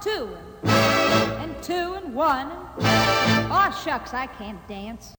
two, 0.00 0.28
and, 0.64 1.60
two 1.60 1.94
and 1.94 2.14
one. 2.14 2.48
Oh, 2.80 3.82
shucks, 3.84 4.14
I 4.14 4.26
can't 4.26 4.66
dance. 4.68 5.14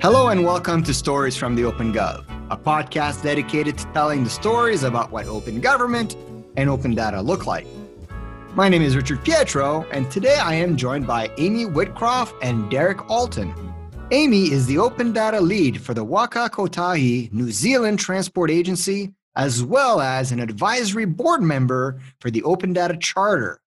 Hello 0.00 0.28
and 0.28 0.44
welcome 0.44 0.82
to 0.84 0.94
Stories 0.94 1.36
from 1.36 1.56
the 1.56 1.64
Open 1.64 1.92
Gov, 1.92 2.24
a 2.50 2.56
podcast 2.56 3.22
dedicated 3.22 3.76
to 3.78 3.84
telling 3.92 4.22
the 4.22 4.30
stories 4.30 4.84
about 4.84 5.10
what 5.10 5.26
open 5.26 5.60
government 5.60 6.16
and 6.56 6.70
open 6.70 6.94
data 6.94 7.20
look 7.20 7.46
like. 7.46 7.66
My 8.54 8.68
name 8.68 8.82
is 8.82 8.96
Richard 8.96 9.24
Pietro, 9.24 9.84
and 9.90 10.10
today 10.10 10.36
I 10.36 10.54
am 10.54 10.76
joined 10.76 11.06
by 11.06 11.30
aimee 11.36 11.64
Whitcroft 11.64 12.34
and 12.42 12.70
Derek 12.70 13.10
Alton. 13.10 13.69
Amy 14.12 14.50
is 14.50 14.66
the 14.66 14.76
open 14.76 15.12
data 15.12 15.40
lead 15.40 15.80
for 15.80 15.94
the 15.94 16.02
Waka 16.02 16.50
Kotahi 16.52 17.32
New 17.32 17.52
Zealand 17.52 18.00
Transport 18.00 18.50
Agency, 18.50 19.12
as 19.36 19.62
well 19.62 20.00
as 20.00 20.32
an 20.32 20.40
advisory 20.40 21.04
board 21.04 21.42
member 21.42 22.00
for 22.18 22.28
the 22.28 22.42
Open 22.42 22.72
Data 22.72 22.96
Charter. 22.96 23.60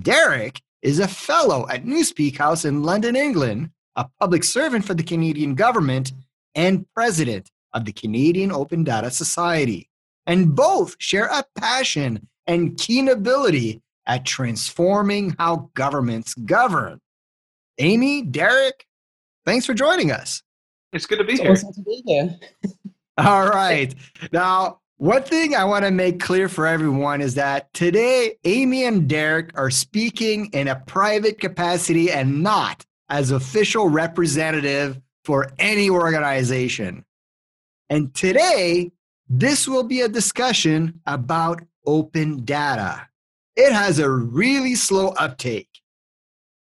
Derek 0.00 0.62
is 0.80 0.98
a 0.98 1.06
fellow 1.06 1.68
at 1.68 1.84
Newspeak 1.84 2.38
House 2.38 2.64
in 2.64 2.84
London, 2.84 3.16
England, 3.16 3.68
a 3.96 4.08
public 4.18 4.44
servant 4.44 4.82
for 4.82 4.94
the 4.94 5.02
Canadian 5.02 5.54
government, 5.54 6.14
and 6.54 6.86
president 6.94 7.50
of 7.74 7.84
the 7.84 7.92
Canadian 7.92 8.50
Open 8.50 8.82
Data 8.82 9.10
Society. 9.10 9.90
And 10.26 10.56
both 10.56 10.96
share 10.98 11.26
a 11.26 11.44
passion 11.54 12.26
and 12.46 12.78
keen 12.78 13.08
ability 13.08 13.82
at 14.06 14.24
transforming 14.24 15.36
how 15.38 15.68
governments 15.74 16.32
govern. 16.32 16.98
aimee, 17.78 18.22
Derek, 18.22 18.85
thanks 19.46 19.64
for 19.64 19.72
joining 19.72 20.10
us. 20.10 20.42
It's 20.92 21.06
good 21.06 21.18
to 21.18 21.24
be 21.24 21.34
It's 21.34 21.42
here. 21.42 21.52
awesome 21.52 21.72
to 21.72 21.82
be 21.82 22.02
here. 22.06 22.36
All 23.18 23.48
right. 23.48 23.94
Now, 24.32 24.80
one 24.98 25.22
thing 25.22 25.54
I 25.54 25.64
want 25.64 25.84
to 25.84 25.90
make 25.90 26.20
clear 26.20 26.48
for 26.48 26.66
everyone 26.66 27.20
is 27.20 27.34
that 27.34 27.72
today, 27.72 28.36
aimee 28.44 28.84
and 28.84 29.08
Derek 29.08 29.56
are 29.58 29.70
speaking 29.70 30.46
in 30.52 30.68
a 30.68 30.76
private 30.86 31.40
capacity 31.40 32.10
and 32.10 32.42
not 32.42 32.84
as 33.08 33.30
official 33.30 33.88
representative 33.88 35.00
for 35.24 35.50
any 35.58 35.88
organization. 35.90 37.04
And 37.88 38.14
today, 38.14 38.90
this 39.28 39.66
will 39.68 39.84
be 39.84 40.00
a 40.02 40.08
discussion 40.08 41.00
about 41.06 41.62
open 41.84 42.44
data. 42.44 43.06
It 43.54 43.72
has 43.72 43.98
a 43.98 44.10
really 44.10 44.74
slow 44.74 45.08
uptake. 45.08 45.68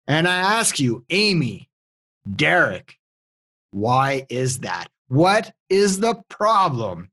And 0.07 0.27
I 0.27 0.37
ask 0.37 0.79
you, 0.79 1.05
Amy, 1.09 1.68
Derek, 2.35 2.97
why 3.71 4.25
is 4.29 4.59
that? 4.59 4.87
What 5.07 5.51
is 5.69 5.99
the 5.99 6.21
problem 6.29 7.09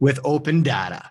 with 0.00 0.18
open 0.24 0.62
data? 0.62 1.10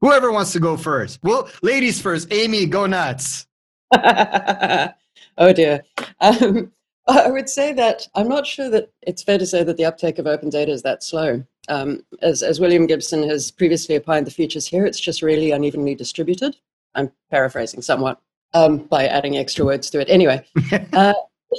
Whoever 0.00 0.30
wants 0.30 0.52
to 0.52 0.60
go 0.60 0.76
first. 0.76 1.18
Well, 1.22 1.48
ladies 1.62 2.00
first. 2.00 2.32
aimee, 2.32 2.66
go 2.66 2.86
nuts. 2.86 3.46
oh 3.92 5.52
dear. 5.52 5.84
Um, 6.20 6.72
I 7.08 7.30
would 7.30 7.48
say 7.48 7.72
that 7.72 8.06
I'm 8.14 8.28
not 8.28 8.46
sure 8.46 8.68
that 8.70 8.92
it's 9.02 9.22
fair 9.22 9.38
to 9.38 9.46
say 9.46 9.64
that 9.64 9.76
the 9.76 9.86
uptake 9.86 10.18
of 10.18 10.26
open 10.26 10.50
data 10.50 10.70
is 10.70 10.82
that 10.82 11.02
slow. 11.02 11.42
Um, 11.68 12.04
as, 12.22 12.42
as 12.42 12.60
William 12.60 12.86
Gibson 12.86 13.28
has 13.28 13.50
previously 13.50 13.96
opined, 13.96 14.26
the 14.26 14.30
future's 14.30 14.66
here. 14.66 14.86
It's 14.86 15.00
just 15.00 15.22
really 15.22 15.50
unevenly 15.50 15.94
distributed. 15.94 16.56
I'm 16.94 17.10
paraphrasing 17.30 17.82
somewhat 17.82 18.20
um, 18.54 18.78
by 18.78 19.06
adding 19.06 19.36
extra 19.36 19.64
words 19.64 19.90
to 19.90 20.00
it. 20.00 20.08
Anyway, 20.08 20.44
uh, 20.92 21.14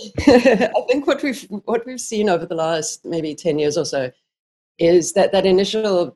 I 0.28 0.84
think 0.88 1.08
what 1.08 1.22
we've 1.24 1.44
what 1.66 1.86
we've 1.86 2.02
seen 2.02 2.30
over 2.30 2.46
the 2.46 2.56
last 2.56 3.06
maybe 3.06 3.36
ten 3.36 3.60
years 3.60 3.78
or 3.78 3.86
so 3.86 4.12
is 4.78 5.14
that 5.14 5.32
that 5.32 5.46
initial 5.46 6.16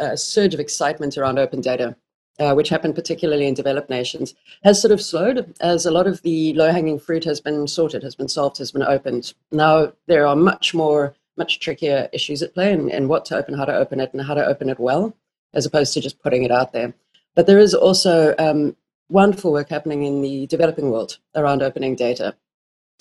uh, 0.00 0.16
surge 0.16 0.54
of 0.54 0.60
excitement 0.60 1.18
around 1.18 1.38
open 1.38 1.60
data, 1.60 1.96
uh, 2.38 2.54
which 2.54 2.68
happened 2.68 2.94
particularly 2.94 3.46
in 3.46 3.54
developed 3.54 3.90
nations, 3.90 4.34
has 4.62 4.80
sort 4.80 4.92
of 4.92 5.00
slowed 5.00 5.54
as 5.60 5.86
a 5.86 5.90
lot 5.90 6.06
of 6.06 6.22
the 6.22 6.54
low-hanging 6.54 6.98
fruit 6.98 7.24
has 7.24 7.40
been 7.40 7.66
sorted, 7.66 8.02
has 8.02 8.14
been 8.14 8.28
solved, 8.28 8.58
has 8.58 8.70
been 8.72 8.82
opened. 8.82 9.34
Now 9.50 9.92
there 10.06 10.26
are 10.26 10.36
much 10.36 10.74
more, 10.74 11.14
much 11.36 11.58
trickier 11.60 12.08
issues 12.12 12.42
at 12.42 12.54
play, 12.54 12.72
and 12.72 13.08
what 13.08 13.24
to 13.26 13.36
open, 13.36 13.54
how 13.54 13.64
to 13.64 13.76
open 13.76 14.00
it, 14.00 14.12
and 14.12 14.22
how 14.22 14.34
to 14.34 14.46
open 14.46 14.68
it 14.68 14.78
well, 14.78 15.16
as 15.54 15.66
opposed 15.66 15.94
to 15.94 16.00
just 16.00 16.22
putting 16.22 16.44
it 16.44 16.52
out 16.52 16.72
there. 16.72 16.94
But 17.34 17.46
there 17.46 17.58
is 17.58 17.74
also 17.74 18.34
um, 18.38 18.76
wonderful 19.08 19.52
work 19.52 19.68
happening 19.68 20.04
in 20.04 20.22
the 20.22 20.46
developing 20.46 20.90
world 20.90 21.18
around 21.34 21.62
opening 21.62 21.96
data, 21.96 22.34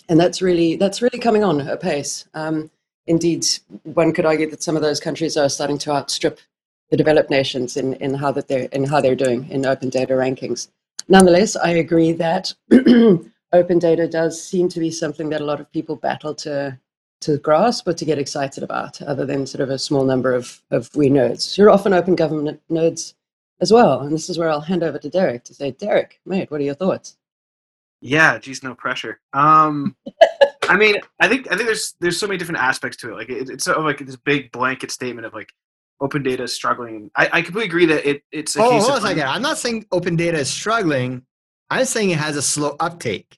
and 0.10 0.20
that's 0.20 0.42
really 0.42 0.76
that's 0.76 1.02
really 1.02 1.20
coming 1.20 1.44
on 1.44 1.62
apace. 1.62 2.28
Um, 2.34 2.70
indeed, 3.08 3.46
one 3.84 4.14
could 4.14 4.26
argue 4.26 4.50
that 4.50 4.64
some 4.64 4.76
of 4.76 4.82
those 4.82 5.00
countries 5.00 5.38
are 5.38 5.50
starting 5.50 5.78
to 5.80 5.92
outstrip 5.92 6.40
the 6.90 6.98
developed 6.98 7.30
nations 7.30 7.78
in, 7.78 7.94
in 7.96 8.14
how 8.14 8.32
that 8.32 8.48
they're 8.48 8.68
in 8.72 8.84
how 8.86 9.02
they're 9.02 9.16
doing 9.16 9.50
in 9.50 9.66
open 9.66 9.90
data 9.90 10.14
rankings. 10.14 10.70
Nonetheless, 11.08 11.56
I 11.56 11.72
agree 11.72 12.12
that 12.14 12.54
open 13.54 13.80
data 13.80 14.08
does 14.08 14.42
seem 14.42 14.70
to 14.70 14.80
be 14.80 14.92
something 14.92 15.30
that 15.30 15.42
a 15.42 15.46
lot 15.46 15.60
of 15.60 15.72
people 15.72 15.96
battle 15.96 16.36
to 16.36 16.80
to 17.22 17.38
grasp 17.38 17.88
or 17.88 17.94
to 17.94 18.06
get 18.06 18.20
excited 18.20 18.64
about, 18.64 19.02
other 19.02 19.26
than 19.26 19.48
sort 19.48 19.62
of 19.62 19.70
a 19.70 19.80
small 19.80 20.06
number 20.06 20.34
of 20.34 20.62
of 20.72 20.90
we 20.96 21.10
nerds. 21.10 21.58
You're 21.58 21.72
often 21.72 21.94
open 21.94 22.16
government 22.16 22.62
nerds 22.70 23.14
as 23.62 23.72
well, 23.72 24.02
and 24.02 24.12
this 24.12 24.30
is 24.30 24.38
where 24.38 24.50
I'll 24.50 24.62
hand 24.62 24.84
over 24.84 25.00
to 25.00 25.10
Derek 25.10 25.44
to 25.46 25.54
say, 25.54 25.72
Derek, 25.72 26.20
mate, 26.26 26.52
what 26.52 26.60
are 26.60 26.66
your 26.66 26.76
thoughts? 26.76 27.18
Yeah, 28.02 28.38
geez, 28.38 28.62
no 28.64 28.76
pressure. 28.76 29.20
Um, 29.34 29.96
I 30.70 30.78
mean, 30.78 30.96
I 31.20 31.28
think 31.28 31.52
I 31.52 31.56
think 31.56 31.68
there's 31.68 31.96
there's 32.00 32.20
so 32.20 32.28
many 32.28 32.38
different 32.38 32.62
aspects 32.62 32.98
to 32.98 33.12
it. 33.12 33.16
Like 33.16 33.30
it, 33.30 33.50
it's 33.50 33.64
sort 33.66 33.78
of 33.78 33.84
like 33.86 34.00
this 34.00 34.16
big 34.16 34.52
blanket 34.52 34.92
statement 34.92 35.26
of 35.26 35.34
like 35.34 35.50
open 36.02 36.24
data 36.24 36.44
is 36.44 36.54
struggling. 36.54 37.10
I, 37.16 37.30
I 37.34 37.42
completely 37.42 37.68
agree 37.70 37.86
that 37.88 38.08
it 38.08 38.24
it's 38.32 38.56
a 38.56 38.62
Oh, 38.64 38.70
case 38.72 38.82
hold 38.84 38.92
on 38.92 38.98
of 38.98 39.04
a 39.04 39.08
second. 39.08 39.24
I'm 39.24 39.42
not 39.42 39.58
saying 39.58 39.86
open 39.92 40.16
data 40.16 40.38
is 40.38 40.50
struggling. 40.50 41.24
I'm 41.70 41.86
saying 41.86 42.10
it 42.12 42.18
has 42.18 42.36
a 42.36 42.42
slow 42.42 42.76
uptake. 42.80 43.38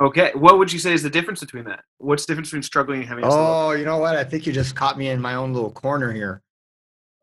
okay. 0.00 0.32
What 0.34 0.58
would 0.58 0.72
you 0.72 0.78
say 0.78 0.92
is 0.92 1.02
the 1.02 1.10
difference 1.10 1.40
between 1.40 1.64
that? 1.64 1.84
What's 1.98 2.26
the 2.26 2.32
difference 2.32 2.48
between 2.50 2.62
struggling 2.62 3.00
and 3.00 3.08
having 3.08 3.24
a 3.24 3.30
slow? 3.30 3.68
Oh, 3.68 3.70
you 3.72 3.84
know 3.84 3.98
what? 3.98 4.16
I 4.16 4.24
think 4.24 4.46
you 4.46 4.52
just 4.52 4.76
caught 4.76 4.98
me 4.98 5.08
in 5.08 5.20
my 5.20 5.34
own 5.34 5.52
little 5.52 5.70
corner 5.72 6.12
here. 6.12 6.42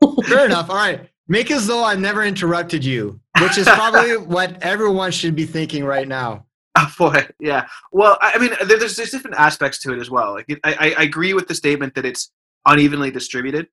Fair 0.27 0.45
enough. 0.45 0.69
All 0.69 0.75
right. 0.75 1.09
Make 1.29 1.51
as 1.51 1.67
though 1.67 1.83
I 1.83 1.95
never 1.95 2.23
interrupted 2.23 2.83
you, 2.83 3.19
which 3.39 3.57
is 3.57 3.67
probably 3.67 4.17
what 4.35 4.61
everyone 4.63 5.11
should 5.11 5.35
be 5.35 5.45
thinking 5.45 5.85
right 5.85 6.07
now. 6.07 6.45
Oh 6.75 6.91
boy, 6.97 7.27
yeah. 7.39 7.67
Well, 7.91 8.17
I 8.21 8.37
mean, 8.39 8.51
there's 8.65 8.95
there's 8.97 9.11
different 9.11 9.37
aspects 9.37 9.79
to 9.83 9.93
it 9.93 9.99
as 9.99 10.09
well. 10.09 10.33
Like, 10.33 10.47
I 10.63 10.73
I- 10.73 10.95
I 10.97 11.03
agree 11.03 11.33
with 11.33 11.47
the 11.47 11.55
statement 11.55 11.93
that 11.95 12.05
it's 12.05 12.31
unevenly 12.65 13.11
distributed. 13.11 13.67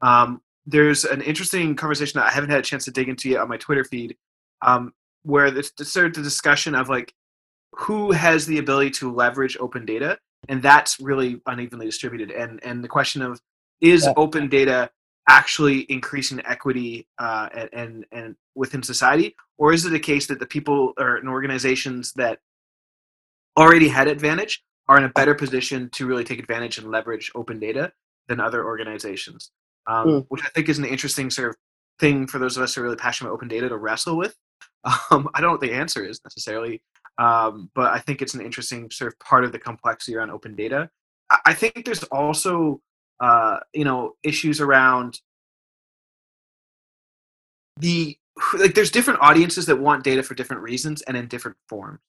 Um, 0.00 0.40
there's 0.66 1.04
an 1.04 1.20
interesting 1.22 1.74
conversation 1.76 2.18
that 2.18 2.26
I 2.26 2.30
haven't 2.30 2.50
had 2.50 2.60
a 2.60 2.62
chance 2.62 2.84
to 2.86 2.90
dig 2.90 3.08
into 3.08 3.28
yet 3.28 3.40
on 3.40 3.48
my 3.48 3.56
Twitter 3.56 3.84
feed, 3.84 4.16
um, 4.62 4.92
where 5.22 5.50
there's 5.50 5.70
of 5.78 6.14
the 6.14 6.22
discussion 6.22 6.74
of 6.74 6.88
like 6.88 7.12
who 7.72 8.12
has 8.12 8.46
the 8.46 8.58
ability 8.58 8.90
to 8.90 9.12
leverage 9.12 9.56
open 9.60 9.84
data, 9.84 10.18
and 10.48 10.62
that's 10.62 10.98
really 11.00 11.40
unevenly 11.46 11.86
distributed. 11.86 12.30
And 12.30 12.58
and 12.64 12.82
the 12.82 12.88
question 12.88 13.22
of 13.22 13.40
is 13.80 14.04
Yeah. 14.04 14.12
open 14.16 14.48
data 14.48 14.90
actually 15.28 15.80
increasing 15.90 16.40
equity 16.44 17.06
uh, 17.18 17.48
and, 17.54 17.68
and 17.72 18.06
and 18.12 18.36
within 18.54 18.82
society, 18.82 19.34
or 19.58 19.72
is 19.72 19.84
it 19.84 19.92
a 19.94 19.98
case 19.98 20.26
that 20.26 20.38
the 20.40 20.46
people 20.46 20.92
or 20.98 21.16
and 21.16 21.28
organizations 21.28 22.12
that 22.14 22.38
already 23.58 23.88
had 23.88 24.08
advantage 24.08 24.62
are 24.88 24.98
in 24.98 25.04
a 25.04 25.08
better 25.10 25.34
position 25.34 25.88
to 25.90 26.06
really 26.06 26.24
take 26.24 26.38
advantage 26.38 26.78
and 26.78 26.90
leverage 26.90 27.30
open 27.34 27.58
data 27.60 27.92
than 28.28 28.40
other 28.40 28.64
organizations, 28.64 29.50
um, 29.86 30.06
Mm. 30.06 30.26
which 30.28 30.42
I 30.44 30.48
think 30.48 30.68
is 30.68 30.78
an 30.78 30.84
interesting 30.84 31.30
sort 31.30 31.50
of 31.50 31.56
thing 32.00 32.26
for 32.26 32.38
those 32.38 32.56
of 32.56 32.62
us 32.62 32.74
who 32.74 32.80
are 32.80 32.84
really 32.84 32.96
passionate 32.96 33.28
about 33.28 33.34
open 33.36 33.48
data 33.48 33.68
to 33.68 33.76
wrestle 33.76 34.16
with. 34.16 34.34
Um, 35.12 35.28
I 35.34 35.40
don't 35.40 35.48
know 35.48 35.52
what 35.52 35.60
the 35.60 35.72
answer 35.72 36.04
is 36.04 36.20
necessarily, 36.24 36.82
um, 37.18 37.70
but 37.72 37.92
I 37.92 38.00
think 38.00 38.20
it's 38.20 38.34
an 38.34 38.40
interesting 38.40 38.90
sort 38.90 39.12
of 39.12 39.18
part 39.20 39.44
of 39.44 39.52
the 39.52 39.58
complexity 39.60 40.16
around 40.16 40.32
open 40.32 40.56
data. 40.56 40.90
I, 41.30 41.38
I 41.46 41.54
think 41.54 41.84
there's 41.84 42.02
also 42.04 42.80
uh, 43.22 43.60
you 43.72 43.84
know 43.84 44.16
issues 44.22 44.60
around 44.60 45.20
the 47.78 48.18
like 48.58 48.74
there's 48.74 48.90
different 48.90 49.20
audiences 49.22 49.64
that 49.66 49.76
want 49.76 50.04
data 50.04 50.22
for 50.22 50.34
different 50.34 50.62
reasons 50.62 51.02
and 51.02 51.16
in 51.16 51.28
different 51.28 51.56
forms. 51.68 52.00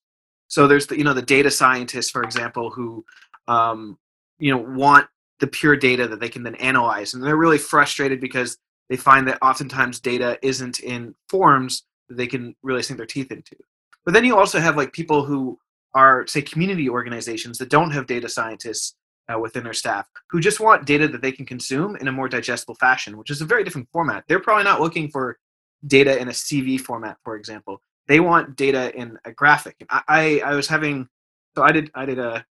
So 0.48 0.68
there's 0.68 0.88
the 0.88 0.98
you 0.98 1.04
know 1.04 1.14
the 1.14 1.22
data 1.22 1.52
scientists 1.52 2.10
for 2.10 2.24
example 2.24 2.72
who 2.72 3.06
um, 3.48 3.98
you 4.40 4.52
know 4.52 4.62
want 4.62 5.08
the 5.40 5.48
pure 5.48 5.76
data 5.76 6.08
that 6.08 6.20
they 6.20 6.30
can 6.30 6.44
then 6.44 6.56
analyze. 6.56 7.14
And 7.14 7.24
they're 7.24 7.38
really 7.38 7.58
frustrated 7.58 8.20
because 8.20 8.58
they 8.90 8.98
find 8.98 9.28
that 9.28 9.40
oftentimes 9.42 10.00
data 10.00 10.40
isn't 10.42 10.80
in 10.80 11.14
forms 11.30 11.84
that 12.10 12.18
they 12.18 12.28
can 12.28 12.56
really 12.64 12.82
sink 12.82 12.98
their 12.98 13.06
teeth 13.06 13.32
into. 13.32 13.56
But 14.06 14.14
then 14.14 14.26
you 14.26 14.38
also 14.38 14.60
have 14.60 14.78
like 14.78 14.94
people 14.94 15.26
who 15.26 15.60
are 15.94 16.26
say 16.26 16.42
community 16.42 16.90
organizations 16.90 17.60
that 17.60 17.70
don't 17.70 17.92
have 17.92 18.08
data 18.08 18.28
scientists 18.28 18.96
uh, 19.32 19.40
within 19.40 19.64
their 19.64 19.74
staff 19.74 20.08
who 20.30 20.40
just 20.40 20.60
want 20.60 20.86
data 20.86 21.08
that 21.08 21.22
they 21.22 21.32
can 21.32 21.46
consume 21.46 21.96
in 21.98 22.08
a 22.08 22.12
more 22.12 22.28
digestible 22.28 22.76
fashion 22.76 23.18
which 23.18 23.30
is 23.30 23.42
a 23.42 23.46
very 23.46 23.64
different 23.64 23.88
format. 23.92 24.24
They're 24.28 24.40
probably 24.40 24.66
not 24.66 24.82
looking 24.82 25.10
for 25.10 25.38
data 25.86 26.20
in 26.20 26.28
a 26.28 26.32
CSV 26.32 26.82
format 26.82 27.18
for 27.24 27.36
example. 27.36 27.82
They 28.08 28.20
want 28.20 28.56
data 28.56 28.94
in 28.96 29.18
a 29.26 29.32
graphic. 29.32 29.78
I, 29.90 30.02
I 30.08 30.42
i 30.46 30.56
was 30.56 30.68
having 30.68 31.08
so 31.56 31.64
i 31.64 31.72
did 31.72 31.92
i 31.96 32.06
did 32.06 32.20
a 32.20 32.46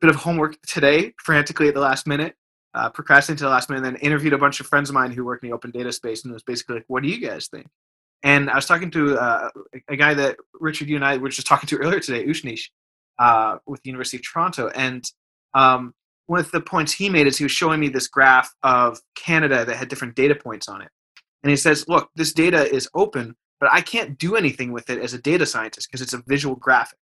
bit 0.00 0.10
of 0.10 0.16
homework 0.16 0.60
today 0.62 1.14
frantically 1.18 1.68
at 1.68 1.74
the 1.74 1.80
last 1.80 2.06
minute 2.06 2.34
uh, 2.74 2.88
procrastinated 2.88 3.38
to 3.38 3.44
the 3.44 3.50
last 3.50 3.68
minute, 3.68 3.84
and 3.84 3.96
then 3.96 4.02
interviewed 4.02 4.32
a 4.32 4.38
bunch 4.38 4.60
of 4.60 4.66
friends 4.66 4.88
of 4.88 4.94
mine 4.94 5.12
who 5.12 5.24
work 5.24 5.42
in 5.42 5.48
the 5.48 5.54
open 5.54 5.70
data 5.70 5.92
space, 5.92 6.24
and 6.24 6.30
it 6.30 6.34
was 6.34 6.42
basically 6.42 6.76
like, 6.76 6.84
"What 6.88 7.02
do 7.02 7.08
you 7.08 7.20
guys 7.20 7.48
think?" 7.48 7.66
And 8.22 8.50
I 8.50 8.54
was 8.54 8.66
talking 8.66 8.90
to 8.92 9.18
uh, 9.18 9.50
a 9.88 9.96
guy 9.96 10.14
that 10.14 10.36
Richard, 10.54 10.88
you 10.88 10.96
and 10.96 11.04
I 11.04 11.16
were 11.16 11.30
just 11.30 11.46
talking 11.46 11.66
to 11.68 11.78
earlier 11.78 12.00
today, 12.00 12.24
Ushnish, 12.24 12.68
uh, 13.18 13.58
with 13.66 13.82
the 13.82 13.90
University 13.90 14.18
of 14.18 14.22
Toronto, 14.24 14.68
and 14.68 15.04
um, 15.54 15.94
one 16.30 16.38
of 16.38 16.50
the 16.52 16.60
points 16.60 16.92
he 16.92 17.08
made 17.08 17.26
is 17.26 17.36
he 17.36 17.44
was 17.44 17.50
showing 17.50 17.80
me 17.80 17.88
this 17.88 18.06
graph 18.06 18.54
of 18.62 19.00
Canada 19.16 19.64
that 19.64 19.74
had 19.74 19.88
different 19.88 20.14
data 20.14 20.36
points 20.36 20.68
on 20.68 20.80
it, 20.80 20.88
and 21.42 21.50
he 21.50 21.56
says, 21.56 21.88
"Look, 21.88 22.08
this 22.14 22.32
data 22.32 22.72
is 22.72 22.88
open, 22.94 23.34
but 23.58 23.68
I 23.72 23.80
can't 23.80 24.16
do 24.16 24.36
anything 24.36 24.70
with 24.70 24.90
it 24.90 25.00
as 25.00 25.12
a 25.12 25.18
data 25.18 25.44
scientist 25.44 25.88
because 25.88 26.00
it's 26.00 26.12
a 26.12 26.22
visual 26.28 26.54
graphic." 26.54 27.00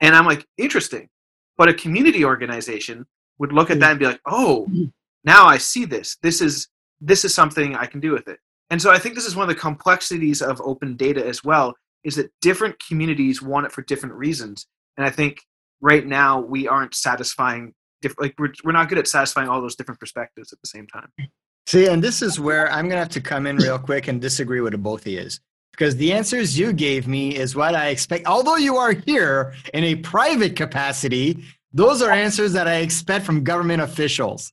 And 0.00 0.16
I'm 0.16 0.26
like, 0.26 0.44
"Interesting," 0.56 1.08
but 1.56 1.68
a 1.68 1.74
community 1.74 2.24
organization 2.24 3.06
would 3.38 3.52
look 3.52 3.70
at 3.70 3.74
hmm. 3.74 3.80
that 3.82 3.90
and 3.92 4.00
be 4.00 4.06
like, 4.06 4.20
"Oh, 4.26 4.66
hmm. 4.66 4.86
now 5.22 5.46
I 5.46 5.58
see 5.58 5.84
this. 5.84 6.16
This 6.20 6.40
is 6.40 6.66
this 7.00 7.24
is 7.24 7.32
something 7.32 7.76
I 7.76 7.86
can 7.86 8.00
do 8.00 8.10
with 8.10 8.26
it." 8.26 8.40
And 8.70 8.82
so 8.82 8.90
I 8.90 8.98
think 8.98 9.14
this 9.14 9.26
is 9.26 9.36
one 9.36 9.48
of 9.48 9.54
the 9.54 9.60
complexities 9.60 10.42
of 10.42 10.60
open 10.62 10.96
data 10.96 11.24
as 11.24 11.44
well 11.44 11.76
is 12.02 12.16
that 12.16 12.32
different 12.40 12.74
communities 12.84 13.40
want 13.40 13.66
it 13.66 13.72
for 13.72 13.82
different 13.82 14.16
reasons. 14.16 14.66
And 14.96 15.06
I 15.06 15.10
think 15.10 15.46
right 15.80 16.04
now 16.04 16.40
we 16.40 16.66
aren't 16.66 16.96
satisfying 16.96 17.74
diff- 18.00 18.18
like 18.18 18.34
we're 18.38 18.52
we're 18.64 18.72
not 18.72 18.88
good 18.88 18.98
at 18.98 19.08
satisfying 19.08 19.48
all 19.48 19.60
those 19.60 19.76
different 19.76 20.00
perspectives 20.00 20.52
at 20.52 20.60
the 20.60 20.68
same 20.68 20.86
time. 20.86 21.08
See, 21.66 21.86
and 21.86 22.02
this 22.02 22.22
is 22.22 22.40
where 22.40 22.70
I'm 22.72 22.88
gonna 22.88 23.00
have 23.00 23.08
to 23.10 23.20
come 23.20 23.46
in 23.46 23.56
real 23.56 23.78
quick 23.78 24.08
and 24.08 24.20
disagree 24.20 24.60
with 24.60 24.80
both 24.82 25.02
of 25.02 25.12
you. 25.12 25.28
Because 25.72 25.96
the 25.96 26.12
answers 26.12 26.58
you 26.58 26.72
gave 26.72 27.06
me 27.06 27.36
is 27.36 27.54
what 27.54 27.74
I 27.74 27.88
expect. 27.88 28.26
Although 28.26 28.56
you 28.56 28.76
are 28.76 28.92
here 28.92 29.54
in 29.74 29.84
a 29.84 29.94
private 29.96 30.56
capacity, 30.56 31.44
those 31.72 32.02
are 32.02 32.10
answers 32.10 32.52
that 32.54 32.66
I 32.66 32.76
expect 32.76 33.24
from 33.24 33.44
government 33.44 33.82
officials. 33.82 34.52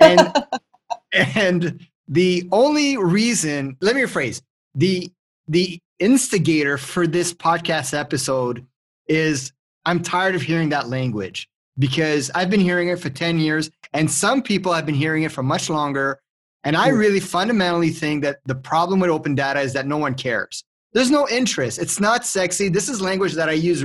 And 0.00 0.32
and 1.12 1.86
the 2.08 2.48
only 2.50 2.96
reason, 2.96 3.76
let 3.80 3.94
me 3.94 4.02
rephrase, 4.02 4.42
the 4.74 5.12
the 5.46 5.80
instigator 5.98 6.78
for 6.78 7.06
this 7.06 7.32
podcast 7.32 7.96
episode 7.96 8.66
is 9.06 9.52
I'm 9.84 10.02
tired 10.02 10.34
of 10.34 10.42
hearing 10.42 10.68
that 10.70 10.88
language 10.88 11.48
because 11.78 12.30
I've 12.34 12.50
been 12.50 12.60
hearing 12.60 12.88
it 12.88 12.98
for 12.98 13.10
10 13.10 13.38
years 13.38 13.70
and 13.92 14.10
some 14.10 14.42
people 14.42 14.72
have 14.72 14.86
been 14.86 14.94
hearing 14.94 15.22
it 15.22 15.32
for 15.32 15.42
much 15.42 15.70
longer. 15.70 16.20
And 16.64 16.76
I 16.76 16.90
hmm. 16.90 16.98
really 16.98 17.20
fundamentally 17.20 17.90
think 17.90 18.22
that 18.24 18.38
the 18.46 18.54
problem 18.54 19.00
with 19.00 19.10
open 19.10 19.34
data 19.34 19.60
is 19.60 19.72
that 19.74 19.86
no 19.86 19.96
one 19.96 20.14
cares. 20.14 20.64
There's 20.92 21.10
no 21.10 21.28
interest. 21.28 21.78
It's 21.78 22.00
not 22.00 22.24
sexy. 22.24 22.68
This 22.68 22.88
is 22.88 23.00
language 23.00 23.34
that 23.34 23.48
I 23.48 23.52
use 23.52 23.84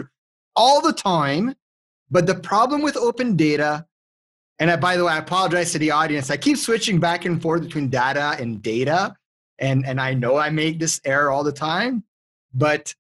all 0.56 0.81
the 0.81 0.94
time. 0.94 1.56
But 2.10 2.28
the 2.28 2.36
problem 2.36 2.81
with 2.81 2.98
open 2.98 3.36
data 3.36 3.86
and 4.60 4.69
I, 4.72 4.75
by 4.75 4.98
the 4.98 5.06
way, 5.06 5.13
I 5.13 5.18
apologize 5.18 5.72
to 5.72 5.80
the 5.80 5.92
audience. 5.92 6.30
I 6.30 6.38
keep 6.38 6.57
switching 6.57 7.00
back 7.00 7.25
and 7.25 7.42
forth 7.42 7.63
between 7.63 7.89
data 7.89 8.36
and 8.39 8.62
data. 8.62 9.16
And, 9.60 9.86
and 9.86 10.00
I 10.00 10.13
know 10.13 10.38
I 10.38 10.50
make 10.50 10.80
this 10.80 11.01
error 11.06 11.31
all 11.31 11.44
the 11.44 11.51
time. 11.51 12.04
But 12.54 12.94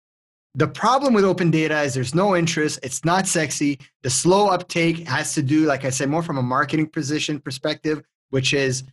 the 0.55 0.67
problem 0.67 1.13
with 1.13 1.25
open 1.25 1.49
data 1.49 1.81
is 1.81 1.93
there's 1.93 2.13
no 2.13 2.35
interest. 2.35 2.79
It's 2.83 3.03
not 3.03 3.27
sexy. 3.27 3.79
The 4.03 4.09
slow 4.09 4.49
uptake 4.49 5.07
has 5.07 5.33
to 5.33 5.41
do, 5.41 5.65
like 5.65 5.83
I 5.83 5.89
said, 5.89 6.09
more 6.09 6.21
from 6.21 6.37
a 6.37 6.43
marketing 6.43 6.87
position 6.87 7.39
perspective, 7.39 8.03
which 8.29 8.53
is 8.53 8.83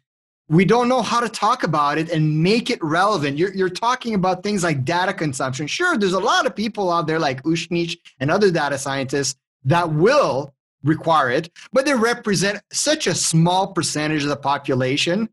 we 0.48 0.64
don't 0.64 0.88
know 0.88 1.02
how 1.02 1.20
to 1.20 1.28
talk 1.28 1.62
about 1.62 1.98
it 1.98 2.10
and 2.10 2.42
make 2.42 2.70
it 2.70 2.82
relevant. 2.82 3.38
You're, 3.38 3.54
you're 3.54 3.68
talking 3.68 4.14
about 4.14 4.42
things 4.42 4.64
like 4.64 4.84
data 4.84 5.12
consumption. 5.12 5.66
Sure, 5.66 5.96
there's 5.96 6.14
a 6.14 6.18
lot 6.18 6.46
of 6.46 6.56
people 6.56 6.90
out 6.90 7.06
there 7.06 7.18
like 7.18 7.42
Ushnish 7.44 7.96
and 8.18 8.30
other 8.30 8.50
data 8.50 8.78
scientists 8.78 9.38
that 9.64 9.92
will 9.92 10.54
require 10.82 11.30
it, 11.30 11.50
but 11.72 11.84
they 11.84 11.94
represent 11.94 12.60
such 12.72 13.06
a 13.06 13.14
small 13.14 13.72
percentage 13.72 14.22
of 14.22 14.30
the 14.30 14.36
population. 14.36 15.28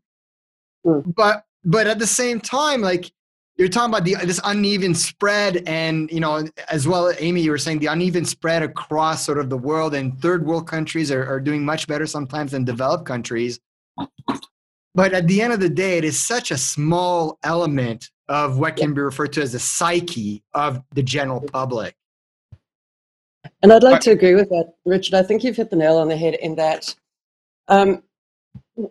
Mm. 0.86 1.14
But 1.16 1.44
but 1.64 1.86
at 1.86 1.98
the 1.98 2.06
same 2.06 2.40
time, 2.40 2.80
like 2.80 3.10
you're 3.58 3.68
talking 3.68 3.92
about 3.92 4.04
the 4.04 4.14
this 4.24 4.40
uneven 4.44 4.94
spread, 4.94 5.64
and 5.66 6.08
you 6.12 6.20
know, 6.20 6.46
as 6.70 6.86
well, 6.86 7.12
aimee, 7.18 7.40
you 7.40 7.50
were 7.50 7.58
saying 7.58 7.80
the 7.80 7.86
uneven 7.86 8.24
spread 8.24 8.62
across 8.62 9.24
sort 9.24 9.38
of 9.38 9.50
the 9.50 9.58
world, 9.58 9.94
and 9.94 10.20
third 10.22 10.46
world 10.46 10.68
countries 10.68 11.10
are, 11.10 11.26
are 11.26 11.40
doing 11.40 11.64
much 11.64 11.88
better 11.88 12.06
sometimes 12.06 12.52
than 12.52 12.64
developed 12.64 13.04
countries. 13.04 13.58
But 14.94 15.12
at 15.12 15.26
the 15.26 15.42
end 15.42 15.52
of 15.52 15.60
the 15.60 15.68
day, 15.68 15.98
it 15.98 16.04
is 16.04 16.18
such 16.18 16.52
a 16.52 16.56
small 16.56 17.38
element 17.42 18.10
of 18.28 18.58
what 18.58 18.76
can 18.76 18.94
be 18.94 19.00
referred 19.00 19.32
to 19.34 19.42
as 19.42 19.52
the 19.52 19.58
psyche 19.58 20.42
of 20.54 20.82
the 20.92 21.02
general 21.02 21.40
public. 21.40 21.94
And 23.62 23.72
I'd 23.72 23.82
like 23.82 24.00
to 24.02 24.10
agree 24.10 24.34
with 24.34 24.48
that, 24.50 24.74
Richard. 24.84 25.14
I 25.14 25.22
think 25.22 25.42
you've 25.42 25.56
hit 25.56 25.70
the 25.70 25.76
nail 25.76 25.96
on 25.96 26.08
the 26.08 26.16
head 26.16 26.34
in 26.34 26.54
that 26.56 26.94
um, 27.68 28.02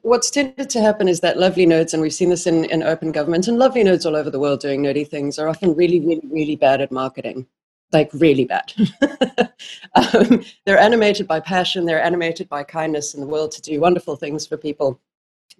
what's 0.01 0.29
tended 0.29 0.69
to 0.69 0.81
happen 0.81 1.07
is 1.07 1.21
that 1.21 1.37
lovely 1.37 1.65
nerds, 1.65 1.93
and 1.93 2.01
we've 2.01 2.13
seen 2.13 2.29
this 2.29 2.45
in, 2.45 2.65
in 2.65 2.83
open 2.83 3.11
government, 3.11 3.47
and 3.47 3.57
lovely 3.57 3.83
nerds 3.83 4.05
all 4.05 4.15
over 4.15 4.29
the 4.29 4.39
world 4.39 4.59
doing 4.59 4.83
nerdy 4.83 5.07
things 5.07 5.39
are 5.39 5.47
often 5.47 5.73
really, 5.75 6.01
really, 6.01 6.27
really 6.29 6.55
bad 6.57 6.81
at 6.81 6.91
marketing. 6.91 7.47
Like, 7.93 8.09
really 8.13 8.43
bad. 8.43 8.73
um, 9.95 10.43
they're 10.65 10.77
animated 10.77 11.25
by 11.25 11.39
passion, 11.39 11.85
they're 11.85 12.03
animated 12.03 12.49
by 12.49 12.63
kindness 12.63 13.13
in 13.13 13.21
the 13.21 13.27
world 13.27 13.51
to 13.53 13.61
do 13.61 13.79
wonderful 13.79 14.17
things 14.17 14.45
for 14.45 14.57
people, 14.57 14.99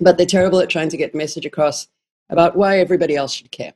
but 0.02 0.18
they're 0.18 0.26
terrible 0.26 0.60
at 0.60 0.70
trying 0.70 0.90
to 0.90 0.98
get 0.98 1.14
the 1.14 1.18
message 1.18 1.46
across 1.46 1.88
about 2.30 2.58
why 2.58 2.80
everybody 2.80 3.16
else 3.16 3.32
should 3.32 3.52
care 3.52 3.74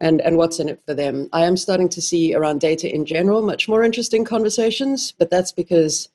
and, 0.00 0.20
and 0.20 0.36
what's 0.36 0.60
in 0.60 0.68
it 0.68 0.82
for 0.84 0.92
them. 0.92 1.30
I 1.32 1.44
am 1.44 1.56
starting 1.56 1.88
to 1.88 2.02
see 2.02 2.34
around 2.34 2.60
data 2.60 2.94
in 2.94 3.06
general 3.06 3.40
much 3.40 3.66
more 3.66 3.82
interesting 3.82 4.26
conversations, 4.26 5.12
but 5.12 5.30
that's 5.30 5.52
because 5.52 6.10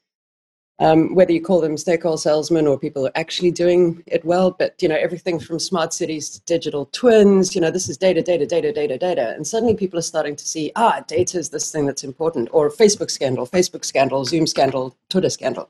um, 0.82 1.14
whether 1.14 1.32
you 1.32 1.42
call 1.42 1.62
them 1.62 1.78
stakeholder 1.78 2.18
salesmen 2.18 2.66
or 2.66 2.78
people 2.78 3.04
who 3.04 3.08
are 3.08 3.18
actually 3.18 3.52
doing 3.52 4.04
it 4.08 4.26
well, 4.26 4.50
but 4.50 4.74
you 4.82 4.90
know 4.90 4.96
everything 4.96 5.40
from 5.40 5.60
smart 5.60 5.94
cities 5.94 6.30
to 6.32 6.42
digital 6.46 6.88
twins, 6.88 7.54
you 7.54 7.62
know 7.62 7.70
this 7.70 7.88
is 7.88 7.98
data, 7.98 8.24
data, 8.24 8.48
data, 8.48 8.74
data, 8.74 8.98
data, 8.98 9.34
and 9.36 9.46
suddenly 9.46 9.76
people 9.76 10.00
are 10.00 10.02
starting 10.02 10.36
to 10.36 10.48
see 10.48 10.72
ah, 10.76 11.02
data 11.08 11.38
is 11.38 11.52
this 11.52 11.72
thing 11.72 11.86
that's 11.86 12.04
important, 12.04 12.50
or 12.52 12.72
Facebook 12.72 13.12
scandal, 13.12 13.46
Facebook 13.46 13.86
scandal, 13.86 14.26
Zoom 14.26 14.48
scandal, 14.48 14.98
Twitter 15.10 15.30
scandal. 15.30 15.70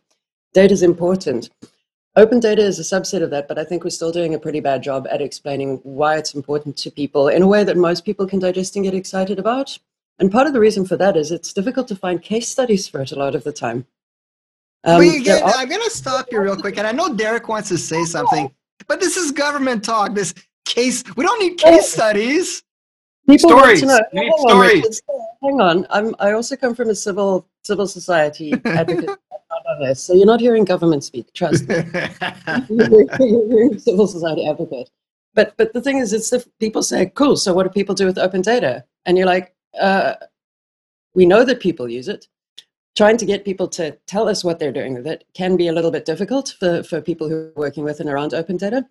Data 0.53 0.73
is 0.73 0.81
important. 0.81 1.49
Open 2.15 2.39
data 2.39 2.61
is 2.61 2.79
a 2.79 2.83
subset 2.83 3.21
of 3.21 3.31
that, 3.31 3.49
but 3.49 3.59
I 3.59 3.65
think 3.65 3.83
we're 3.83 3.89
still 3.89 4.11
doing 4.13 4.33
a 4.33 4.39
pretty 4.39 4.61
bad 4.61 4.81
job 4.81 5.07
at 5.11 5.21
explaining 5.21 5.79
why 5.83 6.17
it's 6.17 6.33
important 6.33 6.77
to 6.77 6.91
people 6.91 7.27
in 7.27 7.41
a 7.41 7.47
way 7.47 7.65
that 7.65 7.77
most 7.77 8.05
people 8.05 8.27
can 8.27 8.39
digest 8.39 8.77
and 8.77 8.85
get 8.85 8.93
excited 8.93 9.39
about. 9.39 9.77
And 10.19 10.31
part 10.31 10.47
of 10.47 10.53
the 10.53 10.59
reason 10.59 10.85
for 10.85 10.95
that 10.97 11.17
is 11.17 11.31
it's 11.31 11.51
difficult 11.51 11.89
to 11.89 11.95
find 11.97 12.21
case 12.21 12.47
studies 12.47 12.87
for 12.87 13.01
it 13.01 13.11
a 13.11 13.19
lot 13.19 13.35
of 13.35 13.43
the 13.43 13.51
time. 13.51 13.87
Um, 14.83 15.01
again, 15.01 15.43
are- 15.43 15.53
I'm 15.55 15.69
going 15.69 15.81
to 15.81 15.89
stop 15.91 16.27
you 16.31 16.41
real 16.41 16.57
quick. 16.57 16.77
And 16.77 16.87
I 16.87 16.91
know 16.91 17.13
Derek 17.13 17.47
wants 17.47 17.69
to 17.69 17.77
say 17.77 18.03
something, 18.03 18.51
but 18.87 18.99
this 18.99 19.17
is 19.17 19.31
government 19.31 19.83
talk. 19.83 20.15
This 20.15 20.33
case, 20.65 21.03
we 21.15 21.23
don't 21.23 21.39
need 21.39 21.57
case 21.57 21.91
studies. 21.91 22.63
People 23.29 23.49
stories. 23.51 23.85
Want 23.85 24.03
to 24.11 24.15
know. 24.15 24.21
Hang 24.21 24.33
stories. 24.37 25.01
On, 25.07 25.19
hang 25.43 25.61
on. 25.61 25.87
I'm, 25.91 26.15
I 26.19 26.31
also 26.31 26.55
come 26.55 26.73
from 26.73 26.89
a 26.89 26.95
civil 26.95 27.47
civil 27.63 27.87
society 27.87 28.53
advocate. 28.65 29.17
So 29.93 30.13
you're 30.13 30.25
not 30.25 30.39
hearing 30.39 30.65
government 30.65 31.03
speak. 31.03 31.31
Trust 31.33 31.67
me. 31.67 31.75
you're 32.69 33.17
hearing 33.17 33.79
civil 33.87 34.07
society 34.07 34.47
advocate. 34.47 34.89
But 35.33 35.55
but 35.57 35.71
the 35.73 35.81
thing 35.81 35.99
is, 35.99 36.11
it's 36.13 36.29
the 36.31 36.45
people 36.59 36.83
say, 36.83 37.05
"Cool. 37.15 37.37
So 37.37 37.53
what 37.53 37.63
do 37.63 37.69
people 37.69 37.95
do 37.95 38.05
with 38.05 38.17
open 38.17 38.41
data?" 38.41 38.83
And 39.05 39.17
you're 39.17 39.27
like, 39.27 39.53
uh, 39.79 40.15
"We 41.13 41.25
know 41.25 41.45
that 41.45 41.59
people 41.59 41.87
use 41.87 42.07
it." 42.07 42.27
Trying 42.95 43.17
to 43.17 43.25
get 43.25 43.45
people 43.45 43.67
to 43.69 43.91
tell 44.05 44.27
us 44.27 44.43
what 44.43 44.59
they're 44.59 44.71
doing 44.71 44.93
with 44.93 45.07
it 45.07 45.23
can 45.33 45.55
be 45.55 45.67
a 45.67 45.73
little 45.73 45.91
bit 45.91 46.05
difficult 46.05 46.55
for, 46.59 46.83
for 46.83 47.01
people 47.01 47.29
who 47.29 47.35
are 47.35 47.53
working 47.55 47.83
with 47.83 47.99
and 47.99 48.09
around 48.09 48.33
open 48.33 48.57
data. 48.57 48.85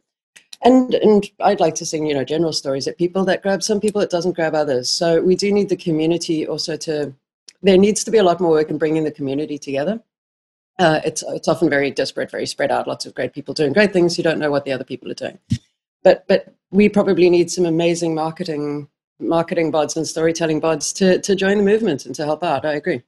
And 0.62 0.94
and 0.94 1.30
I'd 1.40 1.60
like 1.60 1.74
to 1.76 1.86
sing, 1.86 2.06
you 2.06 2.14
know, 2.14 2.24
general 2.24 2.52
stories 2.52 2.86
at 2.86 2.98
people 2.98 3.24
that 3.24 3.42
grab 3.42 3.62
some 3.62 3.80
people, 3.80 4.00
it 4.00 4.10
doesn't 4.10 4.36
grab 4.36 4.54
others. 4.54 4.90
So 4.90 5.22
we 5.22 5.36
do 5.36 5.52
need 5.52 5.68
the 5.68 5.76
community 5.76 6.46
also 6.46 6.76
to 6.78 7.14
there 7.62 7.78
needs 7.78 8.04
to 8.04 8.10
be 8.10 8.18
a 8.18 8.22
lot 8.22 8.40
more 8.40 8.50
work 8.50 8.70
in 8.70 8.78
bringing 8.78 9.04
the 9.04 9.10
community 9.10 9.58
together 9.58 10.02
uh, 10.80 11.00
it's 11.04 11.22
it's 11.28 11.46
often 11.46 11.68
very 11.68 11.90
disparate, 11.90 12.30
very 12.30 12.46
spread 12.46 12.72
out. 12.72 12.88
Lots 12.88 13.04
of 13.04 13.14
great 13.14 13.34
people 13.34 13.52
doing 13.52 13.74
great 13.74 13.92
things. 13.92 14.16
You 14.16 14.24
don't 14.24 14.38
know 14.38 14.50
what 14.50 14.64
the 14.64 14.72
other 14.72 14.84
people 14.84 15.10
are 15.10 15.14
doing. 15.14 15.38
But 16.02 16.26
but 16.26 16.54
we 16.70 16.88
probably 16.88 17.28
need 17.28 17.50
some 17.50 17.66
amazing 17.66 18.14
marketing 18.14 18.88
marketing 19.18 19.70
bods 19.70 19.96
and 19.96 20.06
storytelling 20.08 20.60
bods 20.60 20.94
to 20.96 21.20
to 21.20 21.36
join 21.36 21.58
the 21.58 21.64
movement 21.64 22.06
and 22.06 22.14
to 22.14 22.24
help 22.24 22.42
out. 22.42 22.64
I 22.64 22.72
agree. 22.72 23.02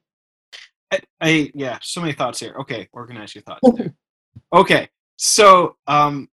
I, 0.93 1.01
I 1.21 1.51
yeah, 1.55 1.79
so 1.83 2.01
many 2.01 2.13
thoughts 2.13 2.39
here. 2.41 2.55
Okay, 2.61 2.89
organize 2.93 3.35
your 3.35 3.43
thoughts. 3.43 3.69
okay, 4.53 4.89
so 5.17 5.77
um, 5.87 6.29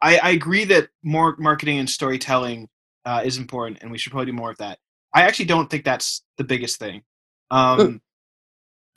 I, 0.00 0.18
I 0.18 0.30
agree 0.30 0.64
that 0.66 0.88
more 1.02 1.36
marketing 1.38 1.78
and 1.78 1.90
storytelling 1.90 2.68
uh, 3.04 3.22
is 3.24 3.38
important, 3.38 3.82
and 3.82 3.90
we 3.90 3.98
should 3.98 4.12
probably 4.12 4.32
do 4.32 4.36
more 4.36 4.50
of 4.50 4.58
that. 4.58 4.78
I 5.14 5.22
actually 5.22 5.46
don't 5.46 5.68
think 5.68 5.84
that's 5.84 6.22
the 6.36 6.44
biggest 6.44 6.78
thing. 6.78 7.02
Um, 7.50 8.00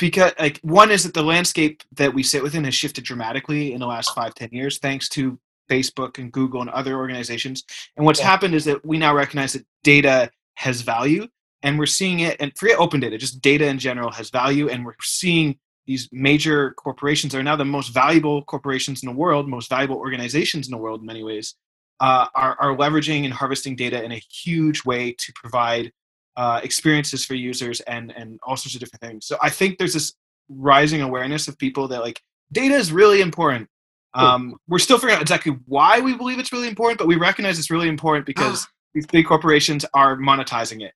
because 0.01 0.34
like 0.39 0.60
one 0.63 0.91
is 0.91 1.03
that 1.03 1.13
the 1.13 1.24
landscape 1.24 1.84
that 1.93 2.13
we 2.13 2.24
sit 2.24 2.43
within 2.43 2.63
has 2.65 2.75
shifted 2.75 3.03
dramatically 3.03 3.74
in 3.74 3.79
the 3.79 3.86
last 3.86 4.13
five 4.13 4.34
ten 4.34 4.50
years 4.51 4.79
thanks 4.79 5.08
to 5.08 5.39
facebook 5.70 6.17
and 6.17 6.31
google 6.34 6.60
and 6.60 6.70
other 6.72 6.98
organizations 6.98 7.63
and 7.96 8.05
what's 8.05 8.20
yeah. 8.20 8.25
happened 8.25 8.55
is 8.55 8.65
that 8.65 8.84
we 8.84 8.98
now 8.98 9.13
recognize 9.13 9.53
that 9.53 9.65
data 9.84 10.29
has 10.55 10.81
value 10.81 11.27
and 11.63 11.77
we're 11.77 11.85
seeing 11.85 12.19
it 12.21 12.37
and 12.39 12.51
forget 12.57 12.79
open 12.79 12.99
data 12.99 13.17
just 13.17 13.41
data 13.41 13.65
in 13.67 13.77
general 13.79 14.11
has 14.11 14.29
value 14.29 14.69
and 14.69 14.85
we're 14.85 14.95
seeing 15.01 15.57
these 15.87 16.07
major 16.11 16.71
corporations 16.71 17.33
are 17.33 17.43
now 17.43 17.55
the 17.55 17.65
most 17.65 17.89
valuable 17.89 18.43
corporations 18.43 19.01
in 19.03 19.09
the 19.09 19.15
world, 19.15 19.49
most 19.49 19.69
valuable 19.69 19.97
organizations 19.97 20.67
in 20.67 20.71
the 20.71 20.77
world 20.77 21.01
in 21.01 21.05
many 21.07 21.23
ways, 21.23 21.55
uh, 21.99 22.27
are, 22.35 22.55
are 22.59 22.77
leveraging 22.77 23.25
and 23.25 23.33
harvesting 23.33 23.75
data 23.75 24.01
in 24.03 24.11
a 24.11 24.21
huge 24.43 24.85
way 24.85 25.11
to 25.17 25.33
provide 25.33 25.91
uh, 26.37 26.61
experiences 26.63 27.25
for 27.25 27.33
users 27.33 27.81
and 27.81 28.13
and 28.15 28.39
all 28.43 28.55
sorts 28.55 28.73
of 28.75 28.79
different 28.79 29.01
things. 29.01 29.25
So 29.25 29.37
I 29.41 29.49
think 29.49 29.77
there's 29.77 29.93
this 29.93 30.13
rising 30.49 31.01
awareness 31.01 31.47
of 31.47 31.57
people 31.57 31.87
that 31.89 32.01
like 32.01 32.21
data 32.51 32.75
is 32.75 32.91
really 32.91 33.21
important. 33.21 33.67
Um, 34.13 34.57
we're 34.67 34.79
still 34.79 34.97
figuring 34.97 35.15
out 35.15 35.21
exactly 35.21 35.57
why 35.67 35.99
we 35.99 36.15
believe 36.15 36.37
it's 36.37 36.51
really 36.51 36.67
important, 36.67 36.99
but 36.99 37.07
we 37.07 37.15
recognize 37.15 37.57
it's 37.59 37.71
really 37.71 37.87
important 37.87 38.25
because 38.25 38.65
Ah. 38.65 38.69
these 38.93 39.07
big 39.07 39.25
corporations 39.25 39.85
are 39.93 40.17
monetizing 40.17 40.81
it. 40.81 40.93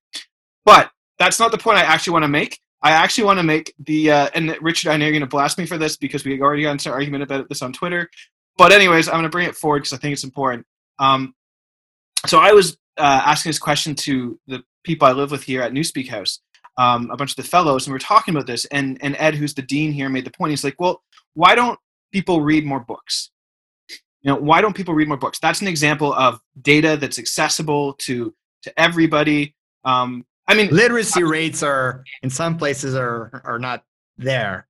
But 0.66 0.90
that's 1.18 1.40
not 1.40 1.52
the 1.52 1.58
point 1.58 1.78
I 1.78 1.82
actually 1.82 2.12
want 2.12 2.24
to 2.24 2.28
make. 2.28 2.60
I 2.82 2.90
actually 2.90 3.24
want 3.24 3.38
to 3.38 3.42
make 3.42 3.72
the 3.78 4.10
uh, 4.10 4.28
and 4.34 4.54
Richard, 4.60 4.90
I 4.90 4.98
know 4.98 5.06
you're 5.06 5.12
going 5.12 5.22
to 5.22 5.26
blast 5.26 5.56
me 5.56 5.64
for 5.64 5.78
this 5.78 5.96
because 5.96 6.24
we 6.24 6.38
already 6.42 6.64
got 6.64 6.72
into 6.72 6.90
an 6.90 6.94
argument 6.94 7.22
about 7.22 7.48
this 7.48 7.62
on 7.62 7.72
Twitter. 7.72 8.10
But 8.58 8.72
anyways, 8.72 9.08
I'm 9.08 9.14
going 9.14 9.24
to 9.24 9.30
bring 9.30 9.48
it 9.48 9.56
forward 9.56 9.80
because 9.80 9.94
I 9.94 9.96
think 9.96 10.12
it's 10.12 10.24
important. 10.24 10.66
Um, 10.98 11.34
so 12.26 12.38
I 12.38 12.52
was 12.52 12.76
uh, 12.98 13.22
asking 13.24 13.50
this 13.50 13.58
question 13.58 13.94
to 13.94 14.38
the 14.46 14.62
people 14.84 15.08
I 15.08 15.12
live 15.12 15.30
with 15.30 15.42
here 15.42 15.62
at 15.62 15.72
Newspeak 15.72 16.08
House, 16.08 16.40
um, 16.78 17.10
a 17.10 17.16
bunch 17.16 17.30
of 17.30 17.36
the 17.36 17.42
fellows, 17.42 17.86
and 17.86 17.92
we 17.92 17.94
were 17.94 18.00
talking 18.00 18.34
about 18.34 18.46
this. 18.46 18.64
And 18.66 18.98
and 19.02 19.16
Ed, 19.18 19.34
who's 19.34 19.54
the 19.54 19.62
dean 19.62 19.92
here, 19.92 20.08
made 20.08 20.26
the 20.26 20.30
point. 20.30 20.50
He's 20.50 20.64
like, 20.64 20.80
"Well, 20.80 21.02
why 21.34 21.54
don't 21.54 21.78
people 22.12 22.40
read 22.40 22.64
more 22.64 22.80
books? 22.80 23.30
You 24.22 24.32
know, 24.32 24.36
why 24.36 24.60
don't 24.60 24.74
people 24.74 24.94
read 24.94 25.08
more 25.08 25.16
books? 25.16 25.38
That's 25.38 25.60
an 25.60 25.68
example 25.68 26.12
of 26.12 26.40
data 26.60 26.96
that's 26.96 27.18
accessible 27.18 27.94
to 27.94 28.34
to 28.62 28.80
everybody. 28.80 29.54
Um, 29.84 30.24
I 30.48 30.54
mean, 30.54 30.68
Literacy 30.70 31.24
rates 31.24 31.62
are 31.62 32.04
in 32.22 32.30
some 32.30 32.56
places 32.56 32.94
are 32.94 33.42
are 33.44 33.58
not 33.58 33.84
there. 34.16 34.68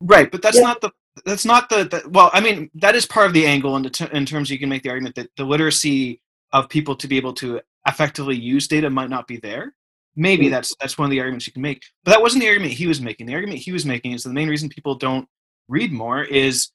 Right, 0.00 0.30
but 0.30 0.42
that's 0.42 0.56
Yeah. 0.56 0.62
not 0.64 0.80
the 0.80 0.90
that's 1.24 1.44
not 1.44 1.68
the, 1.68 1.84
the 1.84 2.08
well. 2.10 2.30
I 2.32 2.40
mean, 2.40 2.70
that 2.74 2.94
is 2.94 3.06
part 3.06 3.26
of 3.26 3.32
the 3.32 3.46
angle 3.46 3.74
in, 3.76 3.82
the 3.82 3.90
t- 3.90 4.06
in 4.12 4.26
terms 4.26 4.50
you 4.50 4.58
can 4.58 4.68
make 4.68 4.82
the 4.82 4.90
argument 4.90 5.14
that 5.16 5.30
the 5.36 5.44
literacy 5.44 6.20
of 6.52 6.68
people 6.68 6.94
to 6.96 7.08
be 7.08 7.16
able 7.16 7.32
to 7.34 7.60
effectively 7.88 8.36
use 8.36 8.68
data 8.68 8.90
might 8.90 9.10
not 9.10 9.26
be 9.26 9.38
there. 9.38 9.74
Maybe 10.14 10.46
Mm. 10.46 10.50
that's 10.50 10.74
that's 10.80 10.96
one 10.98 11.06
of 11.06 11.10
the 11.10 11.20
arguments 11.20 11.46
you 11.46 11.52
can 11.52 11.62
make, 11.62 11.82
but 12.04 12.10
that 12.12 12.22
wasn't 12.22 12.42
the 12.42 12.48
argument 12.48 12.72
he 12.72 12.86
was 12.86 13.00
making. 13.00 13.26
The 13.26 13.34
argument 13.34 13.60
he 13.60 13.72
was 13.72 13.84
making 13.86 14.12
is 14.12 14.22
the 14.22 14.32
main 14.32 14.48
reason 14.48 14.68
people 14.68 14.94
don't 14.94 15.26
read 15.68 15.92
more 15.92 16.22
is 16.22 16.70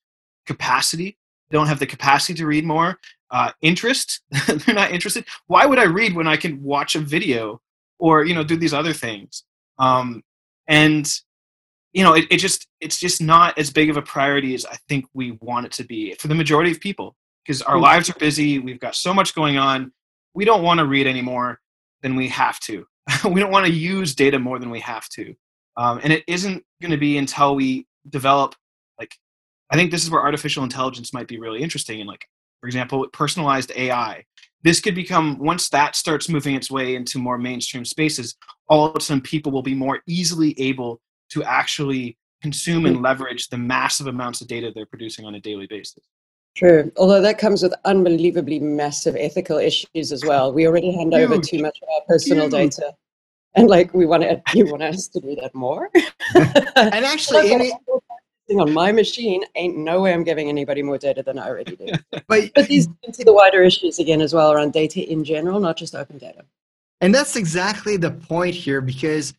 capacity. 0.46 1.17
They 1.50 1.58
don't 1.58 1.67
have 1.67 1.79
the 1.79 1.88
capacity 1.88 2.34
to 2.36 2.46
read 2.46 2.65
more. 2.65 3.00
Uh, 3.29 3.51
interest. 3.62 4.22
They're 4.48 4.75
not 4.75 4.91
interested. 4.91 5.25
Why 5.48 5.65
would 5.65 5.79
I 5.79 5.84
read 5.86 6.13
when 6.13 6.27
I 6.27 6.36
can 6.38 6.62
watch 6.62 6.96
a 6.96 7.00
video 7.00 7.62
or 8.01 8.25
you 8.25 8.34
know 8.36 8.43
do 8.43 8.58
these 8.58 8.74
other 8.74 8.93
things? 8.93 9.43
Um, 9.79 10.24
and 10.67 11.10
you 11.93 12.03
know, 12.03 12.13
it, 12.13 12.25
it 12.29 12.38
just 12.38 12.67
it's 12.79 13.00
just 13.00 13.22
not 13.22 13.58
as 13.58 13.72
big 13.72 13.89
of 13.89 13.98
a 13.98 14.01
priority 14.01 14.53
as 14.55 14.65
I 14.65 14.77
think 14.89 15.05
we 15.13 15.38
want 15.41 15.65
it 15.67 15.72
to 15.74 15.84
be 15.84 16.13
for 16.15 16.27
the 16.27 16.36
majority 16.36 16.72
of 16.72 16.79
people 16.79 17.15
because 17.46 17.62
our 17.62 17.75
Mm. 17.75 17.81
lives 17.81 18.10
are 18.10 18.20
busy. 18.20 18.60
We've 18.60 18.79
got 18.79 18.96
so 18.96 19.13
much 19.13 19.36
going 19.36 19.58
on. 19.58 19.91
We 20.34 20.46
don't 20.46 20.63
want 20.63 20.79
to 20.79 20.86
read 20.86 21.08
any 21.08 21.22
more 21.22 21.60
than 22.01 22.15
we 22.15 22.27
have 22.29 22.60
to. 22.62 22.86
we 23.29 23.39
don't 23.39 23.51
want 23.51 23.65
to 23.67 23.72
use 23.74 24.15
data 24.15 24.39
more 24.39 24.60
than 24.60 24.70
we 24.70 24.79
have 24.79 25.08
to. 25.10 25.34
Um, 25.77 26.00
and 26.03 26.13
it 26.13 26.24
isn't 26.27 26.63
going 26.81 26.91
to 26.91 26.98
be 26.98 27.17
until 27.17 27.55
we 27.55 27.88
develop 28.10 28.55
like 29.00 29.15
I 29.70 29.75
think 29.75 29.91
this 29.91 30.03
is 30.03 30.10
where 30.10 30.22
artificial 30.22 30.63
intelligence 30.63 31.13
might 31.13 31.27
be 31.27 31.39
really 31.39 31.62
interesting. 31.62 32.00
And 32.01 32.08
like, 32.08 32.25
for 32.62 32.67
example, 32.67 33.08
personalized 33.13 33.72
AI. 33.75 34.25
This 34.63 34.80
could 34.80 34.96
become 34.96 35.38
once 35.39 35.70
that 35.70 35.96
starts 35.96 36.30
moving 36.30 36.56
its 36.56 36.70
way 36.70 36.96
into 36.96 37.18
more 37.18 37.38
mainstream 37.38 37.86
spaces, 37.86 38.36
all 38.70 38.86
of 38.86 38.96
a 38.96 39.01
sudden 39.01 39.22
people 39.22 39.51
will 39.51 39.63
be 39.63 39.74
more 39.74 40.00
easily 40.08 40.60
able 40.60 41.01
to 41.30 41.44
actually 41.44 42.18
consume 42.41 42.86
and 42.86 42.98
mm. 42.98 43.03
leverage 43.03 43.50
the 43.50 43.58
massive 43.58 44.08
amounts 44.08 44.41
of 44.41 44.48
data 44.48 44.72
they're 44.74 44.86
producing 44.86 45.25
on 45.25 45.36
a 45.36 45.39
daily 45.39 45.68
basis. 45.68 46.03
True. 46.56 46.91
Although 46.98 47.22
that 47.22 47.38
comes 47.38 47.63
with 47.63 47.74
unbelievably 47.86 48.60
massive 48.60 49.15
ethical 49.15 49.58
issues 49.58 50.12
as 50.12 50.25
well. 50.25 50.51
We 50.51 50.68
already 50.68 50.91
hand 50.91 51.13
over 51.13 51.38
too 51.38 51.62
much 51.62 51.77
of 51.82 51.89
our 51.89 52.01
personal 52.08 52.50
Huge. 52.50 52.75
data. 52.75 52.94
And 53.56 53.70
like 53.70 53.94
we 53.94 54.06
want 54.06 54.24
to 54.24 54.41
you 54.53 54.65
want 54.65 54.84
us 54.84 55.08
to 55.10 55.20
do 55.20 55.36
that 55.41 55.53
more? 55.53 55.89
And 56.36 57.06
actually, 57.06 57.51
aimee, 57.51 57.74
on 58.60 58.74
my 58.74 58.91
machine 58.91 59.43
ain't 59.55 59.77
no 59.77 60.01
way 60.01 60.13
I'm 60.13 60.24
giving 60.24 60.50
anybody 60.50 60.84
more 60.84 60.98
data 60.98 61.24
than 61.24 61.39
I 61.39 61.48
already 61.48 61.75
do. 61.75 61.88
but 62.27 62.51
But 62.53 62.67
these 62.67 62.88
into 63.03 63.24
the 63.24 63.34
wider 63.34 63.63
issues 63.63 64.00
again 64.00 64.22
as 64.22 64.34
well 64.34 64.51
around 64.51 64.74
data 64.74 65.10
in 65.10 65.24
general, 65.24 65.60
not 65.60 65.77
just 65.77 65.96
open 65.96 66.17
data. 66.17 66.43
And 67.01 67.13
that's 67.13 67.36
exactly 67.36 67.98
the 67.98 68.12
point 68.12 68.53
here 68.53 68.79
because 68.79 69.34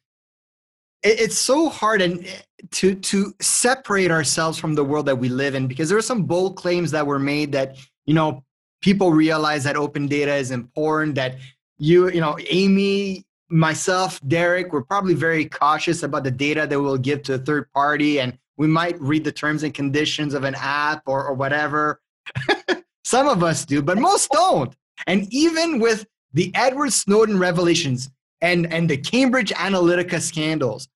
it, 1.02 1.20
it's 1.20 1.38
so 1.38 1.68
hard 1.68 2.02
and 2.02 2.24
eh, 2.26 2.40
to 2.70 2.94
to 2.94 3.34
separate 3.40 4.10
ourselves 4.10 4.58
from 4.58 4.74
the 4.74 4.84
world 4.84 5.06
that 5.06 5.16
we 5.16 5.28
live 5.28 5.54
in 5.54 5.66
because 5.66 5.88
there 5.88 5.98
are 5.98 6.02
some 6.02 6.24
bold 6.24 6.56
claims 6.56 6.90
that 6.90 7.06
were 7.06 7.18
made 7.18 7.52
that 7.52 7.76
you 8.06 8.14
know 8.14 8.44
people 8.80 9.12
realize 9.12 9.64
that 9.64 9.76
open 9.76 10.06
data 10.06 10.34
is 10.34 10.50
important 10.50 11.14
that 11.14 11.36
you 11.78 12.10
you 12.10 12.20
know 12.20 12.36
aimee 12.50 13.24
myself 13.48 14.20
Derek 14.26 14.72
we're 14.72 14.82
probably 14.82 15.14
very 15.14 15.46
cautious 15.46 16.02
about 16.02 16.24
the 16.24 16.30
data 16.30 16.66
that 16.66 16.80
we'll 16.80 16.98
give 16.98 17.22
to 17.24 17.34
a 17.34 17.38
third 17.38 17.70
party 17.72 18.20
and 18.20 18.38
we 18.56 18.66
might 18.66 19.00
read 19.00 19.24
the 19.24 19.32
terms 19.32 19.62
and 19.62 19.74
conditions 19.74 20.34
of 20.34 20.44
an 20.44 20.54
app 20.56 21.02
or, 21.06 21.26
or 21.26 21.34
whatever 21.34 22.00
some 23.04 23.28
of 23.28 23.42
us 23.42 23.64
do 23.64 23.82
but 23.82 23.98
most 23.98 24.30
don't 24.30 24.74
and 25.06 25.26
even 25.32 25.78
with 25.78 26.06
the 26.32 26.50
Edward 26.54 26.92
Snowden 26.92 27.38
revelations 27.38 28.10
and, 28.40 28.72
and 28.72 28.88
the 28.88 28.96
Cambridge 28.96 29.50
Analytica 29.52 30.20
scandals, 30.20 30.88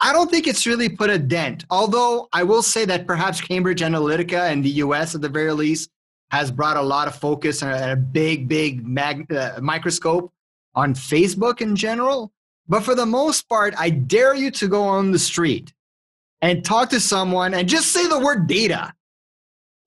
I 0.00 0.12
don't 0.12 0.30
think 0.30 0.46
it's 0.46 0.66
really 0.66 0.88
put 0.88 1.10
a 1.10 1.18
dent. 1.18 1.64
Although 1.70 2.28
I 2.32 2.44
will 2.44 2.62
say 2.62 2.84
that 2.84 3.06
perhaps 3.06 3.40
Cambridge 3.40 3.80
Analytica 3.80 4.52
in 4.52 4.62
the 4.62 4.70
US, 4.70 5.14
at 5.14 5.20
the 5.20 5.28
very 5.28 5.52
least, 5.52 5.90
has 6.30 6.50
brought 6.50 6.76
a 6.76 6.82
lot 6.82 7.08
of 7.08 7.16
focus 7.16 7.62
and 7.62 7.72
a, 7.72 7.96
big, 7.96 8.48
big 8.48 8.86
mag, 8.86 9.32
uh, 9.32 9.58
microscope 9.60 10.30
on 10.74 10.94
Facebook 10.94 11.60
in 11.60 11.74
general. 11.74 12.32
But 12.68 12.82
for 12.82 12.94
the 12.94 13.06
most 13.06 13.48
part, 13.48 13.74
I 13.78 13.88
dare 13.90 14.34
you 14.34 14.50
to 14.52 14.68
go 14.68 14.82
on 14.82 15.10
the 15.10 15.18
street 15.18 15.72
and 16.42 16.64
talk 16.64 16.90
to 16.90 17.00
someone 17.00 17.54
and 17.54 17.68
just 17.68 17.92
say 17.92 18.06
the 18.06 18.18
word 18.18 18.46
data 18.46 18.92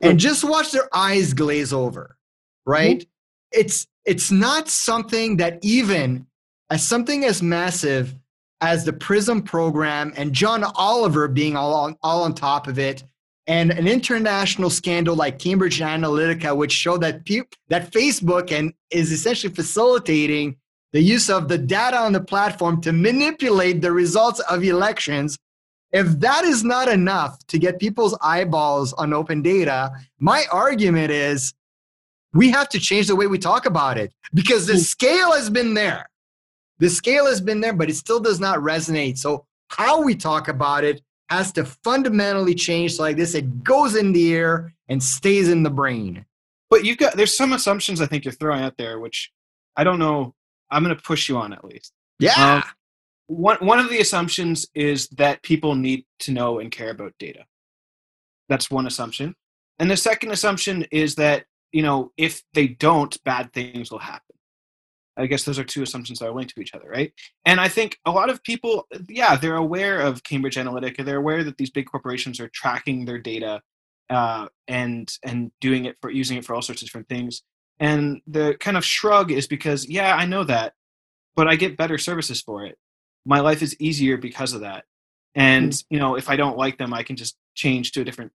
and 0.02 0.14
hmm. 0.14 0.18
just 0.18 0.44
watch 0.44 0.72
their 0.72 0.90
eyes 0.94 1.34
glaze 1.34 1.74
over, 1.74 2.18
right? 2.66 3.04
Hmm. 3.04 3.08
It's 3.52 3.88
it's 4.06 4.32
not 4.32 4.68
something 4.68 5.38
that 5.38 5.60
even 5.62 6.26
as 6.70 6.88
something 6.88 7.26
as 7.26 7.42
massive 7.42 8.16
as 8.62 8.86
the 8.86 8.94
Prism 8.94 9.42
program 9.42 10.14
and 10.16 10.34
John 10.34 10.64
Oliver 10.76 11.28
being 11.28 11.56
all 11.56 11.74
on, 11.74 11.98
all 12.02 12.24
on 12.24 12.34
top 12.34 12.68
of 12.68 12.80
it, 12.80 13.04
and 13.48 13.72
an 13.72 13.88
international 13.88 14.70
scandal 14.70 15.16
like 15.16 15.40
Cambridge 15.40 15.80
Analytica, 15.80 16.56
which 16.56 16.72
showed 16.72 17.02
that 17.02 17.26
pe- 17.26 17.42
that 17.70 17.92
Facebook 17.92 18.52
and 18.52 18.74
is 18.92 19.12
essentially 19.12 19.54
facilitating 19.54 20.56
the 20.94 21.02
use 21.02 21.30
of 21.30 21.48
the 21.48 21.58
data 21.58 21.98
on 21.98 22.14
the 22.14 22.22
platform 22.22 22.82
to 22.82 22.92
manipulate 22.92 23.82
the 23.82 23.92
results 23.92 24.40
of 24.42 24.64
elections. 24.64 25.38
If 25.92 26.08
that 26.20 26.46
is 26.46 26.64
not 26.64 26.88
enough 26.88 27.46
to 27.48 27.60
get 27.60 27.80
people's 27.80 28.18
eyeballs 28.22 28.94
on 28.94 29.14
open 29.14 29.42
data, 29.42 29.92
my 30.20 30.46
argument 30.52 31.12
is 31.12 31.54
we 32.34 32.50
have 32.52 32.70
to 32.70 32.80
change 32.80 33.08
the 33.08 33.16
way 33.16 33.28
we 33.28 33.38
talk 33.38 33.66
about 33.66 33.98
it 33.98 34.14
because 34.34 34.68
the 34.68 34.78
scale 34.78 35.34
has 35.34 35.50
been 35.50 35.74
there. 35.74 36.10
The 36.80 36.90
scale 36.90 37.26
has 37.26 37.42
been 37.42 37.62
there, 37.62 37.74
but 37.74 37.90
it 37.90 37.96
still 37.96 38.20
does 38.20 38.40
not 38.40 38.60
resonate. 38.60 39.18
So, 39.18 39.46
how 39.68 40.02
we 40.02 40.16
talk 40.16 40.48
about 40.48 40.84
it 40.84 41.02
has 41.30 41.52
to 41.54 41.64
fundamentally 41.64 42.54
change 42.54 42.96
so 42.96 43.04
like 43.04 43.16
this 43.16 43.36
it 43.36 43.64
goes 43.64 43.96
in 43.96 44.12
the 44.12 44.34
air 44.34 44.74
and 44.90 45.02
stays 45.02 45.48
in 45.48 45.64
the 45.64 45.70
brain. 45.70 46.26
But 46.70 46.84
you've 46.84 46.98
got 46.98 47.16
there's 47.16 47.36
some 47.36 47.54
assumptions 47.54 48.02
I 48.02 48.06
think 48.06 48.26
you're 48.26 48.34
throwing 48.34 48.62
out 48.62 48.78
there, 48.78 49.00
which 49.00 49.32
I 49.76 49.84
don't 49.84 50.00
know. 50.00 50.34
I'm 50.70 50.84
going 50.84 50.96
to 50.96 51.02
push 51.02 51.28
you 51.30 51.38
on 51.38 51.54
at 51.54 51.64
least. 51.66 51.94
Yeah. 52.20 52.56
Um, 52.56 52.64
one 53.32 53.58
one 53.66 53.80
of 53.80 53.90
the 53.90 54.00
assumptions 54.00 54.68
is 54.76 55.08
that 55.10 55.42
people 55.44 55.76
need 55.76 56.06
to 56.20 56.32
know 56.32 56.60
and 56.60 56.72
care 56.72 56.90
about 56.90 57.14
data. 57.18 57.46
That's 58.50 58.70
one 58.70 58.88
assumption, 58.88 59.36
and 59.80 59.90
the 59.90 59.98
second 59.98 60.32
assumption 60.32 60.86
is 60.92 61.16
that 61.16 61.46
you 61.72 61.82
know 61.82 62.12
if 62.18 62.44
they 62.54 62.68
don't, 62.68 63.24
bad 63.24 63.54
things 63.54 63.90
will 63.92 64.00
happen. 64.00 64.36
I 65.18 65.28
guess 65.28 65.44
those 65.44 65.60
are 65.60 65.64
two 65.64 65.84
assumptions 65.84 66.20
that 66.20 66.28
are 66.28 66.34
linked 66.34 66.56
to 66.56 66.62
each 66.62 66.74
other, 66.74 66.90
right? 66.90 67.14
And 67.46 67.60
I 67.60 67.68
think 67.68 68.00
a 68.06 68.12
lot 68.12 68.30
of 68.30 68.42
people, 68.44 68.88
yeah, 69.10 69.36
they're 69.36 69.58
aware 69.58 70.00
of 70.00 70.24
Cambridge 70.24 70.56
Analytica. 70.56 71.04
They're 71.06 71.18
aware 71.18 71.44
that 71.44 71.58
these 71.58 71.70
big 71.70 71.86
corporations 71.86 72.40
are 72.40 72.50
tracking 72.50 73.06
their 73.06 73.20
data 73.20 73.62
uh, 74.10 74.48
and 74.68 75.12
and 75.24 75.52
doing 75.62 75.86
it 75.86 75.98
for 76.02 76.12
using 76.12 76.38
it 76.38 76.46
for 76.46 76.56
all 76.56 76.62
sorts 76.62 76.82
of 76.82 76.88
different 76.88 77.10
things. 77.10 77.44
And 77.80 78.22
the 78.28 78.56
kind 78.60 78.78
of 78.78 78.86
shrug 78.86 79.32
is 79.32 79.48
because, 79.48 79.88
yeah, 79.88 80.16
I 80.16 80.26
know 80.26 80.44
that, 80.44 80.74
but 81.36 81.48
I 81.48 81.56
get 81.56 81.78
better 81.78 81.98
services 81.98 82.42
for 82.42 82.66
it. 82.66 82.78
My 83.26 83.40
life 83.40 83.62
is 83.62 83.76
easier 83.80 84.18
because 84.18 84.54
of 84.54 84.62
that. 84.62 84.86
And 85.36 85.82
you 85.90 86.00
know, 86.00 86.16
if 86.16 86.30
I 86.30 86.36
don't 86.36 86.58
like 86.58 86.78
them, 86.78 86.94
I 86.94 87.04
can 87.04 87.16
just 87.16 87.38
change 87.56 87.92
to 87.94 88.02
a 88.02 88.04
different 88.04 88.32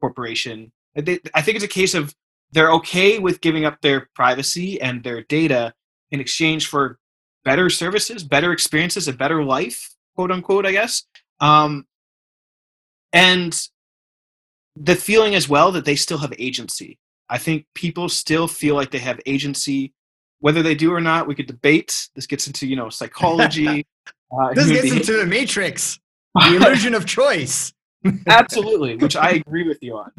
corporation. 0.00 0.72
I 0.96 1.00
think 1.02 1.22
it's 1.34 1.64
a 1.64 1.68
case 1.68 1.94
of 1.94 2.14
they're 2.52 2.72
okay 2.72 3.18
with 3.18 3.40
giving 3.40 3.64
up 3.64 3.80
their 3.80 4.08
privacy 4.14 4.80
and 4.80 5.02
their 5.02 5.22
data 5.22 5.74
in 6.10 6.20
exchange 6.20 6.66
for 6.66 6.98
better 7.44 7.70
services, 7.70 8.22
better 8.22 8.52
experiences, 8.52 9.08
a 9.08 9.12
better 9.12 9.42
life, 9.42 9.94
quote 10.14 10.30
unquote, 10.30 10.66
I 10.66 10.72
guess. 10.72 11.04
Um, 11.40 11.86
and 13.12 13.58
the 14.76 14.94
feeling 14.94 15.34
as 15.34 15.48
well 15.48 15.72
that 15.72 15.84
they 15.84 15.96
still 15.96 16.18
have 16.18 16.32
agency. 16.38 16.98
I 17.28 17.38
think 17.38 17.66
people 17.74 18.08
still 18.08 18.46
feel 18.46 18.74
like 18.74 18.90
they 18.90 18.98
have 18.98 19.20
agency, 19.26 19.92
whether 20.42 20.60
they 20.60 20.74
do 20.74 20.92
or 20.92 21.00
not. 21.00 21.26
We 21.26 21.34
could 21.34 21.46
debate. 21.46 22.08
This 22.14 22.26
gets 22.26 22.46
into 22.46 22.66
you 22.66 22.76
know 22.76 22.90
psychology. 22.90 23.86
uh, 24.36 24.52
this 24.54 24.68
gets 24.68 24.92
into 24.92 25.18
the 25.18 25.26
matrix, 25.26 25.98
the 26.34 26.56
illusion 26.56 26.94
of 26.94 27.06
choice. 27.06 27.72
Absolutely, 28.26 28.96
which 28.96 29.16
I 29.16 29.30
agree 29.30 29.66
with 29.66 29.78
you 29.80 29.96
on. 29.96 30.10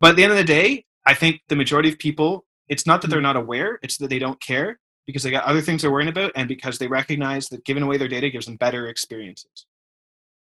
But 0.00 0.10
at 0.10 0.16
the 0.16 0.24
end 0.24 0.32
of 0.32 0.38
the 0.38 0.44
day, 0.44 0.84
I 1.06 1.14
think 1.14 1.40
the 1.48 1.56
majority 1.56 1.88
of 1.88 1.98
people, 1.98 2.44
it's 2.68 2.86
not 2.86 3.00
that 3.02 3.08
they're 3.08 3.20
not 3.20 3.36
aware; 3.36 3.78
it's 3.82 3.96
that 3.98 4.10
they 4.10 4.18
don't 4.18 4.40
care 4.40 4.78
because 5.06 5.22
they 5.22 5.30
got 5.30 5.44
other 5.44 5.60
things 5.60 5.82
they're 5.82 5.92
worrying 5.92 6.10
about, 6.10 6.32
and 6.34 6.48
because 6.48 6.78
they 6.78 6.88
recognize 6.88 7.48
that 7.48 7.64
giving 7.64 7.84
away 7.84 7.96
their 7.96 8.08
data 8.08 8.28
gives 8.28 8.46
them 8.46 8.56
better 8.56 8.88
experiences. 8.88 9.66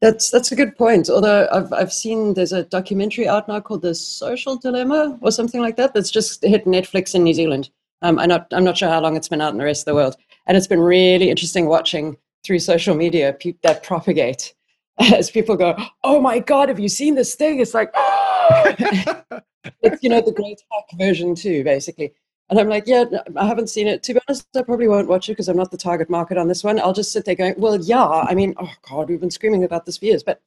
That's 0.00 0.30
that's 0.30 0.52
a 0.52 0.56
good 0.56 0.78
point. 0.78 1.10
Although 1.10 1.46
I've 1.52 1.72
I've 1.74 1.92
seen 1.92 2.32
there's 2.32 2.52
a 2.54 2.64
documentary 2.64 3.28
out 3.28 3.48
now 3.48 3.60
called 3.60 3.82
The 3.82 3.94
Social 3.94 4.56
Dilemma 4.56 5.18
or 5.20 5.30
something 5.30 5.60
like 5.60 5.76
that 5.76 5.92
that's 5.92 6.10
just 6.10 6.42
hit 6.42 6.64
Netflix 6.64 7.14
in 7.14 7.24
New 7.24 7.34
Zealand. 7.34 7.68
Um, 8.02 8.18
I'm 8.18 8.28
not 8.28 8.46
I'm 8.52 8.64
not 8.64 8.78
sure 8.78 8.88
how 8.88 9.00
long 9.00 9.16
it's 9.16 9.28
been 9.28 9.40
out 9.40 9.52
in 9.52 9.58
the 9.58 9.64
rest 9.64 9.82
of 9.82 9.86
the 9.86 9.94
world, 9.94 10.16
and 10.46 10.56
it's 10.56 10.66
been 10.66 10.80
really 10.80 11.30
interesting 11.30 11.66
watching 11.66 12.16
through 12.44 12.60
social 12.60 12.94
media 12.94 13.32
pe- 13.32 13.54
that 13.62 13.82
propagate 13.82 14.54
as 14.98 15.30
people 15.30 15.56
go, 15.56 15.76
"Oh 16.04 16.20
my 16.20 16.38
God, 16.38 16.68
have 16.68 16.80
you 16.80 16.88
seen 16.88 17.14
this 17.14 17.34
thing?" 17.34 17.60
It's 17.60 17.74
like, 17.74 17.90
oh! 17.94 18.74
it's 19.82 20.02
you 20.02 20.08
know 20.08 20.20
the 20.20 20.32
great 20.32 20.60
hack 20.70 20.98
version 20.98 21.34
too, 21.34 21.64
basically. 21.64 22.12
And 22.50 22.58
I'm 22.58 22.68
like, 22.68 22.84
yeah, 22.86 23.04
I 23.36 23.46
haven't 23.46 23.68
seen 23.68 23.86
it. 23.86 24.02
To 24.04 24.14
be 24.14 24.20
honest, 24.26 24.46
I 24.56 24.62
probably 24.62 24.88
won't 24.88 25.08
watch 25.08 25.28
it 25.28 25.32
because 25.32 25.48
I'm 25.48 25.56
not 25.56 25.70
the 25.70 25.76
target 25.76 26.08
market 26.08 26.38
on 26.38 26.48
this 26.48 26.64
one. 26.64 26.80
I'll 26.80 26.94
just 26.94 27.12
sit 27.12 27.26
there 27.26 27.34
going, 27.34 27.54
well, 27.58 27.76
yeah. 27.78 28.06
I 28.06 28.34
mean, 28.34 28.54
oh 28.58 28.72
God, 28.88 29.10
we've 29.10 29.20
been 29.20 29.30
screaming 29.30 29.64
about 29.64 29.84
this 29.84 29.98
for 29.98 30.06
years, 30.06 30.22
but 30.22 30.40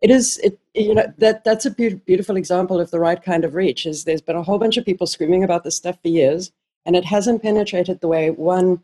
it 0.00 0.10
is, 0.10 0.38
it 0.38 0.58
you 0.74 0.94
know, 0.94 1.12
that 1.18 1.44
that's 1.44 1.66
a 1.66 1.70
be- 1.70 1.94
beautiful 1.94 2.36
example 2.36 2.80
of 2.80 2.90
the 2.90 3.00
right 3.00 3.22
kind 3.22 3.44
of 3.44 3.54
reach. 3.54 3.86
Is 3.86 4.04
there's 4.04 4.20
been 4.22 4.36
a 4.36 4.42
whole 4.42 4.58
bunch 4.58 4.76
of 4.76 4.84
people 4.84 5.06
screaming 5.06 5.42
about 5.42 5.64
this 5.64 5.76
stuff 5.76 5.98
for 6.02 6.08
years, 6.08 6.52
and 6.86 6.96
it 6.96 7.04
hasn't 7.04 7.42
penetrated 7.42 8.00
the 8.00 8.08
way 8.08 8.30
one 8.30 8.82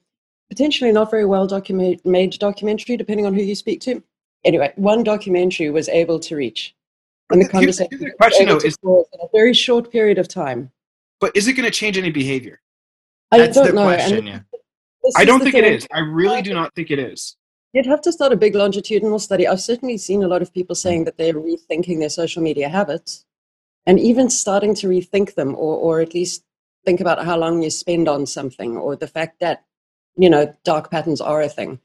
potentially 0.49 0.93
not 0.93 1.11
very 1.11 1.25
well 1.25 1.47
document- 1.47 2.05
made 2.07 2.33
documentary, 2.38 2.97
depending 2.97 3.26
on 3.26 3.35
who 3.35 3.43
you 3.43 3.55
speak 3.55 3.81
to. 3.83 4.02
Anyway, 4.45 4.73
one 4.76 5.02
documentary 5.02 5.71
was 5.71 5.88
able 5.88 6.19
to 6.21 6.37
reach, 6.37 6.75
and 7.31 7.43
the 7.43 7.49
conversation 7.49 7.99
the 7.99 8.11
question 8.12 8.49
though, 8.49 8.57
is 8.57 8.76
in 8.83 9.21
a 9.21 9.28
very 9.33 9.52
short 9.52 9.90
period 9.90 10.19
of 10.19 10.28
time. 10.28 10.71
But 11.21 11.37
is 11.37 11.49
it 11.49 11.55
going 11.55 11.64
to 11.64 11.71
change 11.71 11.99
any 11.99 12.11
behavior? 12.11 12.61
I 13.31 13.38
That's 13.38 13.57
don't 13.57 13.67
the 13.67 13.73
know. 13.73 13.85
question. 13.85 14.26
Yeah. 14.26 14.40
I 15.17 15.25
don't 15.25 15.40
think 15.40 15.55
it 15.55 15.64
thing. 15.64 15.75
is. 15.75 15.87
I 15.93 16.00
really 16.00 16.43
do 16.43 16.55
not 16.55 16.75
think 16.75 16.90
it 16.90 16.99
is. 16.99 17.37
You'd 17.73 17.87
have 17.87 18.00
to 18.02 18.12
start 18.12 18.33
a 18.33 18.37
big 18.37 18.55
longitudinal 18.55 19.19
study. 19.19 19.47
I've 19.47 19.61
certainly 19.61 19.99
seen 19.99 20.23
a 20.23 20.28
lot 20.28 20.43
of 20.43 20.52
people 20.52 20.75
saying 20.75 21.02
mm. 21.02 21.05
that 21.07 21.19
they're 21.19 21.35
rethinking 21.35 21.99
their 21.99 22.09
social 22.09 22.43
media 22.43 22.69
habits 22.69 23.25
and 23.87 24.00
even 24.00 24.31
starting 24.31 24.75
to 24.76 24.88
rethink 24.88 25.35
them 25.35 25.55
or, 25.55 25.76
or 25.76 26.00
at 26.00 26.14
least 26.14 26.45
think 26.88 27.00
about 27.02 27.23
how 27.23 27.37
long 27.37 27.62
you 27.62 27.68
spend 27.68 28.09
on 28.09 28.25
something 28.25 28.78
or 28.78 28.97
the 28.97 29.07
fact 29.07 29.40
that, 29.40 29.62
you 30.16 30.30
know, 30.30 30.54
dark 30.64 30.90
patterns 30.90 31.21
are 31.21 31.42
a 31.42 31.49
thing. 31.49 31.78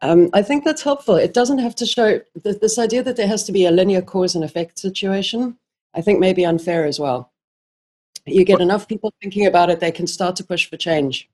Um, 0.00 0.30
I 0.32 0.40
think 0.40 0.64
that's 0.64 0.80
helpful. 0.80 1.16
It 1.16 1.34
doesn't 1.34 1.58
have 1.58 1.74
to 1.74 1.84
show 1.84 2.20
th- 2.42 2.60
this 2.60 2.78
idea 2.78 3.02
that 3.02 3.16
there 3.16 3.28
has 3.28 3.44
to 3.44 3.52
be 3.52 3.66
a 3.66 3.70
linear 3.70 4.00
cause 4.00 4.34
and 4.34 4.42
effect 4.42 4.78
situation, 4.78 5.58
I 5.92 6.00
think 6.00 6.20
may 6.20 6.32
be 6.32 6.46
unfair 6.46 6.86
as 6.86 6.98
well. 6.98 7.30
You 8.24 8.46
get 8.46 8.62
enough 8.62 8.88
people 8.88 9.12
thinking 9.20 9.44
about 9.44 9.68
it, 9.68 9.78
they 9.78 9.92
can 9.92 10.06
start 10.06 10.36
to 10.36 10.44
push 10.44 10.64
for 10.70 10.78
change. 10.78 11.28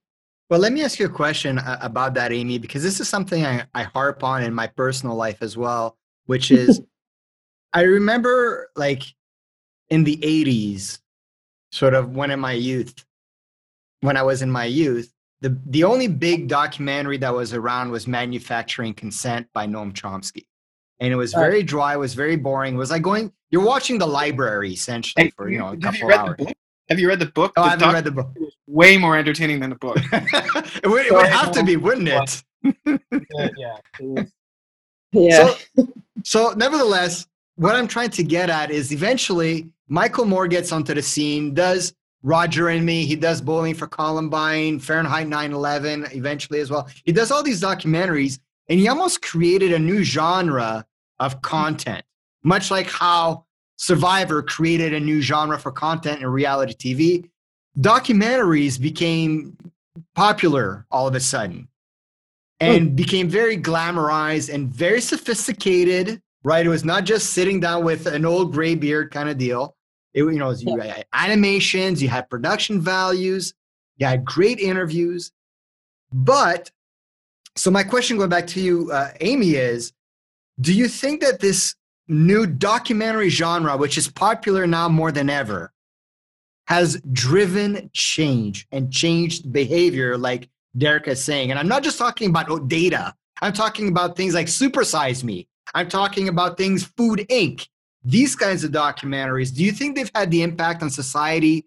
Well, 0.51 0.59
let 0.59 0.73
me 0.73 0.83
ask 0.83 0.99
you 0.99 1.07
a 1.07 1.21
question 1.25 1.61
uh, 1.61 1.79
about 1.81 2.15
that, 2.15 2.33
aimee, 2.33 2.59
because 2.59 2.83
this 2.83 2.99
is 2.99 3.09
something 3.09 3.47
I, 3.47 3.67
I 3.73 3.85
harp 3.85 4.25
on 4.25 4.43
in 4.43 4.53
my 4.53 4.67
personal 4.67 5.15
life 5.15 5.39
as 5.43 5.57
well, 5.57 5.97
which 6.25 6.51
is 6.51 6.83
I 7.73 7.83
remember 7.83 8.69
like 8.75 9.05
in 9.91 10.03
the 10.03 10.17
80s, 10.17 10.99
sort 11.77 11.93
of 11.95 12.17
when 12.17 12.31
in 12.31 12.41
my 12.41 12.53
youth, 12.53 13.05
when 14.01 14.17
I 14.17 14.23
was 14.23 14.41
in 14.41 14.51
my 14.51 14.65
youth, 14.65 15.13
the, 15.43 15.59
the 15.67 15.85
only 15.85 16.09
big 16.09 16.49
documentary 16.49 17.19
that 17.19 17.35
was 17.35 17.53
around 17.53 17.91
was 17.91 18.07
Manufacturing 18.07 18.95
Consent 18.95 19.47
by 19.53 19.67
Noam 19.67 19.93
Chomsky. 19.93 20.47
And 21.01 21.13
it 21.13 21.17
was 21.17 21.35
very 21.35 21.63
dry, 21.63 21.93
it 21.93 21.99
was 21.99 22.15
very 22.15 22.37
boring. 22.37 22.75
It 22.75 22.79
was 22.79 22.91
like 22.91 23.03
going, 23.03 23.31
you're 23.51 23.65
watching 23.65 23.99
the 23.99 24.07
library 24.07 24.73
essentially 24.73 25.25
Hey, 25.27 25.31
for, 25.37 25.51
you 25.51 25.59
know, 25.59 25.67
a 25.67 25.71
have 25.73 25.81
couple 25.83 25.99
you 26.01 26.09
read 26.09 26.19
hours. 26.19 26.37
the 26.39 26.45
book? 26.47 26.55
Have 26.89 26.99
you 26.99 27.09
read 27.09 27.19
the 27.19 27.27
book? 27.27 27.53
Oh, 27.59 27.63
The 27.63 27.67
I 27.67 27.71
haven't 27.73 27.93
read 27.93 28.05
the 28.05 28.11
book. 28.13 28.35
way 28.67 28.97
more 28.97 29.15
entertaining 29.19 29.61
than 29.61 29.69
the 29.71 29.77
book. 29.77 29.99
it 30.13 30.87
would, 30.87 31.05
it 31.05 31.13
would 31.13 31.27
have 31.27 31.53
to 31.53 31.63
be, 31.63 31.77
wouldn't 31.77 32.09
it? 32.09 32.43
yeah, 33.37 33.49
yeah. 33.59 34.23
Yeah. 35.13 35.55
So, 35.77 35.89
so 36.25 36.51
nevertheless, 36.57 37.27
what 37.55 37.75
I'm 37.75 37.87
trying 37.89 38.11
to 38.11 38.23
get 38.23 38.51
at 38.51 38.71
is 38.71 38.93
eventually 38.93 39.71
Michael 39.89 40.25
Moore 40.25 40.49
gets 40.49 40.73
onto 40.73 40.95
the 40.95 41.03
scene, 41.03 41.55
does 41.55 41.95
Roger 42.23 42.69
and 42.69 42.85
Me, 42.85 43.05
he 43.05 43.15
does 43.15 43.41
Bowling 43.41 43.75
for 43.75 43.87
Columbine, 43.87 44.81
Fahrenheit 44.81 45.29
9/11, 45.29 46.15
eventually 46.15 46.61
as 46.61 46.71
well. 46.71 46.89
He 47.05 47.13
does 47.13 47.31
all 47.31 47.43
these 47.43 47.61
documentaries, 47.61 48.41
and 48.69 48.81
he 48.81 48.89
almost 48.89 49.23
created 49.23 49.73
a 49.73 49.79
new 49.79 50.03
genre 50.03 50.85
of 51.21 51.41
content, 51.43 52.05
much 52.43 52.71
like 52.71 52.91
how 52.91 53.45
Survivor 53.77 54.43
created 54.43 54.95
a 54.95 55.01
new 55.01 55.21
genre 55.21 55.59
for 55.59 55.71
content 55.71 56.21
in 56.21 56.27
reality 56.27 56.75
TV. 56.75 57.31
Documentaries 57.79 58.81
became 58.81 59.57
popular 60.15 60.87
all 60.91 61.07
of 61.07 61.15
a 61.15 61.21
sudden 61.21 61.69
and 62.61 62.89
hmm. 62.89 62.95
became 62.95 63.29
very 63.29 63.57
glamorized 63.57 64.53
and 64.53 64.69
very 64.69 65.01
sophisticated. 65.01 66.23
Right, 66.43 66.65
it 66.65 66.69
was 66.69 66.85
not 66.85 67.05
just 67.05 67.31
sitting 67.31 67.61
down 67.61 67.85
with 67.85 68.07
an 68.07 68.25
old 68.25 68.53
gray 68.53 68.77
beard 68.77 69.11
kind 69.11 69.29
of 69.29 69.37
deal. 69.37 69.76
It, 70.17 70.25
you 70.25 70.39
know, 70.39 70.51
you 70.51 70.79
had 70.79 71.05
animations, 71.13 72.03
you 72.03 72.09
had 72.09 72.31
production 72.31 72.81
values, 72.81 73.53
you 73.99 74.07
had 74.07 74.25
great 74.25 74.59
interviews. 74.59 75.31
But 76.11 76.71
so 77.55 77.71
my 77.71 77.83
question, 77.83 78.17
going 78.17 78.31
back 78.31 78.47
to 78.49 78.61
you, 78.61 78.91
uh, 78.91 79.11
aimee, 79.21 79.57
is: 79.57 79.93
Do 80.59 80.73
you 80.73 80.89
think 80.89 81.21
that 81.21 81.41
this 81.41 81.75
new 82.09 82.47
documentary 82.47 83.29
genre, 83.29 83.77
which 83.77 83.99
is 83.99 84.09
popular 84.09 84.67
now 84.67 84.89
more 84.89 85.13
than 85.13 85.29
ever, 85.29 85.71
has 86.67 86.99
driven 87.13 87.91
change 87.93 88.67
and 88.73 88.91
changed 88.91 89.53
behavior, 89.53 90.17
like 90.17 90.49
Derek 90.79 91.09
is 91.09 91.23
saying? 91.23 91.51
And 91.51 91.61
I'm 91.61 91.69
not 91.69 91.83
just 91.83 91.99
talking 91.99 92.31
about 92.31 92.51
oh, 92.51 92.59
data. 92.59 93.15
I'm 93.43 93.53
talking 93.53 93.89
about 93.89 94.17
things 94.17 94.33
like 94.33 94.47
Supersize 94.47 95.23
Me. 95.23 95.47
I'm 95.75 95.91
talking 95.91 96.29
about 96.29 96.57
things 96.57 96.85
Food 96.85 97.27
Inc. 97.29 97.69
These 98.07 98.37
kinds 98.37 98.63
of 98.63 98.71
documentaries. 98.71 99.53
Do 99.53 99.65
you 99.65 99.73
think 99.73 99.97
they've 99.97 100.11
had 100.15 100.31
the 100.31 100.43
impact 100.43 100.81
on 100.85 100.91
society 100.91 101.67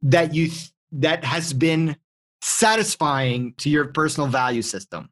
that 0.00 0.34
you 0.34 0.48
th- 0.48 0.70
that 0.92 1.22
has 1.22 1.52
been 1.52 1.96
satisfying 2.40 3.52
to 3.58 3.68
your 3.68 3.84
personal 3.86 4.26
value 4.26 4.62
system? 4.62 5.10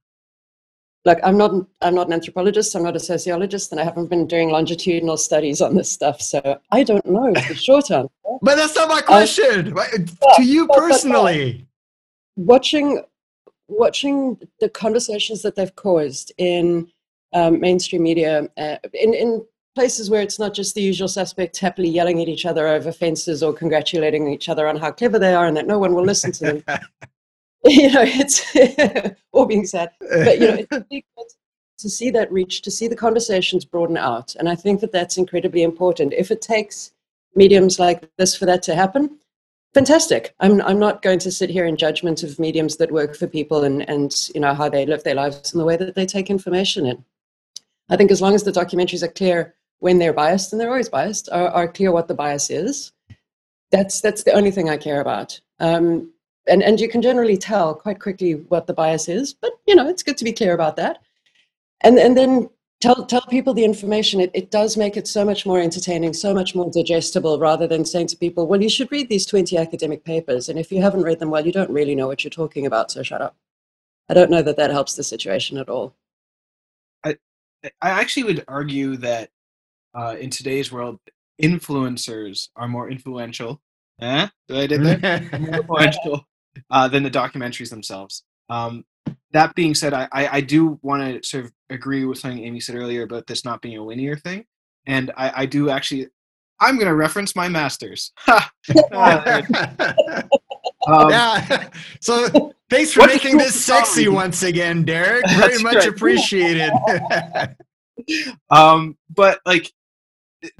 Look, 1.05 1.18
I'm 1.23 1.37
not 1.37 1.53
I'm 1.83 1.95
not 1.95 2.07
an 2.07 2.14
anthropologist, 2.14 2.75
I'm 2.75 2.85
not 2.85 2.97
a 2.97 3.01
sociologist, 3.01 3.73
and 3.73 3.81
I 3.81 3.85
haven't 3.85 4.09
been 4.09 4.27
doing 4.27 4.49
longitudinal 4.51 5.18
studies 5.18 5.61
on 5.61 5.75
this 5.75 5.92
stuff, 5.92 6.23
so 6.23 6.59
I 6.71 6.83
don't 6.83 7.05
know 7.05 7.31
the 7.33 7.55
short 7.68 7.90
answer. 7.90 8.09
But 8.40 8.55
that's 8.57 8.75
not 8.75 8.88
my 8.88 9.03
question. 9.03 9.75
to 9.75 10.42
you 10.42 10.66
but- 10.66 10.77
but- 10.77 10.79
personally. 10.79 11.66
Watching 12.37 13.03
watching 13.68 14.38
the 14.61 14.71
conversations 14.71 15.42
that 15.42 15.57
they've 15.57 15.77
caused 15.77 16.33
in 16.38 16.88
um, 17.35 17.61
mainstream 17.61 18.03
media, 18.03 18.49
uh, 18.57 18.77
in 18.95 19.12
in 19.12 19.45
places 19.75 20.11
where 20.11 20.23
it's 20.23 20.39
not 20.39 20.55
just 20.55 20.75
the 20.75 20.83
usual 20.83 21.09
suspects 21.09 21.59
happily 21.59 21.89
yelling 21.89 22.21
at 22.21 22.29
each 22.29 22.47
other 22.47 22.69
over 22.69 22.93
fences 22.93 23.43
or 23.43 23.53
congratulating 23.53 24.29
each 24.29 24.49
other 24.49 24.69
on 24.69 24.77
how 24.77 24.91
clever 24.91 25.19
they 25.19 25.35
are 25.35 25.47
and 25.47 25.57
that 25.57 25.67
no 25.67 25.79
one 25.79 25.95
will 25.95 26.05
listen 26.05 26.33
to 26.33 26.45
them. 26.45 26.65
you 27.65 27.93
know, 27.93 28.03
it's 28.03 28.57
all 29.33 29.47
being 29.47 29.65
said, 29.65 29.91
but 30.01 30.41
you 30.41 30.49
know, 30.49 30.85
it's 30.91 31.37
to 31.79 31.89
see 31.89 32.11
that 32.11 32.33
reach, 32.33 32.61
to 32.63 32.73
see 32.73 32.89
the 32.89 32.97
conversations 32.97 33.65
broaden 33.65 33.97
out, 33.97 34.35
and 34.35 34.49
I 34.49 34.57
think 34.57 34.81
that 34.81 34.91
that's 34.91 35.17
incredibly 35.17 35.63
important. 35.63 36.13
If 36.13 36.33
it 36.33 36.43
takes 36.43 36.91
mediums 37.37 37.79
like 37.79 38.11
this 38.19 38.35
for 38.35 38.47
that 38.47 38.65
to 38.65 38.75
happen, 38.75 39.17
fantastic. 39.75 40.35
I'm 40.41 40.61
I'm 40.63 40.81
not 40.81 41.03
going 41.03 41.21
to 41.21 41.31
sit 41.31 41.51
here 41.51 41.65
in 41.65 41.77
judgment 41.77 42.25
of 42.25 42.41
mediums 42.41 42.79
that 42.79 42.91
work 42.91 43.15
for 43.15 43.29
people 43.29 43.63
and 43.63 43.89
and 43.89 44.13
you 44.35 44.41
know 44.41 44.55
how 44.55 44.69
they 44.69 44.85
live 44.85 45.05
their 45.05 45.15
lives 45.15 45.53
and 45.53 45.61
the 45.61 45.65
way 45.65 45.77
that 45.77 45.95
they 45.95 46.07
take 46.07 46.31
information 46.31 46.85
in. 46.85 47.05
I 47.89 47.97
think 47.97 48.11
as 48.11 48.21
long 48.21 48.35
as 48.35 48.43
the 48.43 48.51
documentaries 48.51 49.05
are 49.05 49.09
clear 49.09 49.55
when 49.83 49.99
they're 49.99 50.12
biased, 50.12 50.53
and 50.53 50.61
they're 50.61 50.71
always 50.71 50.88
biased, 50.88 51.29
are, 51.33 51.49
are 51.49 51.66
clear 51.66 51.90
what 51.90 52.07
the 52.07 52.14
bias 52.14 52.51
is. 52.51 52.92
That's 53.73 54.01
that's 54.01 54.23
the 54.23 54.33
only 54.33 54.53
thing 54.53 54.71
I 54.71 54.77
care 54.77 55.01
about. 55.01 55.40
Um, 55.59 56.12
and 56.47 56.62
and 56.62 56.81
you 56.81 56.88
can 56.88 57.03
generally 57.03 57.37
tell 57.37 57.75
quite 57.75 58.01
quickly 58.01 58.35
what 58.53 58.66
the 58.66 58.75
bias 58.75 59.09
is 59.09 59.33
but 59.33 59.53
you 59.66 59.75
know 59.75 59.88
it's 59.88 60.03
good 60.03 60.16
to 60.16 60.25
be 60.25 60.33
clear 60.33 60.55
about 60.55 60.77
that 60.77 61.01
and 61.83 61.99
and 61.99 62.16
then 62.16 62.49
tell 62.81 63.07
tell 63.07 63.21
people 63.23 63.55
the 63.55 63.64
information 63.64 64.21
it, 64.21 64.31
it 64.35 64.51
does 64.51 64.77
make 64.77 64.97
it 64.97 65.07
so 65.07 65.25
much 65.25 65.47
more 65.47 65.61
entertaining 65.61 66.12
so 66.12 66.35
much 66.35 66.55
more 66.55 66.68
digestible 66.71 67.38
rather 67.38 67.68
than 67.68 67.85
saying 67.85 68.09
to 68.09 68.16
people 68.16 68.47
well 68.49 68.61
you 68.61 68.68
should 68.68 68.90
read 68.90 69.09
these 69.09 69.27
20 69.27 69.57
academic 69.57 70.05
papers 70.05 70.49
and 70.49 70.59
if 70.59 70.73
you 70.73 70.83
haven't 70.83 71.03
read 71.03 71.21
them 71.21 71.31
well 71.31 71.47
you 71.47 71.53
don't 71.53 71.71
really 71.71 71.95
know 71.95 72.09
what 72.09 72.25
you're 72.25 72.31
talking 72.31 72.66
about 72.66 72.90
so 72.90 73.05
shut 73.05 73.23
up 73.23 73.37
i 74.09 74.14
don't 74.14 74.33
know 74.33 74.42
that 74.42 74.57
that 74.57 74.71
helps 74.71 74.97
the 74.97 75.05
situation 75.05 75.59
at 75.59 75.68
all 75.68 75.95
I 77.81 77.90
actually 77.90 78.25
would 78.25 78.45
argue 78.49 78.97
that 78.99 79.31
uh, 79.95 80.17
in 80.19 80.31
today's 80.31 80.73
world, 80.73 80.99
influencers 81.43 82.49
are 82.57 82.69
more 82.69 82.91
influential. 82.91 83.61
Eh? 84.01 84.29
Did 84.49 84.57
I 84.57 84.67
did 84.67 84.83
that? 84.83 85.41
more 85.41 85.83
influential 85.83 86.27
uh, 86.71 86.89
than 86.89 87.03
the 87.03 87.11
documentaries 87.11 87.71
themselves. 87.71 88.25
Um, 88.49 88.85
that 89.33 89.55
being 89.55 89.75
said, 89.75 89.95
I, 89.95 90.09
I, 90.13 90.29
I 90.29 90.41
do 90.41 90.79
want 90.83 91.23
to 91.23 91.29
sort 91.29 91.45
of 91.47 91.53
agree 91.71 92.05
with 92.05 92.19
something 92.19 92.45
aimee 92.45 92.61
said 92.61 92.77
earlier 92.77 93.03
about 93.03 93.27
this 93.27 93.45
not 93.45 93.63
being 93.63 93.79
a 93.79 93.85
linear 93.85 94.17
thing. 94.17 94.45
And 94.87 95.11
I, 95.17 95.43
I 95.43 95.47
do 95.47 95.71
actually, 95.71 96.09
I'm 96.61 96.77
going 96.77 96.89
to 96.89 96.95
reference 96.95 97.35
my 97.35 97.49
masters. 97.49 98.13
um, 98.29 98.43
yeah. 101.11 101.69
So 102.01 102.53
thanks 102.69 102.93
for 102.93 103.07
making 103.07 103.39
this 103.39 103.65
sexy 103.65 104.09
once 104.09 104.43
again, 104.43 104.85
Derek. 104.85 105.25
Very 105.31 105.63
much 105.63 105.77
right. 105.77 105.89
appreciated. 105.89 106.73
um, 108.51 108.97
but 109.11 109.41
like, 109.47 109.73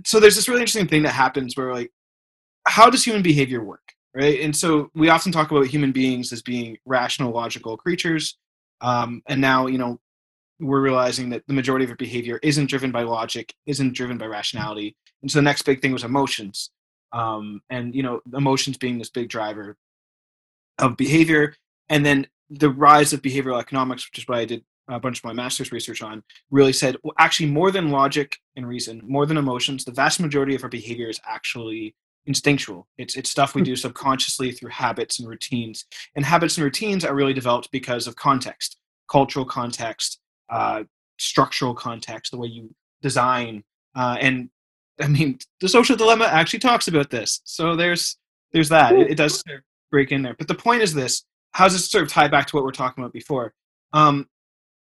so 0.05 0.21
there's 0.21 0.37
this 0.37 0.49
really 0.49 0.61
interesting 0.61 0.89
thing 0.89 1.03
that 1.03 1.13
happens 1.13 1.57
where 1.57 1.73
like, 1.73 1.93
how 2.67 2.91
does 2.91 3.05
human 3.05 3.23
behavior 3.23 3.63
work? 3.63 3.81
Right. 4.15 4.41
And 4.41 4.55
so 4.55 4.91
we 4.95 5.09
often 5.09 5.33
talk 5.33 5.51
about 5.51 5.67
human 5.67 5.91
beings 5.91 6.33
as 6.33 6.43
being 6.43 6.77
rational, 6.85 7.33
logical 7.33 7.79
creatures. 7.79 8.37
Um, 8.83 9.23
and 9.27 9.41
now, 9.41 9.69
you 9.69 9.79
know, 9.79 10.01
we're 10.61 10.83
realizing 10.83 11.31
that 11.31 11.43
the 11.47 11.55
majority 11.55 11.85
of 11.85 11.91
our 11.91 11.97
behavior 11.97 12.39
isn't 12.43 12.67
driven 12.67 12.93
by 12.93 13.03
logic, 13.05 13.55
isn't 13.67 13.95
driven 13.95 14.19
by 14.19 14.27
rationality. 14.27 14.97
And 15.23 15.31
so 15.31 15.39
the 15.39 15.43
next 15.43 15.63
big 15.63 15.81
thing 15.81 15.93
was 15.93 16.05
emotions. 16.05 16.71
Um, 17.13 17.63
and, 17.71 17.95
you 17.95 18.03
know, 18.03 18.21
emotions 18.35 18.77
being 18.77 18.99
this 18.99 19.11
big 19.11 19.29
driver 19.31 19.77
of 20.79 20.97
behavior. 20.97 21.55
And 21.89 22.05
then 22.05 22.27
the 22.51 22.71
rise 22.71 23.13
of 23.13 23.23
behavioral 23.23 23.61
economics, 23.61 24.07
which 24.07 24.19
is 24.19 24.29
what 24.29 24.39
I 24.39 24.45
did 24.45 24.63
a 24.89 25.01
bunch 25.01 25.19
of 25.19 25.25
my 25.25 25.33
master's 25.33 25.73
research 25.73 26.03
on, 26.03 26.23
really 26.51 26.73
said, 26.73 26.97
well, 27.03 27.15
actually, 27.19 27.51
more 27.51 27.71
than 27.71 27.91
logic 27.91 28.37
and 28.57 28.67
reason, 28.67 29.01
more 29.05 29.27
than 29.27 29.37
emotions, 29.37 29.85
the 29.85 29.93
vast 29.93 30.21
majority 30.21 30.55
of 30.55 30.63
our 30.63 30.69
behavior 30.69 31.09
is 31.09 31.21
actually 31.27 31.95
instinctual. 32.27 32.87
It's 32.99 33.17
it's 33.17 33.31
stuff 33.31 33.55
we 33.55 33.63
hmm. 33.63 33.67
do 33.67 33.77
subconsciously 33.77 34.53
through 34.53 34.71
habits 34.71 35.19
and 35.19 35.29
routines. 35.29 35.85
And 36.15 36.25
habits 36.25 36.57
and 36.57 36.65
routines 36.65 37.05
are 37.05 37.15
really 37.15 37.35
developed 37.35 37.71
because 37.73 38.07
of 38.07 38.17
context, 38.17 38.79
cultural 39.11 39.45
context, 39.45 40.21
uh, 40.51 40.85
structural 41.19 41.75
context, 41.75 42.33
the 42.33 42.39
way 42.39 42.49
you 42.49 42.75
design. 43.01 43.65
Uh, 43.95 44.17
and 44.21 44.51
I 45.01 45.09
mean, 45.09 45.39
the 45.61 45.69
social 45.69 45.97
dilemma 45.97 46.27
actually 46.27 46.61
talks 46.61 46.89
about 46.89 47.11
this. 47.11 47.41
So 47.45 47.77
there's 47.77 48.17
there's 48.53 48.69
that. 48.69 48.95
It, 48.95 49.13
it 49.13 49.15
does 49.17 49.43
break 49.91 50.13
in 50.13 50.23
there. 50.23 50.35
But 50.39 50.49
the 50.49 50.55
point 50.55 50.83
is 50.83 50.95
this: 50.95 51.25
how 51.53 51.65
does 51.65 51.75
this 51.75 51.91
sort 51.91 52.05
of 52.05 52.11
tie 52.11 52.29
back 52.29 52.47
to 52.49 52.57
what 52.57 52.65
we're 52.65 52.73
talking 52.73 53.03
about 53.03 53.13
before? 53.13 53.53
Um, 53.93 54.29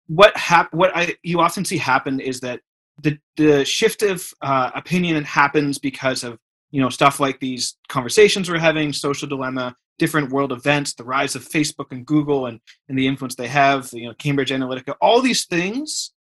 what 0.09 0.35
hap- 0.35 0.73
What 0.73 0.91
I 0.95 1.15
you 1.23 1.39
often 1.39 1.63
see 1.65 1.77
happen 1.77 2.19
is 2.19 2.41
that 2.41 2.59
the 3.01 3.17
the 3.37 3.63
shift 3.65 4.03
of 4.03 4.33
uh, 4.41 4.71
opinion 4.75 5.23
happens 5.23 5.79
because 5.79 6.23
of 6.23 6.37
you 6.71 6.81
know 6.81 6.89
stuff 6.89 7.19
like 7.19 7.39
these 7.39 7.77
conversations 7.87 8.49
we're 8.49 8.59
having 8.59 8.93
social 8.93 9.27
dilemma 9.27 9.75
different 9.97 10.31
world 10.31 10.51
events 10.51 10.93
the 10.93 11.03
rise 11.03 11.35
of 11.35 11.43
facebook 11.43 11.87
and 11.91 12.05
google 12.05 12.45
and, 12.45 12.59
and 12.87 12.97
the 12.97 13.07
influence 13.07 13.35
they 13.35 13.47
have 13.47 13.89
you 13.93 14.07
know 14.07 14.13
cambridge 14.19 14.51
analytica 14.51 14.93
all 15.01 15.21
these 15.21 15.45
things 15.45 16.11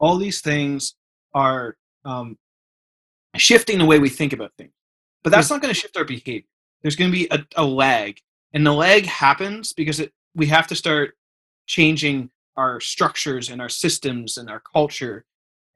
all 0.00 0.16
these 0.16 0.40
things 0.40 0.94
are 1.34 1.76
um, 2.04 2.36
shifting 3.36 3.78
the 3.78 3.86
way 3.86 3.98
we 3.98 4.08
think 4.08 4.32
about 4.32 4.52
things. 4.58 4.72
But 5.22 5.30
that's 5.30 5.50
not 5.50 5.62
going 5.62 5.72
to 5.72 5.80
shift 5.80 5.96
our 5.96 6.04
behavior. 6.04 6.48
There's 6.82 6.96
going 6.96 7.10
to 7.10 7.16
be 7.16 7.28
a, 7.30 7.44
a 7.56 7.64
lag. 7.64 8.18
And 8.52 8.66
the 8.66 8.72
lag 8.72 9.06
happens 9.06 9.72
because 9.72 10.00
it, 10.00 10.12
we 10.34 10.46
have 10.46 10.66
to 10.68 10.74
start 10.74 11.16
changing 11.66 12.30
our 12.56 12.80
structures 12.80 13.48
and 13.48 13.60
our 13.60 13.68
systems 13.68 14.36
and 14.36 14.50
our 14.50 14.62
culture 14.72 15.24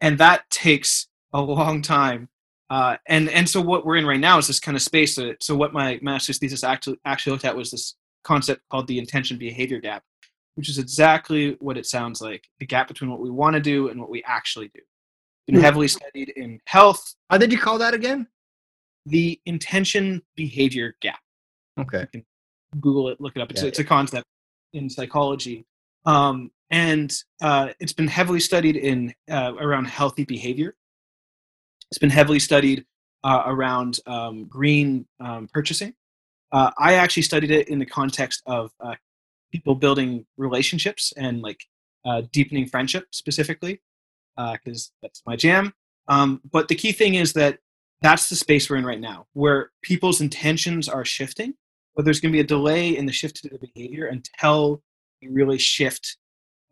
and 0.00 0.18
that 0.18 0.48
takes 0.50 1.08
a 1.32 1.40
long 1.40 1.82
time 1.82 2.28
uh, 2.70 2.96
and 3.06 3.30
and 3.30 3.48
so 3.48 3.60
what 3.60 3.86
we're 3.86 3.96
in 3.96 4.06
right 4.06 4.20
now 4.20 4.38
is 4.38 4.46
this 4.46 4.60
kind 4.60 4.76
of 4.76 4.82
space. 4.82 5.14
That, 5.16 5.42
so 5.42 5.56
what 5.56 5.72
my 5.72 5.98
master's 6.02 6.38
thesis 6.38 6.62
actually 6.62 6.98
actually 7.04 7.32
looked 7.32 7.44
at 7.44 7.56
was 7.56 7.70
this 7.70 7.94
concept 8.24 8.62
called 8.70 8.86
the 8.86 8.98
intention 8.98 9.38
behavior 9.38 9.80
gap, 9.80 10.02
which 10.54 10.68
is 10.68 10.78
exactly 10.78 11.56
what 11.60 11.78
it 11.78 11.86
sounds 11.86 12.20
like: 12.20 12.46
the 12.58 12.66
gap 12.66 12.88
between 12.88 13.10
what 13.10 13.20
we 13.20 13.30
want 13.30 13.54
to 13.54 13.60
do 13.60 13.88
and 13.88 13.98
what 13.98 14.10
we 14.10 14.22
actually 14.26 14.68
do. 14.74 14.80
Been 15.46 15.56
mm-hmm. 15.56 15.64
heavily 15.64 15.88
studied 15.88 16.30
in 16.36 16.60
health. 16.66 17.14
How 17.30 17.38
did 17.38 17.50
you 17.52 17.58
call 17.58 17.78
that 17.78 17.94
again? 17.94 18.26
The 19.06 19.40
intention 19.46 20.22
behavior 20.36 20.94
gap. 21.00 21.20
Okay. 21.80 22.06
Google 22.80 23.08
it, 23.08 23.18
look 23.18 23.34
it 23.34 23.40
up. 23.40 23.50
It's, 23.50 23.62
yeah, 23.62 23.68
it's 23.68 23.78
yeah. 23.78 23.84
a 23.86 23.88
concept 23.88 24.26
in 24.74 24.90
psychology. 24.90 25.64
Um, 26.08 26.50
and 26.70 27.12
uh, 27.42 27.70
it's 27.80 27.92
been 27.92 28.08
heavily 28.08 28.40
studied 28.40 28.76
in 28.76 29.14
uh, 29.30 29.52
around 29.58 29.86
healthy 29.86 30.24
behavior 30.24 30.74
it's 31.90 31.98
been 31.98 32.10
heavily 32.10 32.38
studied 32.38 32.84
uh, 33.24 33.42
around 33.46 33.98
um, 34.06 34.44
green 34.44 35.06
um, 35.20 35.48
purchasing. 35.52 35.94
Uh, 36.52 36.70
I 36.78 36.94
actually 36.94 37.22
studied 37.22 37.50
it 37.50 37.68
in 37.68 37.78
the 37.78 37.86
context 37.86 38.42
of 38.46 38.72
uh, 38.80 38.94
people 39.52 39.74
building 39.74 40.26
relationships 40.36 41.12
and 41.16 41.42
like 41.42 41.60
uh, 42.04 42.22
deepening 42.32 42.66
friendship 42.66 43.06
specifically, 43.12 43.80
because 44.36 44.92
that's 45.02 45.22
my 45.26 45.36
jam. 45.36 45.72
Um, 46.08 46.40
but 46.50 46.68
the 46.68 46.74
key 46.74 46.92
thing 46.92 47.14
is 47.14 47.34
that 47.34 47.58
that's 48.00 48.28
the 48.28 48.36
space 48.36 48.70
we're 48.70 48.76
in 48.76 48.86
right 48.86 49.00
now, 49.00 49.26
where 49.32 49.70
people's 49.82 50.20
intentions 50.20 50.88
are 50.88 51.04
shifting, 51.04 51.54
but 51.96 52.04
there's 52.04 52.20
going 52.20 52.32
to 52.32 52.36
be 52.36 52.40
a 52.40 52.44
delay 52.44 52.96
in 52.96 53.06
the 53.06 53.12
shift 53.12 53.36
to 53.42 53.48
the 53.48 53.58
behavior 53.58 54.06
until 54.06 54.82
really 55.26 55.58
shift 55.58 56.16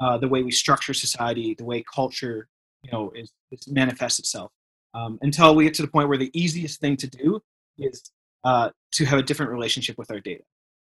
uh, 0.01 0.19
the 0.19 0.29
way 0.29 0.43
we 0.43 0.51
structure 0.51 0.95
society, 0.95 1.55
the 1.55 1.65
way 1.65 1.83
culture, 1.93 2.49
you 2.83 2.93
know, 2.93 3.11
is, 3.15 3.33
is 3.51 3.67
manifests 3.69 4.19
itself 4.19 4.53
um, 4.95 5.19
until 5.23 5.55
we 5.55 5.65
get 5.65 5.75
to 5.75 5.83
the 5.83 5.89
point 5.89 6.09
where 6.09 6.19
the 6.19 6.31
easiest 6.33 6.81
thing 6.81 6.97
to 6.97 7.07
do 7.07 7.41
is 7.79 8.03
uh, 8.45 8.71
to 8.93 9.05
have 9.05 9.19
a 9.19 9.23
different 9.23 9.53
relationship 9.53 9.99
with 9.99 10.11
our 10.11 10.21
data. 10.21 10.43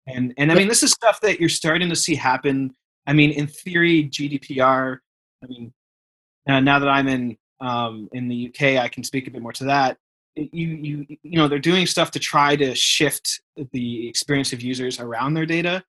And 0.06 0.34
and 0.36 0.50
I 0.50 0.56
mean, 0.56 0.66
this 0.66 0.82
is 0.82 0.90
stuff 0.90 1.20
that 1.20 1.38
you're 1.38 1.48
starting 1.48 1.88
to 1.88 1.96
see 1.96 2.16
happen. 2.16 2.74
I 3.06 3.12
mean, 3.12 3.30
in 3.30 3.46
theory, 3.46 4.08
GDPR. 4.08 4.98
I 5.42 5.46
mean, 5.46 5.72
uh, 6.48 6.58
now 6.58 6.80
that 6.80 6.88
I'm 6.88 7.06
in 7.06 7.36
um, 7.60 8.08
in 8.12 8.26
the 8.26 8.48
UK, 8.48 8.82
I 8.82 8.88
can 8.88 9.04
speak 9.04 9.28
a 9.28 9.30
bit 9.30 9.42
more 9.42 9.52
to 9.52 9.64
that. 9.64 9.98
You 10.34 10.68
you 10.68 11.06
you 11.22 11.38
know, 11.38 11.46
they're 11.46 11.60
doing 11.60 11.86
stuff 11.86 12.10
to 12.12 12.18
try 12.18 12.56
to 12.56 12.74
shift 12.74 13.40
the 13.70 14.08
experience 14.08 14.52
of 14.52 14.60
users 14.60 14.98
around 14.98 15.34
their 15.34 15.46
data. 15.46 15.84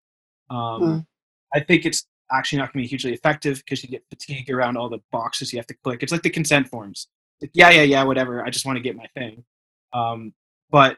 Um, 0.52 0.82
mm. 0.82 1.06
I 1.54 1.60
think 1.60 1.86
it's 1.86 2.06
actually 2.32 2.60
not 2.60 2.74
going 2.74 2.84
to 2.84 2.86
be 2.86 2.90
hugely 2.90 3.14
effective 3.14 3.58
because 3.58 3.84
you 3.84 3.90
get 3.90 4.04
fatigue 4.10 4.50
around 4.50 4.78
all 4.78 4.90
the 4.90 5.00
boxes 5.12 5.54
you 5.54 5.60
have 5.60 5.68
to 5.68 5.76
click. 5.84 6.02
It's 6.02 6.12
like 6.12 6.24
the 6.24 6.30
consent 6.30 6.68
forms 6.68 7.08
like, 7.44 7.52
yeah, 7.54 7.70
yeah, 7.70 7.82
yeah, 7.82 8.04
whatever. 8.04 8.44
I 8.44 8.50
just 8.50 8.66
want 8.66 8.78
to 8.78 8.82
get 8.82 8.96
my 8.96 9.06
thing. 9.16 9.44
Um, 9.92 10.34
but 10.72 10.98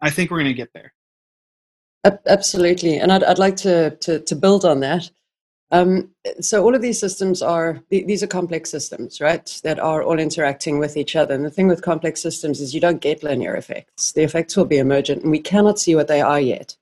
I 0.00 0.08
think 0.08 0.30
we're 0.30 0.38
going 0.38 0.48
to 0.48 0.54
get 0.54 0.72
there. 0.74 0.92
Absolutely, 2.26 2.98
and 2.98 3.12
I'd, 3.12 3.22
I'd 3.22 3.38
like 3.38 3.56
to, 3.56 3.90
to, 3.90 4.18
to 4.20 4.34
build 4.34 4.64
on 4.64 4.80
that. 4.80 5.08
Um, 5.70 6.10
so 6.40 6.64
all 6.64 6.74
of 6.74 6.82
these 6.82 6.98
systems 6.98 7.40
are 7.40 7.80
these 7.88 8.22
are 8.22 8.26
complex 8.26 8.70
systems, 8.70 9.20
right? 9.20 9.60
That 9.64 9.78
are 9.78 10.02
all 10.02 10.18
interacting 10.18 10.78
with 10.78 10.96
each 10.96 11.14
other. 11.14 11.34
And 11.34 11.44
the 11.44 11.50
thing 11.50 11.68
with 11.68 11.82
complex 11.82 12.20
systems 12.20 12.60
is 12.60 12.74
you 12.74 12.80
don't 12.80 13.00
get 13.00 13.22
linear 13.22 13.54
effects. 13.54 14.12
The 14.12 14.22
effects 14.22 14.56
will 14.56 14.64
be 14.64 14.78
emergent, 14.78 15.22
and 15.22 15.30
we 15.30 15.38
cannot 15.38 15.78
see 15.78 15.94
what 15.94 16.08
they 16.08 16.20
are 16.20 16.40
yet. 16.40 16.76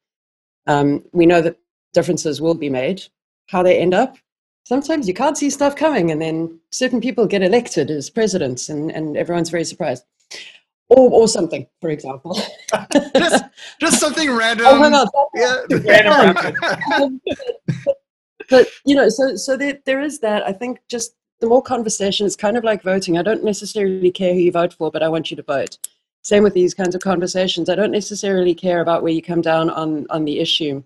Um, 0.67 1.05
we 1.13 1.27
know 1.27 1.43
that 1.43 1.59
differences 1.93 2.41
will 2.41 2.55
be 2.55 2.71
made. 2.71 3.03
How 3.49 3.63
they 3.63 3.79
end 3.79 3.95
up, 3.95 4.17
sometimes 4.65 5.09
you 5.09 5.15
can't 5.15 5.37
see 5.37 5.51
stuff 5.51 5.75
coming, 5.75 6.11
and 6.11 6.23
then 6.23 6.61
certain 6.71 7.01
people 7.01 7.27
get 7.27 7.43
elected 7.43 7.91
as 7.91 8.11
presidents, 8.11 8.69
and, 8.69 8.91
and 8.93 9.17
everyone's 9.17 9.51
very 9.51 9.65
surprised. 9.65 10.05
Or, 10.89 11.11
or 11.11 11.29
something, 11.29 11.67
for 11.81 11.91
example. 11.91 12.37
just, 13.17 13.45
just 13.81 14.01
something 14.01 14.29
oh, 14.31 14.37
random. 14.37 14.67
Oh 14.69 14.79
my 14.79 14.91
God. 14.91 15.09
Yeah. 15.35 15.79
random. 15.87 17.21
but, 18.51 18.69
you 18.85 18.97
know, 18.97 19.09
so, 19.09 19.37
so 19.37 19.57
there, 19.57 19.79
there 19.87 20.01
is 20.01 20.19
that. 20.21 20.47
I 20.47 20.53
think 20.53 20.81
just 20.89 21.15
the 21.41 21.47
more 21.47 21.63
conversation 21.63 22.27
it's 22.27 22.37
kind 22.37 22.57
of 22.57 22.65
like 22.65 22.83
voting. 22.83 23.19
I 23.19 23.23
don't 23.23 23.45
necessarily 23.45 24.11
care 24.11 24.35
who 24.35 24.41
you 24.41 24.53
vote 24.53 24.73
for, 24.73 24.91
but 24.91 25.03
I 25.03 25.09
want 25.09 25.31
you 25.31 25.37
to 25.37 25.43
vote. 25.43 25.79
Same 26.23 26.43
with 26.43 26.55
these 26.55 26.75
kinds 26.75 26.95
of 26.95 27.01
conversations. 27.01 27.69
I 27.69 27.77
don't 27.77 27.93
necessarily 27.93 28.55
care 28.55 28.81
about 28.81 29.03
where 29.03 29.13
you 29.13 29.23
come 29.23 29.41
down 29.41 29.71
on, 29.71 30.07
on 30.11 30.25
the 30.25 30.39
issue. 30.39 30.83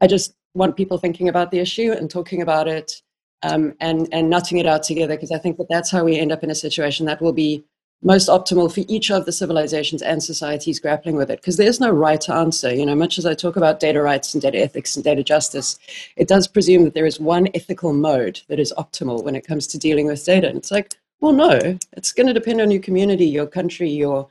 I 0.00 0.06
just 0.06 0.34
want 0.54 0.76
people 0.76 0.98
thinking 0.98 1.28
about 1.28 1.50
the 1.50 1.58
issue 1.58 1.92
and 1.92 2.10
talking 2.10 2.42
about 2.42 2.68
it 2.68 3.02
um, 3.42 3.74
and, 3.80 4.08
and 4.12 4.30
nutting 4.30 4.58
it 4.58 4.66
out 4.66 4.82
together 4.82 5.14
because 5.14 5.32
I 5.32 5.38
think 5.38 5.56
that 5.58 5.68
that's 5.68 5.90
how 5.90 6.04
we 6.04 6.18
end 6.18 6.32
up 6.32 6.42
in 6.42 6.50
a 6.50 6.54
situation 6.54 7.06
that 7.06 7.20
will 7.20 7.32
be 7.32 7.64
most 8.02 8.28
optimal 8.28 8.72
for 8.72 8.84
each 8.86 9.10
of 9.10 9.24
the 9.24 9.32
civilizations 9.32 10.02
and 10.02 10.22
societies 10.22 10.78
grappling 10.78 11.16
with 11.16 11.30
it. 11.30 11.40
Because 11.40 11.56
there's 11.56 11.80
no 11.80 11.90
right 11.90 12.28
answer 12.28 12.72
you 12.72 12.84
know 12.84 12.94
much 12.94 13.18
as 13.18 13.26
i 13.26 13.34
talk 13.34 13.56
about 13.56 13.80
data 13.80 14.02
rights 14.02 14.34
and 14.34 14.42
data 14.42 14.58
ethics 14.58 14.94
and 14.94 15.04
data 15.04 15.22
justice 15.22 15.78
it 16.16 16.28
does 16.28 16.46
presume 16.46 16.84
that 16.84 16.94
there 16.94 17.06
is 17.06 17.18
one 17.18 17.48
ethical 17.54 17.92
mode 17.92 18.40
that 18.48 18.60
is 18.60 18.74
optimal 18.76 19.24
when 19.24 19.34
it 19.34 19.46
comes 19.46 19.66
to 19.66 19.78
dealing 19.78 20.06
with 20.06 20.24
data. 20.24 20.48
And 20.48 20.58
it's 20.58 20.70
like 20.70 20.94
well 21.20 21.32
no 21.32 21.78
it's 21.96 22.12
going 22.12 22.26
to 22.26 22.34
depend 22.34 22.60
on 22.60 22.70
your 22.70 22.82
community 22.82 23.26
your 23.26 23.46
country 23.46 23.88
your 23.88 24.28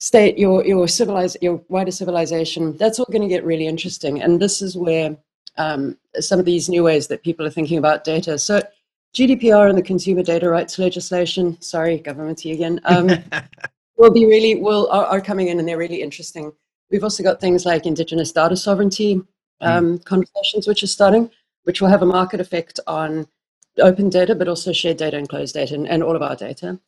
state 0.00 0.38
your 0.38 0.64
your 0.66 0.88
civilized 0.88 1.36
your 1.40 1.62
wider 1.68 1.90
civilization 1.90 2.76
that's 2.78 2.98
all 2.98 3.06
going 3.12 3.22
to 3.22 3.28
get 3.28 3.44
really 3.44 3.66
interesting 3.66 4.22
and 4.22 4.40
this 4.40 4.62
is 4.62 4.76
where 4.76 5.16
um, 5.60 5.96
some 6.18 6.38
of 6.38 6.46
these 6.46 6.68
new 6.68 6.82
ways 6.82 7.06
that 7.08 7.22
people 7.22 7.46
are 7.46 7.50
thinking 7.50 7.78
about 7.78 8.04
data. 8.04 8.38
So 8.38 8.62
GDPR 9.14 9.68
and 9.68 9.76
the 9.76 9.82
consumer 9.82 10.22
data 10.22 10.48
rights 10.48 10.78
legislation, 10.78 11.60
sorry, 11.60 11.98
governmenty 11.98 12.52
again, 12.52 12.80
um, 12.84 13.10
will 13.96 14.10
be 14.10 14.26
really, 14.26 14.54
will, 14.54 14.88
are, 14.90 15.06
are, 15.06 15.20
coming 15.20 15.48
in 15.48 15.58
and 15.58 15.68
they're 15.68 15.76
really 15.76 16.02
interesting. 16.02 16.52
We've 16.90 17.04
also 17.04 17.22
got 17.22 17.40
things 17.40 17.66
like 17.66 17.86
indigenous 17.86 18.32
data 18.32 18.56
sovereignty 18.56 19.14
hmm. 19.14 19.24
um, 19.60 19.98
mm. 19.98 20.04
conversations, 20.04 20.66
which 20.66 20.82
are 20.82 20.88
starting, 20.88 21.30
which 21.64 21.80
will 21.80 21.88
have 21.88 22.02
a 22.02 22.06
market 22.06 22.40
effect 22.40 22.80
on 22.86 23.26
open 23.78 24.08
data, 24.08 24.34
but 24.34 24.48
also 24.48 24.72
shared 24.72 24.96
data 24.96 25.16
and 25.16 25.28
closed 25.28 25.54
data 25.54 25.74
and, 25.74 25.86
and 25.88 26.02
all 26.02 26.16
of 26.16 26.22
our 26.22 26.34
data. 26.34 26.80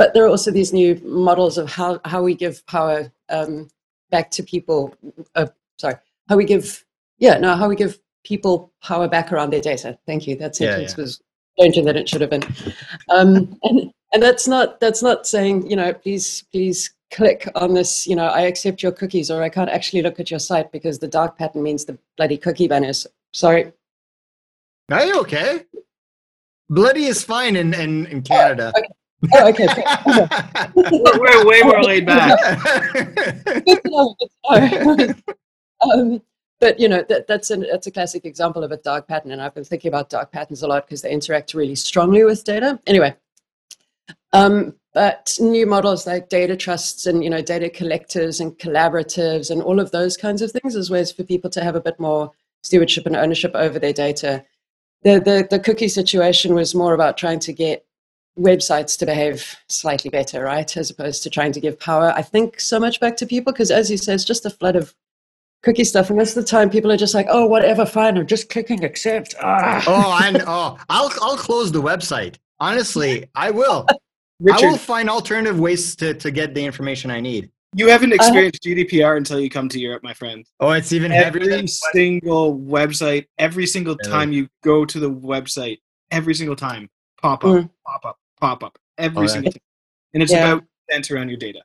But 0.00 0.14
there 0.14 0.24
are 0.24 0.28
also 0.28 0.50
these 0.50 0.72
new 0.72 0.98
models 1.04 1.58
of 1.58 1.70
how, 1.70 2.00
how 2.06 2.22
we 2.22 2.34
give 2.34 2.64
power 2.64 3.12
um, 3.28 3.68
back 4.08 4.30
to 4.30 4.42
people. 4.42 4.94
Uh, 5.34 5.48
sorry, 5.76 5.96
how 6.26 6.38
we 6.38 6.46
give, 6.46 6.86
yeah, 7.18 7.36
no, 7.36 7.54
how 7.54 7.68
we 7.68 7.76
give 7.76 8.00
people 8.24 8.72
power 8.82 9.08
back 9.08 9.30
around 9.30 9.52
their 9.52 9.60
data. 9.60 9.98
Thank 10.06 10.26
you. 10.26 10.36
That 10.36 10.56
sentence 10.56 10.92
yeah, 10.92 10.96
yeah. 10.96 11.02
was 11.02 11.20
stranger 11.54 11.82
than 11.82 11.98
it 11.98 12.08
should 12.08 12.22
have 12.22 12.30
been. 12.30 12.44
Um, 13.10 13.58
and, 13.62 13.92
and 14.14 14.22
that's 14.22 14.48
not 14.48 14.80
that's 14.80 15.02
not 15.02 15.26
saying 15.26 15.68
you 15.68 15.76
know 15.76 15.92
please 15.92 16.44
please 16.50 16.94
click 17.12 17.46
on 17.54 17.74
this 17.74 18.06
you 18.06 18.16
know 18.16 18.28
I 18.28 18.42
accept 18.42 18.82
your 18.82 18.92
cookies 18.92 19.30
or 19.30 19.42
I 19.42 19.50
can't 19.50 19.68
actually 19.68 20.00
look 20.00 20.18
at 20.18 20.30
your 20.30 20.40
site 20.40 20.72
because 20.72 20.98
the 20.98 21.08
dark 21.08 21.36
pattern 21.36 21.62
means 21.62 21.84
the 21.84 21.98
bloody 22.16 22.38
cookie 22.38 22.68
banners. 22.68 23.06
Sorry. 23.34 23.70
Are 24.90 25.04
you 25.04 25.20
okay? 25.20 25.66
Bloody 26.70 27.04
is 27.04 27.22
fine 27.22 27.54
in, 27.54 27.74
in, 27.74 28.06
in 28.06 28.22
Canada. 28.22 28.72
Oh, 28.74 28.78
okay. 28.78 28.88
Oh, 29.34 29.48
okay. 29.48 29.66
we're, 30.74 31.46
way 31.46 31.60
more 31.62 31.82
laid 31.82 32.06
back. 32.06 32.38
um, 35.80 36.22
but 36.58 36.80
you 36.80 36.88
know 36.88 37.04
that, 37.08 37.26
that's 37.26 37.50
an 37.50 37.66
that's 37.70 37.86
a 37.86 37.90
classic 37.90 38.24
example 38.24 38.64
of 38.64 38.72
a 38.72 38.76
dark 38.78 39.08
pattern, 39.08 39.32
and 39.32 39.42
I've 39.42 39.54
been 39.54 39.64
thinking 39.64 39.88
about 39.88 40.10
dark 40.10 40.32
patterns 40.32 40.62
a 40.62 40.66
lot 40.66 40.86
because 40.86 41.02
they 41.02 41.10
interact 41.10 41.54
really 41.54 41.74
strongly 41.74 42.24
with 42.24 42.44
data. 42.44 42.80
Anyway, 42.86 43.14
um, 44.32 44.74
but 44.94 45.36
new 45.40 45.66
models 45.66 46.06
like 46.06 46.28
data 46.28 46.56
trusts 46.56 47.06
and 47.06 47.22
you 47.22 47.30
know 47.30 47.42
data 47.42 47.68
collectors 47.68 48.40
and 48.40 48.58
collaboratives 48.58 49.50
and 49.50 49.62
all 49.62 49.80
of 49.80 49.90
those 49.90 50.16
kinds 50.16 50.42
of 50.42 50.50
things, 50.50 50.76
as 50.76 50.90
ways 50.90 51.12
for 51.12 51.24
people 51.24 51.50
to 51.50 51.62
have 51.62 51.76
a 51.76 51.80
bit 51.80 51.98
more 52.00 52.30
stewardship 52.62 53.06
and 53.06 53.16
ownership 53.16 53.52
over 53.54 53.78
their 53.78 53.92
data 53.92 54.44
the, 55.02 55.20
the, 55.20 55.46
the 55.50 55.58
cookie 55.58 55.88
situation 55.88 56.54
was 56.54 56.74
more 56.74 56.94
about 56.94 57.16
trying 57.16 57.40
to 57.40 57.52
get 57.52 57.84
websites 58.38 58.98
to 58.98 59.06
behave 59.06 59.56
slightly 59.68 60.10
better, 60.10 60.44
right? 60.44 60.76
As 60.76 60.90
opposed 60.90 61.22
to 61.22 61.30
trying 61.30 61.52
to 61.52 61.60
give 61.60 61.78
power, 61.78 62.12
I 62.16 62.22
think, 62.22 62.60
so 62.60 62.80
much 62.80 63.00
back 63.00 63.16
to 63.18 63.26
people. 63.26 63.52
Because 63.52 63.70
as 63.70 63.90
you 63.90 63.96
say, 63.96 64.14
it's 64.14 64.24
just 64.24 64.46
a 64.46 64.50
flood 64.50 64.76
of 64.76 64.94
cookie 65.62 65.84
stuff. 65.84 66.08
And 66.10 66.18
most 66.18 66.36
of 66.36 66.44
the 66.44 66.48
time, 66.48 66.70
people 66.70 66.90
are 66.90 66.96
just 66.96 67.14
like, 67.14 67.26
oh, 67.28 67.46
whatever, 67.46 67.84
fine. 67.84 68.16
I'm 68.16 68.26
just 68.26 68.48
clicking 68.48 68.84
accept. 68.84 69.34
Ah. 69.42 69.82
Oh, 69.86 70.10
I 70.10 70.32
oh, 70.46 70.78
I'll, 70.88 71.12
I'll 71.20 71.36
close 71.36 71.72
the 71.72 71.82
website. 71.82 72.36
Honestly, 72.58 73.26
I 73.34 73.50
will. 73.50 73.86
Richard, 74.40 74.64
I 74.64 74.70
will 74.70 74.78
find 74.78 75.10
alternative 75.10 75.60
ways 75.60 75.94
to, 75.96 76.14
to 76.14 76.30
get 76.30 76.54
the 76.54 76.64
information 76.64 77.10
I 77.10 77.20
need. 77.20 77.50
You 77.74 77.88
haven't 77.88 78.12
uh-huh. 78.12 78.24
experienced 78.24 78.66
uh, 78.66 78.70
GDPR 78.70 79.16
until 79.16 79.38
you 79.38 79.48
come 79.48 79.68
to 79.68 79.78
Europe, 79.78 80.02
my 80.02 80.14
friend. 80.14 80.44
Oh, 80.58 80.70
it's 80.70 80.92
even 80.92 81.12
every 81.12 81.48
heavier. 81.48 81.66
single 81.66 82.58
website, 82.58 83.26
every 83.38 83.66
single 83.66 83.96
really? 83.96 84.10
time 84.10 84.32
you 84.32 84.48
go 84.64 84.84
to 84.84 84.98
the 84.98 85.10
website, 85.10 85.78
every 86.10 86.34
single 86.34 86.56
time, 86.56 86.88
pop 87.22 87.44
up, 87.44 87.50
mm. 87.50 87.70
pop 87.86 88.04
up, 88.04 88.18
pop 88.40 88.64
up, 88.64 88.78
every 88.98 89.24
oh, 89.24 89.26
single 89.26 89.52
time, 89.52 89.62
and 90.14 90.22
it's 90.22 90.32
yeah. 90.32 90.52
about 90.52 90.64
enter 90.90 91.18
on 91.18 91.28
your 91.28 91.38
data. 91.38 91.62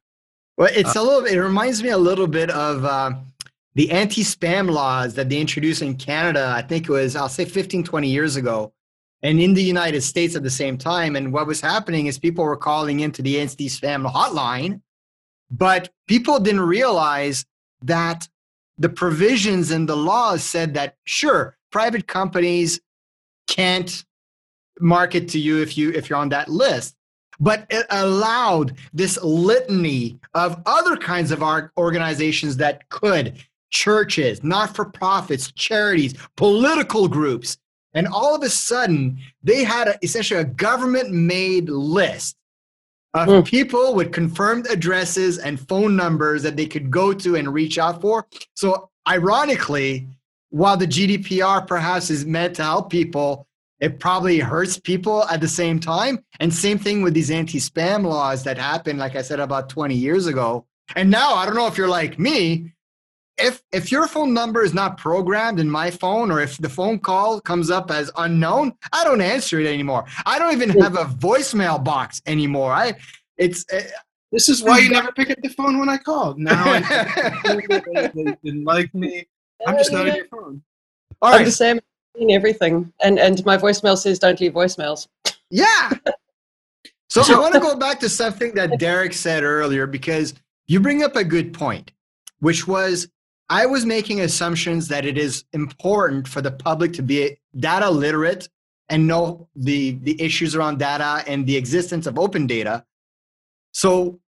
Well, 0.58 0.70
it's 0.74 0.96
uh, 0.96 1.02
a 1.02 1.04
little. 1.04 1.26
It 1.26 1.38
reminds 1.38 1.84
me 1.84 1.90
a 1.90 1.98
little 1.98 2.28
bit 2.28 2.50
of 2.50 2.86
uh, 2.86 3.12
the 3.76 3.92
anti-spam 3.92 4.70
laws 4.70 5.14
that 5.16 5.30
they 5.30 5.40
introduced 5.40 5.82
in 5.82 5.96
Canada. 5.96 6.54
I 6.56 6.62
think 6.62 6.88
it 6.88 6.92
was 6.92 7.16
I'll 7.16 7.30
say 7.30 7.46
15, 7.46 7.84
20 7.84 8.10
years 8.10 8.36
ago, 8.36 8.74
and 9.22 9.40
in 9.40 9.54
the 9.54 9.64
United 9.64 10.02
States 10.02 10.36
at 10.36 10.44
the 10.44 10.50
same 10.50 10.78
time. 10.78 11.16
And 11.16 11.34
what 11.34 11.48
was 11.48 11.62
happening 11.62 12.08
is 12.08 12.18
people 12.18 12.44
were 12.44 12.58
calling 12.58 13.02
into 13.02 13.22
the 13.22 13.40
anti-spam 13.40 14.10
hotline 14.12 14.82
but 15.52 15.90
people 16.08 16.40
didn't 16.40 16.62
realize 16.62 17.46
that 17.84 18.28
the 18.78 18.90
provisions 18.90 19.72
in 19.72 19.86
the 19.86 19.96
laws 19.96 20.44
said 20.44 20.74
that, 20.74 20.96
sure, 21.06 21.58
private 21.72 22.08
companies 22.08 22.80
can't 23.48 24.04
market 24.80 25.28
to 25.30 25.40
you 25.40 25.62
if 25.62 25.78
you 25.78 25.92
if 25.92 26.10
you're 26.10 26.20
on 26.20 26.30
that 26.30 26.50
list 26.50 26.96
but 27.40 27.66
it 27.70 27.86
allowed 27.90 28.76
this 28.94 29.22
litany 29.22 30.18
of 30.34 30.62
other 30.66 30.96
kinds 30.96 31.32
of 31.32 31.44
organizations 31.78 32.56
that 32.58 32.88
could 32.90 33.42
churches 33.72 34.44
not-for-profits 34.44 35.52
charities 35.54 36.14
political 36.36 37.08
groups 37.08 37.58
and 37.94 38.08
all 38.08 38.36
of 38.36 38.44
a 38.44 38.50
sudden 38.50 39.18
they 39.44 39.64
had 39.64 39.88
a, 39.88 39.98
essentially 40.02 40.40
a 40.40 40.46
government 40.46 41.12
made 41.12 41.70
list 41.70 42.36
of 43.16 43.30
mm. 43.30 43.46
people 43.46 43.96
with 43.96 44.12
confirmed 44.12 44.68
addresses 44.68 45.38
and 45.38 45.60
phone 45.70 45.96
numbers 45.96 46.44
that 46.44 46.58
they 46.58 46.66
could 46.66 46.92
go 46.92 47.14
to 47.14 47.38
and 47.38 47.54
reach 47.54 47.78
out 47.78 48.02
for. 48.02 48.28
So, 48.56 48.90
ironically, 49.08 50.08
while 50.50 50.76
the 50.76 50.86
GDPR 50.86 51.66
perhaps 51.66 52.10
is 52.10 52.26
meant 52.26 52.58
to 52.58 52.64
help 52.64 52.90
people, 52.90 53.45
it 53.80 54.00
probably 54.00 54.40
hurts 54.40 54.80
people 54.80 55.24
at 55.26 55.42
the 55.42 55.48
same 55.48 55.80
time. 55.80 56.24
And 56.40 56.54
same 56.54 56.78
thing 56.78 57.02
with 57.02 57.14
these 57.14 57.32
anti 57.32 57.60
spam 57.60 58.04
laws 58.04 58.44
that 58.44 58.58
happened, 58.58 59.00
like 59.00 59.16
I 59.16 59.22
said, 59.22 59.40
about 59.40 59.70
20 59.70 59.96
years 59.96 60.28
ago. 60.28 60.66
And 60.96 61.10
now, 61.10 61.34
I 61.34 61.46
don't 61.46 61.56
know 61.56 61.68
if 61.68 61.78
you're 61.78 61.88
like 61.88 62.20
me, 62.20 62.76
if 63.38 63.62
if 63.72 63.92
your 63.92 64.08
phone 64.08 64.34
number 64.34 64.64
is 64.64 64.74
not 64.74 64.98
programmed 64.98 65.60
in 65.60 65.70
my 65.70 65.92
phone 65.92 66.32
or 66.32 66.40
if 66.40 66.58
the 66.58 66.70
phone 66.70 67.00
call 67.00 67.42
comes 67.42 67.70
up 67.70 67.92
as 67.92 68.10
unknown 68.18 68.74
i 68.94 69.04
don't 69.04 69.22
answer 69.22 69.60
it 69.60 69.68
anymore 69.68 70.06
i 70.26 70.40
don't 70.40 70.54
even 70.54 70.70
have 70.70 70.96
a 70.96 71.04
voicemail 71.04 71.84
box 71.84 72.22
anymore 72.26 72.72
i 72.72 72.94
it's 73.38 73.66
uh, 73.74 73.82
this 74.32 74.48
is 74.48 74.64
why 74.64 74.80
you 74.80 74.90
never 74.90 75.12
pick 75.12 75.30
up 75.30 75.38
the 75.42 75.50
phone 75.50 75.80
when 75.80 75.90
i 75.90 75.98
call 75.98 76.34
now 76.38 76.64
I, 76.66 77.42
they 78.16 78.38
didn't 78.44 78.64
like 78.64 78.94
me 78.94 79.28
i'm 79.68 79.78
just 79.78 79.92
not 79.92 80.08
on 80.08 80.16
your 80.16 80.28
phone 80.28 80.62
all 81.22 81.32
right. 81.32 81.40
I'm 81.40 81.46
the 81.46 81.52
same 81.52 81.80
in 82.18 82.32
everything. 82.32 82.92
And 83.04 83.20
and 83.20 83.44
my 83.46 83.58
voicemail 83.58 83.98
says 83.98 84.20
don't 84.20 84.40
leave 84.40 84.54
voicemails. 84.54 85.08
Yeah. 85.50 85.92
So 87.08 87.22
i 87.34 87.40
want 87.40 87.54
to 87.54 87.62
go 87.62 87.78
back 87.78 88.02
to 88.02 88.10
something 88.10 88.56
that 88.56 88.78
derek 88.78 89.14
said 89.14 89.44
earlier 89.44 89.88
because 89.88 90.34
you 90.68 90.82
bring 90.82 91.02
up 91.02 91.16
a 91.16 91.24
good 91.24 91.54
point 91.54 91.92
which 92.40 92.68
was 92.68 93.08
I 93.50 93.66
was 93.66 93.86
making 93.86 94.22
assumptions 94.22 94.88
that 94.88 95.06
it 95.06 95.18
is 95.18 95.46
important 95.54 96.28
for 96.28 96.42
the 96.42 96.52
public 96.52 96.94
to 96.94 97.04
be 97.04 97.38
data 97.58 97.90
literate 97.90 98.50
and 98.90 99.08
know 99.08 99.48
the, 99.56 99.92
the 100.02 100.20
issues 100.22 100.56
around 100.56 100.80
data 100.80 101.24
and 101.28 101.46
the 101.46 101.56
existence 101.56 102.08
of 102.08 102.18
open 102.18 102.48
data. 102.48 102.86
So 103.72 104.20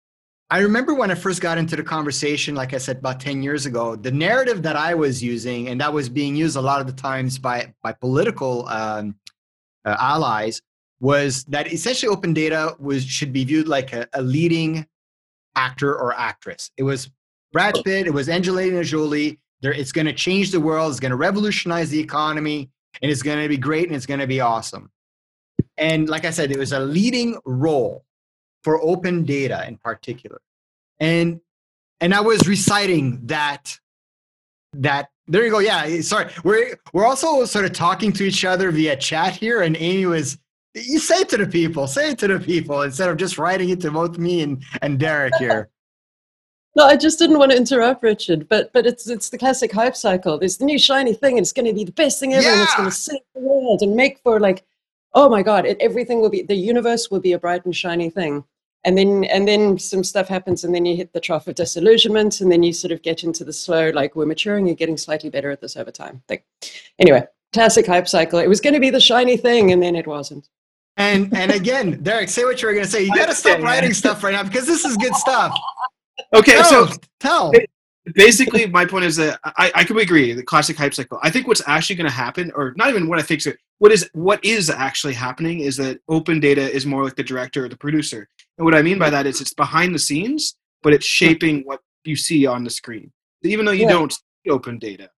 I 0.48 0.61
remember 0.61 0.94
when 0.94 1.11
I 1.11 1.16
first 1.16 1.40
got 1.40 1.59
into 1.59 1.74
the 1.74 1.82
conversation, 1.82 2.54
like 2.54 2.72
I 2.72 2.78
said, 2.78 2.98
about 2.98 3.18
10 3.18 3.42
years 3.42 3.66
ago, 3.66 3.96
the 3.96 4.12
narrative 4.12 4.62
that 4.62 4.76
I 4.76 4.94
was 4.94 5.20
using, 5.20 5.68
and 5.68 5.80
that 5.80 5.92
was 5.92 6.09
being 6.09 6.37
used 6.37 6.56
a 6.56 6.61
lot 6.61 6.80
of 6.80 6.87
the 6.87 6.92
times 6.92 7.37
by, 7.37 7.74
by 7.82 7.92
political 7.92 8.68
um, 8.68 9.16
uh, 9.85 9.96
allies, 9.98 10.62
was 11.00 11.42
that 11.44 11.72
essentially 11.72 12.11
open 12.11 12.32
data 12.32 12.76
was 12.78 13.04
should 13.04 13.32
be 13.32 13.44
viewed 13.44 13.66
like 13.66 13.92
a, 13.92 14.09
a 14.12 14.22
leading 14.22 14.87
actor 15.56 15.92
or 15.92 16.14
actress. 16.14 16.70
It 16.76 16.85
was 16.85 17.11
Brad 17.52 17.74
Pitt, 17.85 18.06
it 18.06 18.14
was 18.14 18.28
Angelina 18.28 18.85
Jolie. 18.85 19.40
There, 19.62 19.72
it's 19.72 19.92
going 19.92 20.06
to 20.06 20.12
change 20.12 20.52
the 20.52 20.61
world. 20.61 20.92
It's 20.92 21.00
going 21.00 21.11
to 21.11 21.16
revolutionize 21.16 21.90
the 21.90 21.98
economy, 21.98 22.70
and 23.02 23.11
it's 23.11 23.22
going 23.22 23.42
to 23.42 23.48
be 23.48 23.56
great 23.56 23.88
and 23.88 23.96
it's 23.96 24.06
going 24.06 24.20
to 24.20 24.26
be 24.26 24.40
awesome. 24.40 24.90
And 25.76 26.09
like 26.09 26.24
I 26.24 26.30
said, 26.30 26.52
it 26.52 26.59
was 26.59 26.72
a 26.72 26.80
leading 26.80 27.38
role 27.44 28.04
for 28.66 28.83
open 28.83 29.22
data 29.22 29.64
in 29.68 29.76
particular. 29.76 30.40
And 30.98 31.40
and 32.00 32.12
I 32.12 32.20
was 32.20 32.48
reciting 32.48 33.24
that 33.26 33.79
that 34.72 35.09
there 35.29 35.44
you 35.44 35.52
go. 35.52 35.61
Yeah, 35.61 35.85
eh, 35.85 36.02
sorry. 36.02 36.33
We're 36.42 36.76
we're 36.92 37.07
also 37.07 37.44
sort 37.44 37.64
of 37.64 37.72
talking 37.72 38.12
to 38.14 38.24
each 38.24 38.44
other 38.44 38.72
via 38.72 38.96
chat 38.96 39.37
here, 39.37 39.62
and 39.62 39.76
aimee 39.76 40.07
was 40.07 40.38
you 40.74 40.98
say 40.98 41.18
it 41.18 41.29
to 41.29 41.37
the 41.37 41.46
people, 41.46 41.87
say 41.87 42.11
it 42.11 42.18
to 42.18 42.26
the 42.26 42.40
people 42.40 42.83
instead 42.83 43.09
of 43.09 43.18
just 43.18 43.38
writing 43.38 43.68
it 43.68 43.81
to 43.83 43.90
both 43.92 44.18
me 44.18 44.42
and, 44.42 44.64
and 44.83 44.98
Derek 44.98 45.37
here. 45.37 45.70
No, 46.79 46.85
I 46.85 46.94
just 46.94 47.18
didn't 47.18 47.38
want 47.38 47.52
to 47.52 47.57
interrupt 47.57 48.02
Richard, 48.02 48.50
but 48.50 48.70
but 48.74 48.85
it's 48.85 49.09
it's 49.09 49.31
the 49.31 49.38
classic 49.38 49.72
hype 49.72 49.96
cycle. 49.96 50.38
There's 50.38 50.59
the 50.59 50.66
new 50.66 50.79
shiny 50.79 51.14
thing, 51.14 51.38
and 51.38 51.44
it's 51.44 51.55
going 51.55 51.64
to 51.64 51.72
be 51.72 51.85
the 51.85 51.98
best 52.02 52.20
thing 52.20 52.35
ever, 52.35 52.42
yeah. 52.42 52.52
and 52.52 52.62
it's 52.64 52.76
going 52.76 52.90
to 52.90 52.94
save 52.94 53.20
the 53.35 53.40
world 53.40 53.81
and 53.81 53.96
make 53.96 54.18
for 54.18 54.38
like, 54.38 54.62
oh 55.14 55.31
my 55.31 55.42
god, 55.42 55.64
it, 55.64 55.79
everything 55.81 56.20
will 56.20 56.29
be 56.29 56.42
the 56.42 56.55
universe 56.55 57.11
will 57.11 57.20
be 57.29 57.33
a 57.33 57.38
bright 57.38 57.64
and 57.64 57.74
shiny 57.74 58.11
thing, 58.11 58.44
and 58.87 58.96
then 58.96 59.25
and 59.25 59.46
then 59.46 59.79
some 59.79 60.05
stuff 60.05 60.29
happens, 60.29 60.62
and 60.62 60.75
then 60.75 60.87
you 60.87 60.96
hit 60.96 61.12
the 61.12 61.20
trough 61.20 61.49
of 61.49 61.57
disillusionment, 61.57 62.40
and 62.40 62.51
then 62.51 62.62
you 62.62 62.72
sort 62.72 62.92
of 62.92 63.03
get 63.03 63.25
into 63.25 63.44
the 63.44 63.53
slow 63.53 63.90
like 63.90 64.14
we're 64.14 64.27
maturing, 64.27 64.64
you're 64.64 64.77
getting 64.77 64.96
slightly 64.96 65.29
better 65.29 65.51
at 65.51 65.61
this 65.61 65.77
over 65.77 65.90
time 65.90 66.22
thing. 66.29 66.40
Anyway, 67.01 67.27
classic 67.53 67.85
hype 67.85 68.07
cycle. 68.07 68.38
It 68.38 68.49
was 68.49 68.61
going 68.61 68.75
to 68.75 68.81
be 68.81 68.90
the 68.90 69.01
shiny 69.01 69.37
thing, 69.37 69.72
and 69.72 69.83
then 69.83 69.96
it 69.96 70.07
wasn't. 70.07 70.49
And 70.96 71.37
and 71.37 71.51
again, 71.51 72.01
Derek, 72.03 72.29
say 72.29 72.44
what 72.44 72.62
you 72.62 72.68
were 72.68 72.75
going 72.75 72.87
to 72.87 72.90
say. 72.90 73.03
You 73.03 73.14
got 73.14 73.27
to 73.27 73.35
stop 73.35 73.61
writing 73.61 73.92
stuff 73.92 74.22
right 74.22 74.33
now 74.33 74.44
because 74.44 74.66
this 74.66 74.85
is 74.85 74.96
good 74.96 75.14
stuff. 75.16 75.53
Okay, 76.33 76.62
so 76.62 76.88
tell. 77.18 77.53
basically, 78.14 78.66
my 78.66 78.87
point 78.87 79.05
is 79.05 79.16
that 79.16 79.40
I, 79.44 79.72
I 79.75 79.85
can 79.85 79.99
agree 79.99 80.33
the 80.33 80.44
classic 80.44 80.77
hype 80.77 80.94
cycle. 80.94 81.18
I 81.22 81.31
think 81.31 81.49
what's 81.49 81.62
actually 81.66 81.96
going 81.96 82.09
to 82.09 82.14
happen, 82.14 82.53
or 82.55 82.72
not 82.77 82.88
even 82.88 83.09
what 83.09 83.18
I 83.18 83.22
think, 83.22 83.42
so 83.42 83.53
what 83.79 83.90
is 83.90 84.09
what 84.12 84.42
is 84.44 84.70
actually 84.70 85.14
happening 85.14 85.61
is 85.61 85.77
that 85.77 86.01
open 86.09 86.38
data 86.38 86.62
is 86.70 86.87
more 86.87 87.03
like 87.03 87.16
the 87.16 87.25
director 87.25 87.64
or 87.64 87.68
the 87.68 87.77
producer. 87.77 88.29
And 88.59 88.64
what 88.64 88.75
I 88.75 88.83
mean 88.83 88.99
by 88.99 89.11
that 89.11 89.27
is 89.27 89.40
it's 89.40 89.55
behind 89.55 89.95
the 89.95 89.99
scenes, 89.99 90.57
but 90.83 90.92
it's 90.92 91.07
shaping 91.07 91.62
what 91.64 91.81
you 92.05 92.16
see 92.16 92.47
on 92.47 92.64
the 92.64 92.71
screen. 92.71 93.12
Even 93.42 93.64
though 93.66 93.73
you 93.73 93.83
Yeah. 93.85 93.92
don't 93.92 94.12
see 94.12 94.51
open 94.51 94.79
data, 94.79 95.11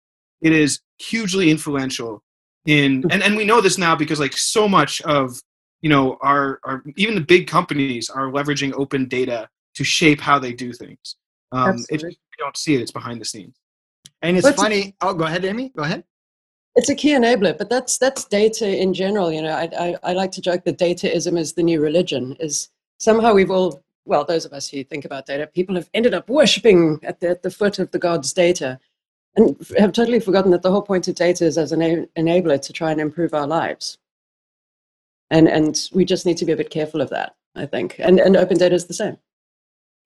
it 0.42 0.52
is 0.54 0.80
hugely 1.00 1.50
influential 1.52 2.24
in 2.66 3.04
and, 3.12 3.24
and 3.24 3.38
we 3.38 3.46
know 3.46 3.62
this 3.62 3.78
now 3.78 3.96
because 3.96 4.20
like 4.20 4.36
so 4.36 4.68
much 4.68 5.00
of 5.02 5.42
you 5.82 5.90
know 5.90 6.18
our, 6.22 6.60
our 6.66 6.84
even 6.98 7.16
the 7.16 7.22
big 7.22 7.48
companies 7.48 8.10
are 8.10 8.28
leveraging 8.32 8.74
open 8.76 9.08
data 9.08 9.48
to 9.76 9.84
shape 9.84 10.20
how 10.20 10.38
they 10.40 10.52
do 10.52 10.74
things. 10.74 11.16
Um, 11.54 11.78
it's 11.90 12.04
you 12.04 12.12
don't 12.40 12.58
see 12.58 12.76
it; 12.76 12.82
it's 12.82 12.92
behind 12.92 13.22
the 13.22 13.26
scenes. 13.26 13.56
And 14.22 14.36
it's 14.36 14.44
What's- 14.44 14.62
funny. 14.62 14.96
Oh, 15.02 15.14
go 15.14 15.26
ahead, 15.26 15.46
aimee. 15.46 15.70
Go 15.78 15.84
ahead. 15.84 16.04
It's 16.76 16.90
a 16.90 16.96
key 16.96 17.12
enabler, 17.12 17.58
but 17.58 17.70
that's 17.70 17.98
that's 17.98 18.26
data 18.26 18.68
in 18.68 18.94
general. 18.94 19.32
You 19.32 19.44
know, 19.44 19.52
I, 19.54 19.70
I, 19.80 19.96
I 20.04 20.14
like 20.14 20.32
to 20.34 20.42
joke 20.42 20.64
that 20.66 20.78
dataism 20.78 21.38
is 21.40 21.54
the 21.54 21.64
new 21.64 21.80
religion. 21.82 22.36
Is 22.40 22.70
somehow 22.98 23.34
we've 23.34 23.52
all, 23.52 23.84
well, 24.06 24.24
those 24.24 24.46
of 24.46 24.54
us 24.54 24.70
who 24.70 24.84
think 24.84 25.06
about 25.06 25.26
data, 25.26 25.48
people 25.48 25.76
have 25.76 25.90
ended 25.94 26.14
up 26.14 26.30
worshipping 26.30 27.00
at 27.04 27.20
the, 27.20 27.30
at 27.30 27.44
the 27.44 27.52
foot 27.52 27.80
of 27.80 27.92
the 27.92 28.00
god's 28.00 28.34
data, 28.34 28.80
and 29.36 29.56
have 29.78 29.92
totally 29.92 30.20
forgotten 30.20 30.52
that 30.52 30.64
the 30.64 30.72
whole 30.72 30.82
point 30.82 31.08
of 31.08 31.16
data 31.16 31.46
is 31.46 31.58
as 31.58 31.72
an 31.72 32.08
enabler 32.18 32.60
to 32.60 32.74
try 32.74 32.92
and 32.92 33.00
improve 33.00 33.34
our 33.34 33.48
lives. 33.48 33.98
And 35.30 35.48
and 35.48 35.90
we 35.94 36.06
just 36.06 36.26
need 36.26 36.38
to 36.38 36.46
be 36.46 36.54
a 36.54 36.58
bit 36.58 36.70
careful 36.70 37.02
of 37.02 37.10
that, 37.10 37.36
I 37.56 37.66
think. 37.66 37.96
And 38.00 38.20
and 38.20 38.36
open 38.36 38.58
data 38.58 38.74
is 38.74 38.86
the 38.86 38.94
same. 38.94 39.18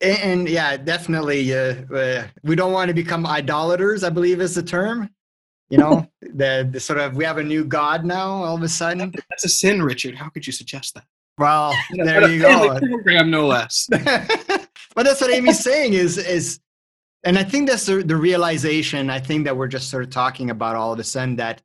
And, 0.01 0.17
and 0.17 0.49
yeah, 0.49 0.77
definitely. 0.77 1.53
Uh, 1.53 1.75
uh, 1.93 2.27
we 2.43 2.55
don't 2.55 2.73
want 2.73 2.89
to 2.89 2.93
become 2.93 3.25
idolaters. 3.25 4.03
I 4.03 4.09
believe 4.09 4.41
is 4.41 4.55
the 4.55 4.63
term. 4.63 5.09
You 5.69 5.77
know, 5.77 6.07
the, 6.21 6.67
the 6.69 6.79
sort 6.79 6.99
of 6.99 7.15
we 7.15 7.23
have 7.23 7.37
a 7.37 7.43
new 7.43 7.63
god 7.63 8.03
now. 8.03 8.29
All 8.29 8.55
of 8.55 8.63
a 8.63 8.69
sudden. 8.69 9.13
That's 9.29 9.45
a 9.45 9.49
sin, 9.49 9.81
Richard. 9.81 10.15
How 10.15 10.29
could 10.29 10.45
you 10.45 10.53
suggest 10.53 10.95
that? 10.95 11.05
Well, 11.41 11.73
there 11.93 12.29
you 12.29 12.39
go. 12.39 12.79
Program, 12.79 13.31
no 13.31 13.47
less. 13.47 13.87
but 13.89 14.69
that's 14.95 15.21
what 15.21 15.31
aimee's 15.31 15.59
saying 15.59 15.93
is 15.93 16.19
is, 16.19 16.59
and 17.23 17.37
I 17.37 17.43
think 17.43 17.67
that's 17.67 17.87
the, 17.87 18.03
the 18.03 18.15
realization. 18.15 19.09
I 19.09 19.19
think 19.19 19.45
that 19.45 19.57
we're 19.57 19.67
just 19.67 19.89
sort 19.89 20.03
of 20.03 20.11
talking 20.11 20.51
about 20.51 20.75
all 20.75 20.93
of 20.93 20.99
a 20.99 21.03
sudden 21.03 21.35
that 21.37 21.63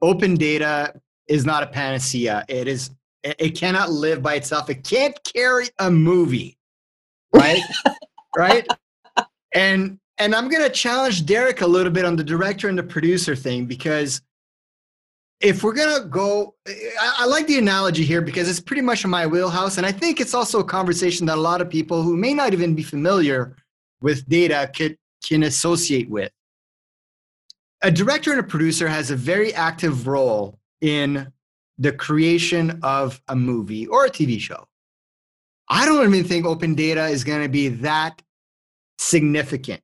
open 0.00 0.36
data 0.36 0.94
is 1.26 1.44
not 1.44 1.64
a 1.64 1.66
panacea. 1.66 2.44
It 2.48 2.68
is. 2.68 2.90
It, 3.24 3.34
it 3.40 3.50
cannot 3.50 3.90
live 3.90 4.22
by 4.22 4.34
itself. 4.34 4.70
It 4.70 4.84
can't 4.84 5.18
carry 5.24 5.70
a 5.80 5.90
movie, 5.90 6.56
right? 7.34 7.62
right. 8.36 8.64
And 9.52 9.98
and 10.18 10.36
I'm 10.36 10.48
gonna 10.48 10.70
challenge 10.70 11.26
Derek 11.26 11.62
a 11.62 11.66
little 11.66 11.92
bit 11.92 12.04
on 12.04 12.14
the 12.14 12.24
director 12.24 12.68
and 12.68 12.78
the 12.78 12.84
producer 12.84 13.34
thing 13.34 13.66
because 13.66 14.20
if 15.40 15.62
we're 15.62 15.74
gonna 15.74 16.04
go 16.06 16.54
I, 16.66 17.14
I 17.18 17.26
like 17.26 17.46
the 17.46 17.58
analogy 17.58 18.04
here 18.04 18.22
because 18.22 18.48
it's 18.48 18.60
pretty 18.60 18.82
much 18.82 19.04
in 19.04 19.10
my 19.10 19.26
wheelhouse 19.26 19.76
and 19.76 19.86
i 19.86 19.92
think 19.92 20.20
it's 20.20 20.34
also 20.34 20.60
a 20.60 20.64
conversation 20.64 21.26
that 21.26 21.36
a 21.36 21.40
lot 21.40 21.60
of 21.60 21.68
people 21.68 22.02
who 22.02 22.16
may 22.16 22.32
not 22.32 22.52
even 22.52 22.74
be 22.74 22.82
familiar 22.82 23.56
with 24.00 24.28
data 24.28 24.70
could 24.74 24.96
can 25.26 25.42
associate 25.42 26.08
with. 26.08 26.30
A 27.82 27.90
director 27.90 28.30
and 28.30 28.40
a 28.40 28.44
producer 28.44 28.88
has 28.88 29.10
a 29.10 29.16
very 29.16 29.52
active 29.54 30.06
role 30.06 30.58
in 30.80 31.32
the 31.78 31.92
creation 31.92 32.78
of 32.82 33.20
a 33.28 33.36
movie 33.36 33.86
or 33.86 34.06
a 34.06 34.10
tv 34.10 34.40
show. 34.40 34.66
I 35.68 35.84
don't 35.84 36.06
even 36.06 36.24
think 36.24 36.46
open 36.46 36.74
data 36.74 37.06
is 37.06 37.24
going 37.24 37.42
to 37.42 37.48
be 37.48 37.68
that 37.68 38.22
significant 38.98 39.82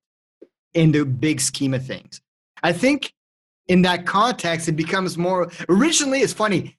in 0.75 0.93
the 0.93 1.05
big 1.05 1.41
scheme 1.41 1.75
of 1.75 1.85
things. 1.85 2.21
I 2.63 2.73
think 2.73 3.13
in 3.69 3.83
that 3.83 4.07
context, 4.07 4.69
it 4.69 4.73
becomes 4.73 5.17
more. 5.17 5.51
Originally, 5.69 6.21
it's 6.21 6.33
funny. 6.33 6.77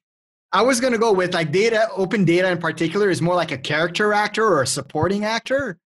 I 0.52 0.62
was 0.62 0.80
going 0.80 0.94
to 0.94 1.00
go 1.00 1.12
with 1.12 1.34
like 1.34 1.52
data, 1.52 1.88
open 1.96 2.26
data 2.26 2.50
in 2.52 2.60
particular 2.60 3.10
is 3.10 3.22
more 3.22 3.36
like 3.36 3.52
a 3.52 3.58
character 3.58 4.14
actor 4.14 4.46
or 4.46 4.62
a 4.62 4.68
supporting 4.68 5.26
actor. 5.26 5.80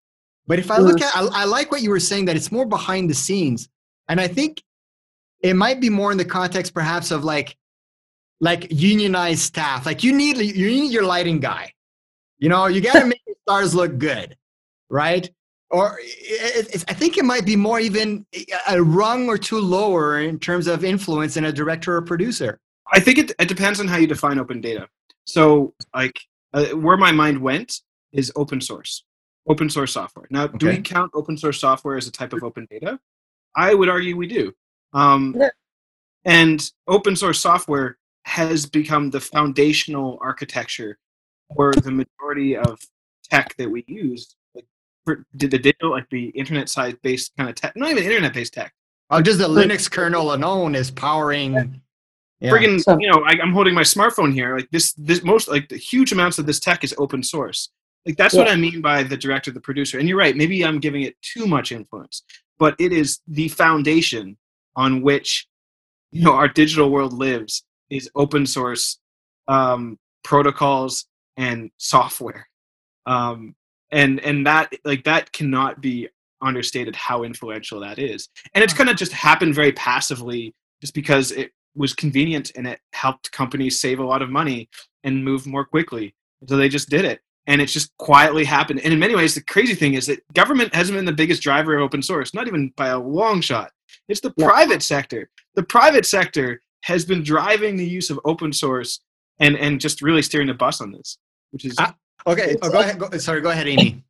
But 0.46 0.58
if 0.58 0.70
I 0.70 0.78
look 0.78 0.98
mm. 0.98 1.02
at, 1.02 1.16
I, 1.16 1.42
I 1.42 1.44
like 1.44 1.72
what 1.72 1.82
you 1.82 1.90
were 1.90 2.00
saying 2.00 2.26
that 2.26 2.36
it's 2.36 2.52
more 2.52 2.66
behind 2.66 3.08
the 3.08 3.14
scenes, 3.14 3.68
and 4.08 4.20
I 4.20 4.28
think 4.28 4.62
it 5.40 5.54
might 5.54 5.80
be 5.80 5.88
more 5.88 6.12
in 6.12 6.18
the 6.18 6.24
context 6.24 6.74
perhaps 6.74 7.10
of 7.10 7.24
like, 7.24 7.56
like 8.40 8.66
unionized 8.70 9.40
staff. 9.40 9.86
Like 9.86 10.02
you 10.04 10.12
need 10.12 10.36
you 10.38 10.66
need 10.66 10.92
your 10.92 11.04
lighting 11.04 11.40
guy. 11.40 11.72
You 12.38 12.48
know, 12.48 12.66
you 12.66 12.80
got 12.80 13.00
to 13.00 13.06
make 13.12 13.22
your 13.26 13.36
stars 13.42 13.74
look 13.74 13.98
good, 13.98 14.36
right? 14.90 15.30
Or 15.70 15.98
it, 16.00 16.68
it's, 16.72 16.84
I 16.88 16.94
think 16.94 17.18
it 17.18 17.24
might 17.24 17.44
be 17.44 17.56
more 17.56 17.80
even 17.80 18.26
a 18.68 18.82
rung 18.82 19.28
or 19.28 19.36
two 19.36 19.60
lower 19.60 20.20
in 20.20 20.38
terms 20.38 20.66
of 20.66 20.84
influence 20.84 21.36
in 21.36 21.44
a 21.44 21.52
director 21.52 21.96
or 21.96 22.02
producer. 22.02 22.60
I 22.90 23.00
think 23.00 23.18
it, 23.18 23.32
it 23.38 23.48
depends 23.48 23.80
on 23.80 23.88
how 23.88 23.98
you 23.98 24.06
define 24.06 24.38
open 24.38 24.60
data. 24.60 24.88
So, 25.24 25.74
like, 25.94 26.18
uh, 26.54 26.66
where 26.68 26.96
my 26.96 27.12
mind 27.12 27.38
went 27.38 27.80
is 28.12 28.32
open 28.34 28.60
source, 28.62 29.04
open 29.46 29.68
source 29.68 29.92
software. 29.92 30.26
Now, 30.30 30.46
do 30.46 30.68
we 30.68 30.80
count 30.80 31.10
open 31.14 31.36
source 31.36 31.60
software 31.60 31.96
as 31.96 32.06
a 32.06 32.12
type 32.12 32.32
of 32.32 32.42
open 32.42 32.66
data? 32.70 32.98
I 33.54 33.74
would 33.74 33.90
argue 33.90 34.16
we 34.16 34.26
do. 34.26 34.52
Um, 34.94 35.34
Yeah. 35.38 35.50
And 36.24 36.70
open 36.86 37.16
source 37.16 37.40
software 37.40 37.96
has 38.24 38.66
become 38.66 39.10
the 39.10 39.20
foundational 39.20 40.18
architecture 40.20 40.98
for 41.54 41.72
the 41.74 41.90
majority 41.90 42.56
of 42.56 42.78
tech 43.30 43.54
that 43.56 43.70
we 43.70 43.84
use. 43.86 44.36
Like, 45.08 45.16
for 45.16 45.24
did 45.36 45.50
the 45.50 45.58
digital, 45.58 45.90
like 45.90 46.08
the 46.10 46.26
internet 46.28 46.68
side 46.68 46.96
based 47.02 47.32
kind 47.36 47.48
of 47.48 47.54
tech, 47.56 47.76
not 47.76 47.90
even 47.90 48.02
internet 48.02 48.32
based 48.34 48.54
tech. 48.54 48.72
Oh, 49.10 49.22
just 49.22 49.38
the 49.38 49.48
Linux 49.48 49.90
kernel 49.90 50.34
alone 50.34 50.74
is 50.74 50.90
powering. 50.90 51.80
Yeah. 52.40 52.52
friggin' 52.52 52.80
So- 52.80 52.96
you 53.00 53.10
know 53.10 53.24
I, 53.26 53.32
i'm 53.42 53.52
holding 53.52 53.74
my 53.74 53.82
smartphone 53.82 54.32
here 54.32 54.54
like 54.56 54.70
this 54.70 54.92
this 54.92 55.24
most 55.24 55.48
like 55.48 55.68
the 55.68 55.76
huge 55.76 56.12
amounts 56.12 56.38
of 56.38 56.46
this 56.46 56.60
tech 56.60 56.84
is 56.84 56.94
open 56.96 57.20
source 57.24 57.70
like 58.06 58.16
that's 58.16 58.32
what 58.32 58.46
i 58.46 58.54
mean 58.54 58.80
by 58.80 59.02
the 59.02 59.16
director 59.16 59.50
the 59.50 59.60
producer 59.60 59.98
and 59.98 60.08
you're 60.08 60.16
right 60.16 60.36
maybe 60.36 60.64
i'm 60.64 60.78
giving 60.78 61.02
it 61.02 61.16
too 61.20 61.46
much 61.48 61.72
influence 61.72 62.22
but 62.56 62.76
it 62.78 62.92
is 62.92 63.18
the 63.26 63.48
foundation 63.48 64.36
on 64.76 65.02
which 65.02 65.48
you 66.12 66.22
know 66.22 66.32
our 66.32 66.46
digital 66.46 66.90
world 66.90 67.12
lives 67.12 67.64
is 67.90 68.08
open 68.14 68.46
source 68.46 69.00
um, 69.48 69.98
protocols 70.22 71.06
and 71.36 71.72
software 71.78 72.48
um, 73.06 73.56
and 73.90 74.20
and 74.20 74.46
that 74.46 74.72
like 74.84 75.04
that 75.04 75.32
cannot 75.32 75.80
be 75.80 76.08
understated 76.40 76.94
how 76.94 77.24
influential 77.24 77.80
that 77.80 77.98
is. 77.98 78.28
And 78.54 78.62
it's 78.62 78.72
kind 78.74 78.88
of 78.88 78.96
just 78.96 79.12
happened 79.12 79.54
very 79.54 79.72
passively 79.72 80.54
just 80.80 80.94
because 80.94 81.32
it 81.32 81.50
was 81.74 81.92
convenient 81.94 82.52
and 82.56 82.66
it 82.66 82.80
helped 82.92 83.32
companies 83.32 83.80
save 83.80 83.98
a 83.98 84.04
lot 84.04 84.22
of 84.22 84.30
money 84.30 84.68
and 85.04 85.24
move 85.24 85.46
more 85.46 85.64
quickly. 85.64 86.14
So 86.46 86.56
they 86.56 86.68
just 86.68 86.88
did 86.90 87.04
it. 87.04 87.20
And 87.48 87.60
it's 87.60 87.72
just 87.72 87.90
quietly 87.98 88.44
happened. 88.44 88.80
And 88.84 88.92
in 88.92 88.98
many 89.00 89.16
ways 89.16 89.34
the 89.34 89.42
crazy 89.42 89.74
thing 89.74 89.94
is 89.94 90.06
that 90.06 90.22
government 90.34 90.74
hasn't 90.74 90.96
been 90.96 91.04
the 91.06 91.12
biggest 91.12 91.42
driver 91.42 91.76
of 91.76 91.82
open 91.82 92.02
source 92.02 92.34
not 92.34 92.46
even 92.46 92.72
by 92.76 92.88
a 92.88 92.98
long 92.98 93.40
shot. 93.40 93.72
It's 94.08 94.20
the 94.20 94.32
No. 94.38 94.46
private 94.46 94.82
sector. 94.82 95.30
The 95.54 95.62
private 95.64 96.06
sector 96.06 96.62
has 96.84 97.04
been 97.04 97.22
driving 97.24 97.76
the 97.76 97.86
use 97.88 98.10
of 98.10 98.20
open 98.24 98.52
source 98.52 99.00
and 99.40 99.56
and 99.56 99.80
just 99.80 100.02
really 100.02 100.22
steering 100.22 100.46
the 100.48 100.54
bus 100.54 100.80
on 100.80 100.92
this 100.92 101.18
which 101.50 101.64
is 101.64 101.74
Ah, 101.78 101.94
Okay, 102.26 102.56
oh, 102.62 102.70
go 102.70 102.80
ahead. 102.80 102.98
Go, 102.98 103.10
sorry, 103.18 103.40
go 103.40 103.50
ahead, 103.50 103.68
aimee. 103.68 104.02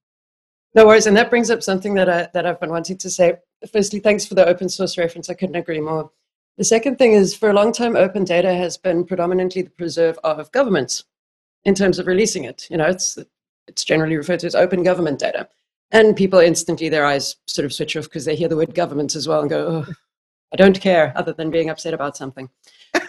No 0.74 0.86
worries, 0.86 1.06
and 1.06 1.16
that 1.16 1.30
brings 1.30 1.50
up 1.50 1.62
something 1.62 1.94
that 1.94 2.08
I 2.08 2.28
that 2.34 2.46
I've 2.46 2.60
been 2.60 2.70
wanting 2.70 2.98
to 2.98 3.10
say. 3.10 3.34
Firstly, 3.72 4.00
thanks 4.00 4.26
for 4.26 4.34
the 4.34 4.46
open 4.46 4.68
source 4.68 4.98
reference. 4.98 5.30
I 5.30 5.34
couldn't 5.34 5.56
agree 5.56 5.80
more. 5.80 6.10
The 6.56 6.64
second 6.64 6.96
thing 6.96 7.12
is, 7.12 7.34
for 7.34 7.50
a 7.50 7.54
long 7.54 7.72
time, 7.72 7.96
open 7.96 8.24
data 8.24 8.52
has 8.52 8.76
been 8.76 9.04
predominantly 9.04 9.62
the 9.62 9.70
preserve 9.70 10.18
of 10.24 10.50
governments 10.52 11.04
in 11.64 11.74
terms 11.74 11.98
of 11.98 12.06
releasing 12.06 12.44
it. 12.44 12.66
You 12.70 12.76
know, 12.76 12.86
it's 12.86 13.18
it's 13.66 13.84
generally 13.84 14.16
referred 14.16 14.40
to 14.40 14.46
as 14.46 14.54
open 14.54 14.82
government 14.82 15.20
data, 15.20 15.48
and 15.90 16.16
people 16.16 16.38
instantly 16.38 16.88
their 16.88 17.06
eyes 17.06 17.36
sort 17.46 17.64
of 17.64 17.72
switch 17.72 17.96
off 17.96 18.04
because 18.04 18.24
they 18.24 18.36
hear 18.36 18.48
the 18.48 18.56
word 18.56 18.74
government 18.74 19.14
as 19.14 19.28
well 19.28 19.40
and 19.40 19.50
go, 19.50 19.84
oh, 19.88 19.92
"I 20.52 20.56
don't 20.56 20.80
care," 20.80 21.12
other 21.16 21.32
than 21.32 21.50
being 21.50 21.70
upset 21.70 21.94
about 21.94 22.16
something. 22.16 22.50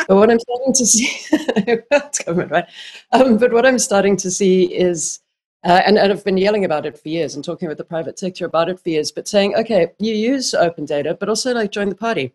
But 0.08 0.15
what 0.15 0.30
I'm 0.30 0.39
starting 0.39 0.73
to 0.73 0.86
see, 0.86 1.10
it's 1.32 2.19
government, 2.19 2.52
right? 2.52 2.65
Um, 3.12 3.38
but 3.38 3.54
what 3.54 3.65
I'm 3.65 3.80
starting 3.80 4.17
to 4.17 4.32
see 4.32 4.65
is 4.65 5.19
uh, 5.63 5.81
and, 5.85 5.98
and 5.98 6.12
I've 6.12 6.23
been 6.23 6.37
yelling 6.37 6.63
about 6.63 6.85
it 6.85 6.98
for 6.98 7.10
years 7.10 7.35
and 7.35 7.44
talking 7.44 7.67
with 7.67 7.77
the 7.77 7.83
private 7.83 8.17
sector 8.17 8.46
about 8.46 8.69
it 8.69 8.79
for 8.79 8.90
years, 8.90 9.12
but 9.12 9.27
saying, 9.27 9.56
okay, 9.56 9.92
you 10.00 10.13
use 10.13 10.54
open 10.54 10.85
data, 10.85 11.17
but 11.19 11.27
also 11.27 11.54
like 11.54 11.71
join 11.71 11.90
the 11.90 11.96
party, 11.96 12.33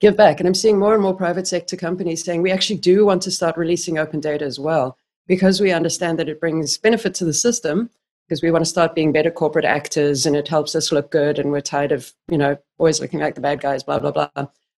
give 0.00 0.16
back. 0.16 0.40
And 0.40 0.48
I'm 0.48 0.54
seeing 0.54 0.78
more 0.78 0.94
and 0.94 1.02
more 1.02 1.14
private 1.14 1.46
sector 1.46 1.76
companies 1.76 2.24
saying 2.24 2.42
we 2.42 2.50
actually 2.50 2.80
do 2.80 3.06
want 3.06 3.22
to 3.22 3.30
start 3.30 3.56
releasing 3.56 3.96
open 3.96 4.18
data 4.18 4.44
as 4.44 4.58
well 4.58 4.98
because 5.28 5.60
we 5.60 5.70
understand 5.70 6.18
that 6.18 6.28
it 6.28 6.40
brings 6.40 6.76
benefit 6.78 7.14
to 7.14 7.24
the 7.24 7.32
system 7.32 7.88
because 8.26 8.42
we 8.42 8.50
want 8.50 8.64
to 8.64 8.68
start 8.68 8.94
being 8.94 9.12
better 9.12 9.30
corporate 9.30 9.64
actors 9.64 10.26
and 10.26 10.34
it 10.34 10.48
helps 10.48 10.74
us 10.74 10.90
look 10.90 11.12
good 11.12 11.38
and 11.38 11.52
we're 11.52 11.60
tired 11.60 11.92
of, 11.92 12.12
you 12.28 12.38
know, 12.38 12.56
always 12.78 13.00
looking 13.00 13.20
like 13.20 13.36
the 13.36 13.40
bad 13.40 13.60
guys, 13.60 13.84
blah, 13.84 14.00
blah, 14.00 14.10
blah. 14.10 14.28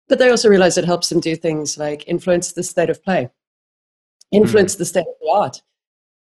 But 0.08 0.18
they 0.18 0.30
also 0.30 0.48
realize 0.48 0.76
it 0.76 0.84
helps 0.84 1.08
them 1.08 1.20
do 1.20 1.34
things 1.34 1.78
like 1.78 2.06
influence 2.06 2.52
the 2.52 2.62
state 2.62 2.90
of 2.90 3.02
play, 3.02 3.30
influence 4.30 4.74
mm. 4.74 4.78
the 4.78 4.84
state 4.84 5.00
of 5.00 5.14
the 5.20 5.30
art 5.30 5.62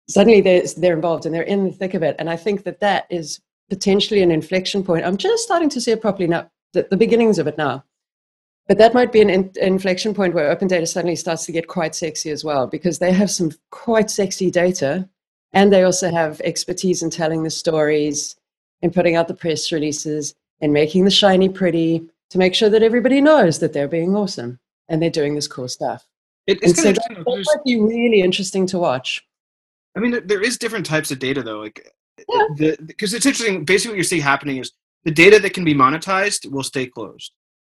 suddenly 0.08 0.40
they're, 0.40 0.62
they're 0.76 0.94
involved 0.94 1.26
and 1.26 1.34
they're 1.34 1.42
in 1.42 1.64
the 1.64 1.72
thick 1.72 1.94
of 1.94 2.02
it. 2.02 2.16
And 2.18 2.28
I 2.28 2.36
think 2.36 2.64
that 2.64 2.80
that 2.80 3.06
is 3.10 3.40
potentially 3.70 4.22
an 4.22 4.30
inflection 4.30 4.82
point. 4.82 5.04
I'm 5.04 5.16
just 5.16 5.42
starting 5.42 5.68
to 5.70 5.80
see 5.80 5.92
it 5.92 6.00
properly 6.00 6.26
now. 6.26 6.50
the, 6.72 6.86
the 6.90 6.96
beginnings 6.96 7.38
of 7.38 7.46
it 7.46 7.58
now. 7.58 7.84
But 8.66 8.78
that 8.78 8.94
might 8.94 9.12
be 9.12 9.22
an 9.22 9.30
in, 9.30 9.52
inflection 9.60 10.14
point 10.14 10.34
where 10.34 10.50
open 10.50 10.68
data 10.68 10.86
suddenly 10.86 11.16
starts 11.16 11.46
to 11.46 11.52
get 11.52 11.68
quite 11.68 11.94
sexy 11.94 12.30
as 12.30 12.44
well, 12.44 12.66
because 12.66 12.98
they 12.98 13.12
have 13.12 13.30
some 13.30 13.52
quite 13.70 14.10
sexy 14.10 14.50
data, 14.50 15.08
and 15.52 15.72
they 15.72 15.84
also 15.84 16.10
have 16.10 16.40
expertise 16.42 17.02
in 17.02 17.08
telling 17.08 17.42
the 17.42 17.50
stories, 17.50 18.36
in 18.82 18.90
putting 18.90 19.16
out 19.16 19.26
the 19.26 19.34
press 19.34 19.72
releases, 19.72 20.34
and 20.60 20.72
making 20.72 21.04
the 21.04 21.10
shiny 21.10 21.48
pretty 21.48 22.06
to 22.30 22.38
make 22.38 22.54
sure 22.54 22.68
that 22.70 22.82
everybody 22.82 23.20
knows 23.20 23.58
that 23.60 23.72
they're 23.72 23.88
being 23.88 24.14
awesome 24.14 24.58
and 24.88 25.02
they're 25.02 25.10
doing 25.10 25.34
this 25.34 25.48
cool 25.48 25.68
stuff. 25.68 26.06
It, 26.46 26.58
it's 26.62 26.80
so 26.80 26.92
that, 26.92 27.24
might 27.26 27.64
be 27.64 27.78
really 27.80 28.20
interesting 28.22 28.66
to 28.68 28.78
watch. 28.78 29.24
I 29.96 30.00
mean, 30.00 30.26
there- 30.26 30.42
is 30.42 30.56
different 30.58 30.86
types 30.86 31.10
of 31.10 31.18
data 31.18 31.42
though. 31.42 31.60
Like, 31.60 31.92
Yeah. 32.28 32.74
because 32.84 33.14
it's 33.14 33.26
interesting. 33.26 33.64
Basically, 33.64 33.92
what 33.92 33.96
you're 33.96 34.04
seeing 34.04 34.22
happening 34.22 34.58
is 34.58 34.72
the 35.04 35.10
data 35.10 35.38
that 35.40 35.54
can 35.54 35.64
be 35.64 35.74
monetized 35.74 36.50
will 36.50 36.62
stay 36.62 36.86
closed, 36.86 37.32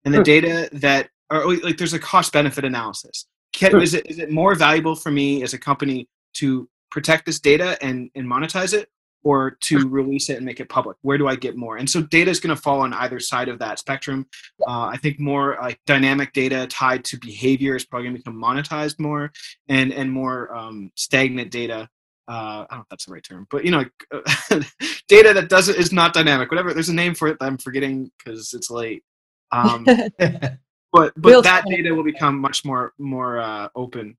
and 0.06 0.14
the 0.14 0.20
Hmm. 0.20 0.24
data 0.24 0.70
that 0.74 1.10
are 1.30 1.46
like 1.48 1.78
there's 1.78 1.94
a 1.94 2.00
cost 2.00 2.34
benefit 2.34 2.66
analysis. 2.66 3.26
Can, 3.54 3.72
Hmm. 3.72 3.82
is 3.82 3.94
it 3.94 4.06
is 4.08 4.20
it 4.20 4.32
more 4.32 4.56
valuable 4.56 4.96
for 4.96 5.12
me 5.12 5.44
as 5.44 5.54
a 5.54 5.58
company 5.60 6.08
to 6.36 6.68
protect 6.90 7.26
this 7.26 7.40
data 7.40 7.78
and 7.84 8.10
and 8.16 8.26
monetize 8.26 8.74
it, 8.74 8.90
or 9.24 9.58
to 9.62 9.88
release 9.88 10.30
it 10.30 10.38
and 10.38 10.46
make 10.46 10.60
it 10.60 10.70
public? 10.70 10.98
Where 11.02 11.18
do 11.18 11.28
I 11.28 11.36
get 11.36 11.56
more? 11.56 11.78
And 11.78 11.90
so 11.90 12.02
data 12.02 12.32
is 12.32 12.40
going 12.40 12.56
to 12.56 12.62
fall 12.62 12.82
on 12.82 12.94
either 12.94 13.20
side 13.20 13.50
of 13.50 13.60
that 13.60 13.80
spectrum. 13.80 14.28
Uh, 14.68 14.86
I 14.86 14.98
think 14.98 15.20
more 15.20 15.58
like 15.62 15.80
dynamic 15.86 16.34
data 16.34 16.68
tied 16.68 17.04
to 17.06 17.18
behavior 17.18 17.76
is 17.76 17.86
probably 17.86 18.08
going 18.08 18.16
to 18.16 18.20
become 18.20 18.42
monetized 18.42 19.00
more, 19.00 19.32
and 19.68 19.92
and 19.92 20.12
more 20.12 20.54
um, 20.56 20.92
stagnant 20.96 21.52
data 21.52 21.90
uh, 22.28 22.66
I 22.70 22.76
don't 22.76 22.78
know 22.78 22.82
if 22.84 22.90
that's 22.90 23.06
the 23.06 23.14
right 23.14 23.24
term, 23.24 23.48
but 23.50 23.66
you 23.66 23.72
know, 23.72 23.84
data 25.10 25.34
that 25.34 25.50
doesn't 25.50 25.78
is 25.78 25.92
not 25.92 26.14
dynamic. 26.14 26.50
Whatever, 26.50 26.74
there's 26.74 26.88
a 26.90 26.94
name 26.94 27.14
for 27.14 27.28
it 27.28 27.38
that 27.40 27.46
I'm 27.46 27.58
forgetting 27.58 28.10
because 28.18 28.54
it's 28.54 28.70
late. 28.70 29.04
Um, 29.52 29.84
but 30.18 30.56
but 30.94 31.14
Real 31.18 31.42
that 31.42 31.66
data 31.68 31.94
will 31.94 32.06
become 32.06 32.40
much 32.40 32.64
more 32.64 32.94
more 32.98 33.40
uh, 33.40 33.68
open. 33.76 34.18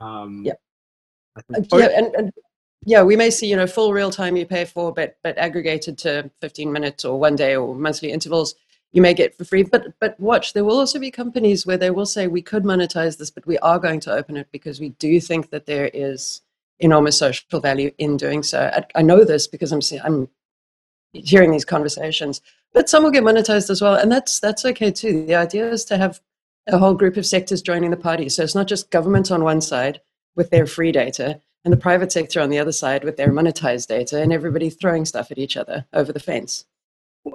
Um, 0.00 0.44
Uh, 1.36 1.42
think. 1.60 1.68
yeah, 1.72 1.88
and, 1.98 2.14
and 2.14 2.32
yeah, 2.86 3.02
we 3.02 3.16
may 3.16 3.30
see 3.30 3.46
you 3.46 3.56
know 3.56 3.66
full 3.66 3.92
real 3.92 4.10
time 4.10 4.36
you 4.36 4.46
pay 4.46 4.64
for, 4.64 4.92
but 4.92 5.16
but 5.22 5.36
aggregated 5.38 5.98
to 5.98 6.30
15 6.40 6.72
minutes 6.72 7.04
or 7.04 7.18
one 7.18 7.36
day 7.36 7.56
or 7.56 7.74
monthly 7.74 8.10
intervals, 8.10 8.54
you 8.92 9.02
may 9.02 9.12
get 9.12 9.36
for 9.36 9.44
free. 9.44 9.62
But 9.62 9.94
but 10.00 10.18
watch, 10.18 10.54
there 10.54 10.64
will 10.64 10.78
also 10.78 10.98
be 10.98 11.10
companies 11.10 11.66
where 11.66 11.76
they 11.76 11.90
will 11.90 12.06
say 12.06 12.26
we 12.26 12.42
could 12.42 12.64
monetize 12.64 13.18
this, 13.18 13.30
but 13.30 13.46
we 13.46 13.58
are 13.58 13.78
going 13.78 14.00
to 14.00 14.12
open 14.12 14.36
it 14.36 14.48
because 14.50 14.80
we 14.80 14.90
do 14.90 15.20
think 15.20 15.50
that 15.50 15.66
there 15.66 15.90
is 15.92 16.42
enormous 16.78 17.18
social 17.18 17.60
value 17.60 17.90
in 17.98 18.16
doing 18.16 18.42
so. 18.42 18.70
I, 18.72 18.84
I 19.00 19.02
know 19.02 19.24
this 19.24 19.46
because 19.46 19.72
I'm 19.72 19.80
I'm 20.04 20.28
hearing 21.12 21.50
these 21.50 21.64
conversations, 21.66 22.40
but 22.72 22.88
some 22.88 23.02
will 23.02 23.10
get 23.10 23.24
monetized 23.24 23.68
as 23.68 23.82
well, 23.82 23.94
and 23.94 24.10
that's 24.10 24.40
that's 24.40 24.64
okay 24.64 24.90
too. 24.90 25.26
The 25.26 25.34
idea 25.34 25.70
is 25.70 25.84
to 25.86 25.98
have 25.98 26.20
a 26.66 26.78
whole 26.78 26.94
group 26.94 27.18
of 27.18 27.26
sectors 27.26 27.60
joining 27.60 27.90
the 27.90 27.96
party, 27.98 28.30
so 28.30 28.42
it's 28.42 28.54
not 28.54 28.68
just 28.68 28.90
government 28.90 29.30
on 29.30 29.44
one 29.44 29.60
side 29.60 30.00
with 30.34 30.48
their 30.48 30.66
free 30.66 30.92
data 30.92 31.40
and 31.64 31.72
the 31.72 31.78
private 31.78 32.10
sector 32.10 32.40
on 32.40 32.50
the 32.50 32.58
other 32.58 32.72
side 32.72 33.04
with 33.04 33.16
their 33.16 33.30
monetized 33.30 33.88
data 33.88 34.20
and 34.20 34.32
everybody 34.32 34.70
throwing 34.70 35.04
stuff 35.04 35.30
at 35.30 35.38
each 35.38 35.56
other 35.56 35.86
over 35.92 36.12
the 36.12 36.20
fence. 36.20 36.64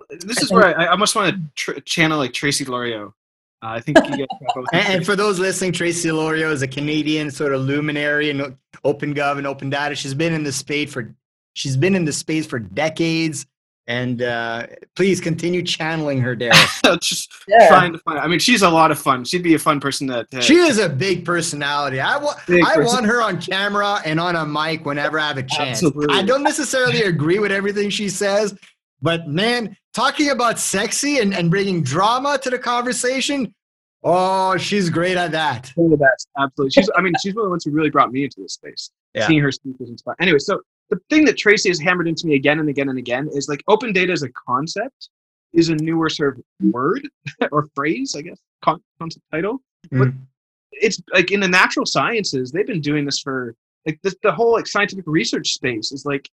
this 0.09 0.41
is 0.41 0.51
where 0.51 0.77
I, 0.77 0.85
I 0.85 0.87
almost 0.87 1.15
want 1.15 1.35
to 1.35 1.41
tr- 1.55 1.79
channel 1.81 2.17
like 2.17 2.33
Tracey 2.33 2.65
Lauriault. 2.65 3.13
Uh, 3.61 3.69
I 3.69 3.79
think 3.79 3.97
you 3.97 4.17
guys 4.17 4.27
got 4.29 4.55
both. 4.55 4.65
And, 4.73 4.87
and 4.87 5.05
for 5.05 5.15
those 5.15 5.39
listening, 5.39 5.71
Tracey 5.71 6.09
Lauriault 6.09 6.51
is 6.51 6.61
a 6.61 6.67
Canadian 6.67 7.31
sort 7.31 7.53
of 7.53 7.61
luminary 7.61 8.29
in 8.29 8.57
OpenGov 8.83 9.37
and 9.37 9.47
open 9.47 9.69
data. 9.69 9.95
She's 9.95 10.13
been 10.13 10.33
in 10.33 10.43
the 10.43 10.51
space 10.51 10.91
for 10.91 11.15
she's 11.53 11.77
been 11.77 11.95
in 11.95 12.05
the 12.05 12.13
space 12.13 12.45
for 12.45 12.59
decades. 12.59 13.45
And 13.87 14.23
uh, 14.23 14.65
please 14.95 15.21
continue 15.21 15.61
channeling 15.61 16.19
her, 16.21 16.35
Daryl. 16.35 16.99
just 17.01 17.31
Yeah. 17.47 17.67
trying 17.67 17.93
to 17.93 17.99
find. 17.99 18.17
I 18.17 18.25
mean, 18.27 18.39
she's 18.39 18.63
a 18.63 18.69
lot 18.69 18.89
of 18.89 18.97
fun. 18.97 19.23
She'd 19.25 19.43
be 19.43 19.53
a 19.53 19.59
fun 19.59 19.79
person 19.79 20.07
to. 20.07 20.25
to 20.31 20.41
she 20.41 20.55
is 20.55 20.79
a 20.79 20.89
big 20.89 21.23
personality. 21.23 21.99
I 21.99 22.17
want 22.17 22.39
Big 22.47 22.63
I 22.65 22.73
person- 22.75 22.85
want 22.93 23.05
her 23.05 23.21
on 23.21 23.39
camera 23.39 23.99
and 24.03 24.19
on 24.19 24.35
a 24.35 24.43
mic 24.45 24.85
whenever 24.85 25.19
I 25.19 25.27
have 25.27 25.37
a 25.37 25.43
chance. 25.43 25.83
Absolutely. 25.83 26.15
I 26.15 26.23
don't 26.23 26.41
necessarily 26.41 27.03
agree 27.03 27.37
with 27.37 27.51
everything 27.51 27.91
she 27.91 28.09
says, 28.09 28.57
but 29.03 29.27
man, 29.27 29.77
talking 29.93 30.31
about 30.31 30.57
sexy 30.57 31.19
and, 31.19 31.31
and 31.35 31.51
bringing 31.51 31.83
drama 31.83 32.39
to 32.39 32.49
the 32.49 32.57
conversation, 32.57 33.53
oh, 34.03 34.57
she's 34.57 34.89
great 34.89 35.15
at 35.15 35.31
that. 35.33 35.71
one 35.75 35.91
of 35.93 35.99
the 35.99 36.03
best. 36.03 36.27
Absolutely. 36.39 36.71
She's. 36.71 36.89
I 36.97 37.01
mean, 37.01 37.13
she's 37.21 37.35
one 37.35 37.43
of 37.43 37.45
the 37.47 37.49
ones 37.51 37.63
who 37.65 37.71
really 37.71 37.91
brought 37.91 38.11
me 38.11 38.23
into 38.23 38.37
this 38.41 38.53
space. 38.53 38.89
Yeah. 39.13 39.27
Seeing 39.27 39.41
her 39.41 39.51
speak 39.51 39.75
was 39.79 39.89
inspiring. 39.91 40.17
Anyway, 40.21 40.39
so 40.39 40.59
the 40.89 40.99
thing 41.09 41.25
that 41.25 41.37
Tracey 41.37 41.69
has 41.69 41.79
hammered 41.79 42.07
into 42.07 42.27
me 42.27 42.35
again 42.35 42.59
and 42.59 42.69
again 42.69 42.89
and 42.89 42.99
again 42.99 43.29
is 43.33 43.49
like 43.49 43.63
open 43.67 43.91
data 43.93 44.11
as 44.13 44.23
a 44.23 44.29
concept 44.29 45.09
is 45.53 45.69
a 45.69 45.75
newer 45.75 46.09
sort 46.09 46.37
of 46.37 46.43
word 46.71 47.07
or 47.51 47.67
phrase, 47.75 48.15
I 48.15 48.21
guess, 48.21 48.37
con- 48.61 48.83
concept 48.99 49.25
title. 49.31 49.61
But 49.91 50.09
Mm. 50.09 50.17
it's 50.71 50.99
like 51.13 51.31
in 51.31 51.39
the 51.39 51.47
natural 51.47 51.85
sciences, 51.85 52.51
they've 52.51 52.67
been 52.67 52.81
doing 52.81 53.05
this 53.05 53.19
for 53.19 53.55
like 53.85 53.99
this, 54.03 54.15
the 54.23 54.31
whole 54.31 54.51
like 54.51 54.67
scientific 54.67 55.05
research 55.07 55.53
space 55.53 55.91
is 55.91 56.05
like, 56.05 56.29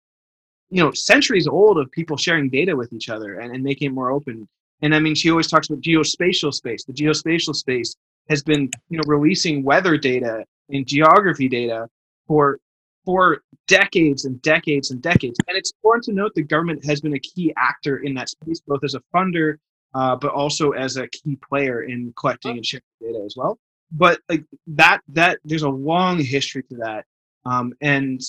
you 0.69 0.83
know, 0.83 0.91
centuries 0.93 1.47
old 1.47 1.79
of 1.79 1.91
people 1.93 2.17
sharing 2.17 2.51
data 2.51 2.75
with 2.77 2.93
each 2.93 3.09
other 3.09 3.39
and, 3.39 3.55
and 3.55 3.63
making 3.63 3.87
it 3.91 3.95
more 3.95 4.11
open. 4.11 4.49
And 4.83 4.95
I 4.95 4.99
mean, 4.99 5.15
she 5.15 5.31
always 5.31 5.47
talks 5.47 5.69
about 5.69 5.81
geospatial 5.81 6.53
space. 6.53 6.85
The 6.85 6.93
geospatial 6.93 7.55
space 7.55 7.95
has 8.29 8.43
been, 8.43 8.69
you 8.91 8.99
know, 8.99 9.05
releasing 9.07 9.63
weather 9.63 9.97
data 9.97 10.45
and 10.71 10.87
geography 10.87 11.49
data 11.49 11.89
for 12.27 12.59
for 13.07 13.43
decades 13.69 14.27
and 14.27 14.43
decades 14.43 14.91
and 14.91 15.01
decades. 15.01 15.39
And 15.49 15.57
it's 15.57 15.73
important 15.79 16.05
to 16.05 16.13
note 16.13 16.33
the 16.35 16.43
government 16.43 16.85
has 16.85 17.01
been 17.01 17.15
a 17.15 17.19
key 17.21 17.55
actor 17.57 17.99
in 17.99 18.13
that 18.15 18.29
space, 18.29 18.61
both 18.61 18.85
as 18.85 18.95
a 18.95 19.01
funder, 19.15 19.57
uh, 19.95 20.17
but 20.17 20.33
also 20.33 20.73
as 20.73 20.99
a 20.99 21.07
key 21.09 21.37
player 21.37 21.85
in 21.85 22.13
collecting 22.19 22.57
and 22.57 22.67
sharing 22.67 22.83
data 23.01 23.23
as 23.25 23.35
well. 23.37 23.59
But 23.93 24.21
like 24.29 24.45
that, 24.67 25.01
that 25.09 25.39
there's 25.45 25.63
a 25.63 25.69
long 25.71 26.19
history 26.19 26.65
to 26.65 26.77
that, 26.79 27.07
um, 27.45 27.73
and 27.81 28.21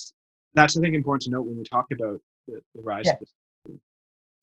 that's 0.53 0.77
I 0.77 0.81
think 0.81 0.93
important 0.95 1.23
to 1.23 1.31
note 1.31 1.41
when 1.47 1.57
we 1.57 1.63
talk 1.63 1.87
about 1.91 2.21
the, 2.47 2.61
the 2.75 2.81
rise 2.81 3.05
Yeah. 3.05 3.13
of 3.13 3.19
this. 3.19 3.33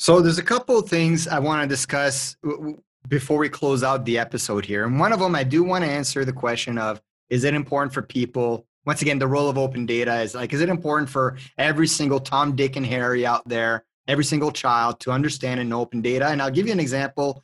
So 0.01 0.21
there's 0.21 0.39
a 0.39 0.43
couple 0.43 0.77
of 0.77 0.89
things 0.89 1.29
I 1.29 1.39
want 1.39 1.63
to 1.63 1.69
discuss 1.69 2.37
w- 2.43 2.59
w- 2.59 2.83
before 3.09 3.39
we 3.39 3.49
close 3.49 3.85
out 3.85 4.05
the 4.05 4.19
episode 4.19 4.65
here. 4.65 4.85
And 4.85 4.99
one 4.99 5.13
of 5.13 5.21
them, 5.21 5.37
I 5.37 5.45
do 5.45 5.63
want 5.63 5.85
to 5.85 5.91
answer 5.91 6.25
the 6.25 6.33
question 6.33 6.79
of, 6.79 7.01
is 7.31 7.45
it 7.45 7.55
important 7.55 7.95
for 7.95 8.03
people? 8.03 8.67
Once 8.87 9.03
again, 9.03 9.19
the 9.19 9.27
role 9.27 9.49
of 9.49 9.57
open 9.57 9.87
data 9.87 10.21
is 10.21 10.35
like, 10.35 10.53
is 10.53 10.61
it 10.61 10.69
important 10.69 11.09
for 11.09 11.39
every 11.57 11.87
single 11.87 12.21
Tom, 12.21 12.55
Dick, 12.55 12.77
and 12.77 12.85
Harry 12.85 13.25
out 13.25 13.49
there, 13.49 13.85
every 14.09 14.25
single 14.25 14.53
child 14.53 15.01
to 15.01 15.11
understand 15.11 15.61
and 15.61 15.71
know 15.71 15.81
open 15.81 16.03
data? 16.03 16.29
And 16.29 16.43
I'll 16.43 16.51
give 16.51 16.67
you 16.67 16.73
an 16.73 16.81
example, 16.81 17.43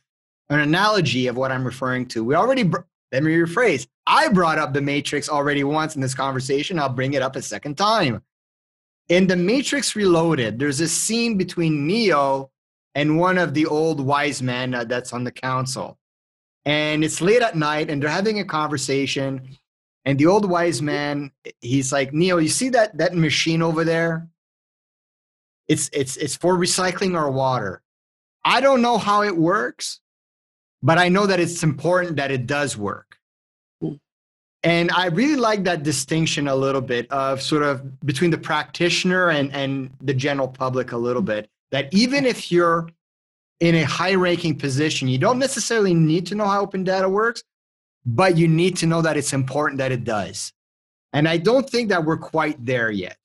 an 0.49 0.59
analogy 0.59 1.27
of 1.27 1.37
what 1.37 1.51
I'm 1.51 1.65
referring 1.65 2.05
to. 2.07 2.23
We 2.23 2.35
already, 2.35 2.63
br- 2.63 2.79
let 3.11 3.23
me 3.23 3.31
rephrase, 3.31 3.87
I 4.05 4.29
brought 4.29 4.59
up 4.59 4.73
the 4.73 4.81
Matrix 4.81 5.29
already 5.29 5.63
once 5.63 5.95
in 5.95 6.01
this 6.01 6.13
conversation. 6.13 6.79
I'll 6.79 6.89
bring 6.89 7.13
it 7.13 7.21
up 7.21 7.35
a 7.35 7.41
second 7.41 7.75
time. 7.75 8.21
In 9.09 9.27
the 9.27 9.35
Matrix 9.35 9.95
Reloaded, 9.95 10.59
there's 10.59 10.79
a 10.79 10.87
scene 10.87 11.37
between 11.37 11.85
Neo 11.85 12.51
and 12.95 13.17
one 13.17 13.37
of 13.37 13.53
the 13.53 13.65
old 13.65 13.99
wise 13.99 14.41
men 14.41 14.73
uh, 14.73 14.83
that's 14.83 15.11
on 15.11 15.23
the 15.23 15.31
council. 15.31 15.97
And 16.65 17.03
it's 17.03 17.21
late 17.21 17.41
at 17.41 17.55
night, 17.55 17.89
and 17.89 18.01
they're 18.01 18.09
having 18.09 18.39
a 18.39 18.45
conversation. 18.45 19.57
And 20.05 20.17
the 20.17 20.25
old 20.25 20.49
wise 20.49 20.81
man, 20.81 21.31
he's 21.61 21.91
like, 21.91 22.13
Neo, 22.13 22.37
you 22.37 22.49
see 22.49 22.69
that 22.69 22.97
that 22.97 23.15
machine 23.15 23.61
over 23.61 23.83
there? 23.83 24.27
It's 25.67 25.89
it's 25.93 26.17
it's 26.17 26.35
for 26.35 26.57
recycling 26.57 27.15
our 27.15 27.29
water. 27.29 27.81
I 28.43 28.61
don't 28.61 28.81
know 28.81 28.97
how 28.97 29.21
it 29.21 29.37
works, 29.37 29.99
but 30.81 30.97
I 30.97 31.09
know 31.09 31.27
that 31.27 31.39
it's 31.39 31.63
important 31.63 32.15
that 32.15 32.31
it 32.31 32.47
does 32.47 32.75
work. 32.75 33.17
And 34.63 34.91
I 34.91 35.07
really 35.07 35.37
like 35.37 35.63
that 35.63 35.81
distinction 35.81 36.47
a 36.47 36.55
little 36.55 36.81
bit 36.81 37.11
of 37.11 37.41
sort 37.41 37.63
of 37.63 37.99
between 38.01 38.29
the 38.29 38.37
practitioner 38.37 39.29
and, 39.29 39.51
and 39.53 39.89
the 40.01 40.13
general 40.13 40.47
public 40.47 40.91
a 40.91 40.97
little 40.97 41.21
bit. 41.21 41.49
That 41.71 41.91
even 41.93 42.25
if 42.25 42.51
you're 42.51 42.87
in 43.59 43.75
a 43.75 43.83
high 43.83 44.13
ranking 44.13 44.57
position, 44.57 45.07
you 45.07 45.17
don't 45.17 45.39
necessarily 45.39 45.93
need 45.93 46.27
to 46.27 46.35
know 46.35 46.45
how 46.45 46.61
open 46.61 46.83
data 46.83 47.09
works, 47.09 47.43
but 48.05 48.37
you 48.37 48.47
need 48.47 48.77
to 48.77 48.87
know 48.87 49.01
that 49.01 49.17
it's 49.17 49.33
important 49.33 49.77
that 49.79 49.91
it 49.91 50.03
does. 50.03 50.53
And 51.13 51.27
I 51.27 51.37
don't 51.37 51.69
think 51.69 51.89
that 51.89 52.03
we're 52.05 52.17
quite 52.17 52.63
there 52.65 52.89
yet. 52.89 53.17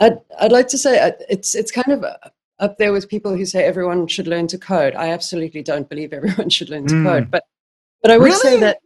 I'd, 0.00 0.18
I'd 0.40 0.52
like 0.52 0.68
to 0.68 0.78
say 0.78 1.00
uh, 1.00 1.10
it's 1.28 1.54
it's 1.56 1.72
kind 1.72 1.92
of 1.92 2.04
uh, 2.04 2.16
up 2.60 2.78
there 2.78 2.92
with 2.92 3.08
people 3.08 3.36
who 3.36 3.44
say 3.44 3.64
everyone 3.64 4.06
should 4.06 4.28
learn 4.28 4.46
to 4.48 4.58
code. 4.58 4.94
I 4.94 5.08
absolutely 5.10 5.62
don't 5.62 5.88
believe 5.88 6.12
everyone 6.18 6.50
should 6.50 6.70
learn 6.70 6.86
to 6.86 6.94
Mm. 6.94 7.04
code, 7.04 7.30
but 7.30 7.42
but 8.02 8.12
I 8.12 8.18
would 8.18 8.32
say 8.34 8.60
that 8.60 8.78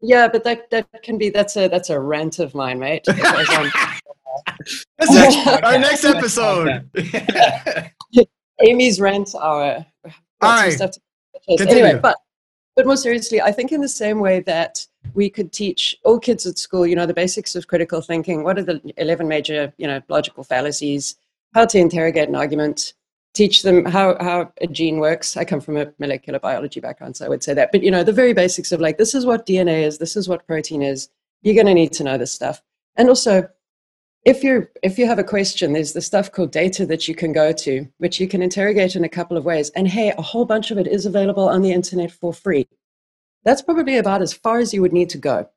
yeah, 0.00 0.28
but 0.28 0.42
that 0.44 0.68
that 0.70 0.88
can 1.02 1.18
be 1.18 1.30
that's 1.30 1.56
a 1.56 1.68
that's 1.68 1.88
a 1.90 1.98
rant 2.00 2.40
of 2.40 2.54
mine, 2.54 2.78
mate. 2.80 3.04
It 3.06 3.16
goes 3.22 3.48
on. 3.50 3.70
That's 4.98 5.14
next- 5.14 5.62
our 5.62 5.78
next 5.78 6.04
episode. 6.04 6.90
aimee's 8.60 9.00
rant 9.00 9.30
hour. 9.40 9.86
All 10.04 10.12
Got 10.40 10.72
some 10.72 10.90
right. 11.48 11.60
Anyway, 11.60 11.98
but 12.02 12.16
but 12.76 12.86
more 12.86 12.96
seriously, 12.96 13.40
I 13.40 13.52
think 13.52 13.72
in 13.72 13.80
the 13.80 13.88
same 13.88 14.20
way 14.20 14.40
that 14.40 14.86
we 15.14 15.30
could 15.30 15.52
teach 15.52 15.96
all 16.04 16.18
kids 16.18 16.46
at 16.46 16.58
school, 16.58 16.86
you 16.86 16.96
know, 16.96 17.06
the 17.06 17.14
basics 17.14 17.54
of 17.54 17.68
critical 17.68 18.00
thinking. 18.00 18.42
What 18.42 18.58
are 18.58 18.62
the 18.62 18.80
eleven 18.96 19.28
major, 19.28 19.72
you 19.76 19.86
know, 19.86 20.00
logical 20.08 20.44
fallacies? 20.44 21.16
How 21.54 21.66
to 21.66 21.78
interrogate 21.78 22.28
an 22.28 22.34
argument, 22.34 22.94
teach 23.32 23.62
them 23.62 23.84
how, 23.84 24.16
how 24.20 24.52
a 24.60 24.66
gene 24.66 24.98
works. 24.98 25.36
I 25.36 25.44
come 25.44 25.60
from 25.60 25.76
a 25.76 25.92
molecular 25.98 26.40
biology 26.40 26.80
background, 26.80 27.16
so 27.16 27.26
I 27.26 27.28
would 27.28 27.44
say 27.44 27.54
that. 27.54 27.70
But 27.70 27.82
you 27.82 27.90
know, 27.90 28.02
the 28.02 28.12
very 28.12 28.32
basics 28.32 28.72
of 28.72 28.80
like 28.80 28.98
this 28.98 29.14
is 29.14 29.26
what 29.26 29.46
DNA 29.46 29.82
is, 29.82 29.98
this 29.98 30.16
is 30.16 30.28
what 30.28 30.46
protein 30.46 30.82
is. 30.82 31.08
You're 31.42 31.54
going 31.54 31.66
to 31.66 31.74
need 31.74 31.92
to 31.92 32.04
know 32.04 32.16
this 32.16 32.32
stuff. 32.32 32.62
And 32.96 33.08
also, 33.08 33.48
if 34.24 34.42
you 34.42 34.66
if 34.82 34.98
you 34.98 35.06
have 35.06 35.18
a 35.18 35.24
question, 35.24 35.72
there's 35.72 35.92
the 35.92 36.00
stuff 36.00 36.32
called 36.32 36.50
data 36.50 36.86
that 36.86 37.06
you 37.06 37.14
can 37.14 37.32
go 37.32 37.52
to, 37.52 37.86
which 37.98 38.18
you 38.20 38.26
can 38.26 38.42
interrogate 38.42 38.96
in 38.96 39.04
a 39.04 39.08
couple 39.08 39.36
of 39.36 39.44
ways. 39.44 39.70
And 39.70 39.86
hey, 39.86 40.12
a 40.16 40.22
whole 40.22 40.46
bunch 40.46 40.70
of 40.70 40.78
it 40.78 40.86
is 40.86 41.04
available 41.06 41.48
on 41.48 41.62
the 41.62 41.72
internet 41.72 42.10
for 42.10 42.32
free. 42.32 42.66
That's 43.44 43.62
probably 43.62 43.98
about 43.98 44.22
as 44.22 44.32
far 44.32 44.58
as 44.58 44.72
you 44.72 44.80
would 44.80 44.92
need 44.92 45.10
to 45.10 45.18
go 45.18 45.48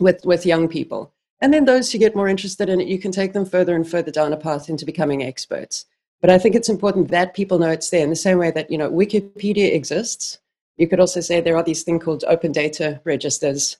with 0.00 0.24
with 0.24 0.44
young 0.44 0.68
people. 0.68 1.12
And 1.40 1.52
then 1.52 1.66
those 1.66 1.92
who 1.92 1.98
get 1.98 2.16
more 2.16 2.28
interested 2.28 2.68
in 2.68 2.80
it, 2.80 2.88
you 2.88 2.98
can 2.98 3.12
take 3.12 3.32
them 3.32 3.44
further 3.44 3.76
and 3.76 3.88
further 3.88 4.10
down 4.10 4.32
a 4.32 4.36
path 4.36 4.68
into 4.68 4.86
becoming 4.86 5.22
experts. 5.22 5.86
But 6.20 6.30
I 6.30 6.38
think 6.38 6.54
it's 6.54 6.70
important 6.70 7.10
that 7.10 7.34
people 7.34 7.58
know 7.58 7.70
it's 7.70 7.90
there 7.90 8.02
in 8.02 8.08
the 8.08 8.16
same 8.16 8.38
way 8.38 8.50
that, 8.52 8.70
you 8.70 8.78
know, 8.78 8.90
Wikipedia 8.90 9.74
exists. 9.74 10.38
You 10.78 10.88
could 10.88 11.00
also 11.00 11.20
say 11.20 11.40
there 11.40 11.56
are 11.56 11.62
these 11.62 11.82
things 11.82 12.02
called 12.02 12.24
open 12.26 12.50
data 12.50 13.00
registers 13.04 13.76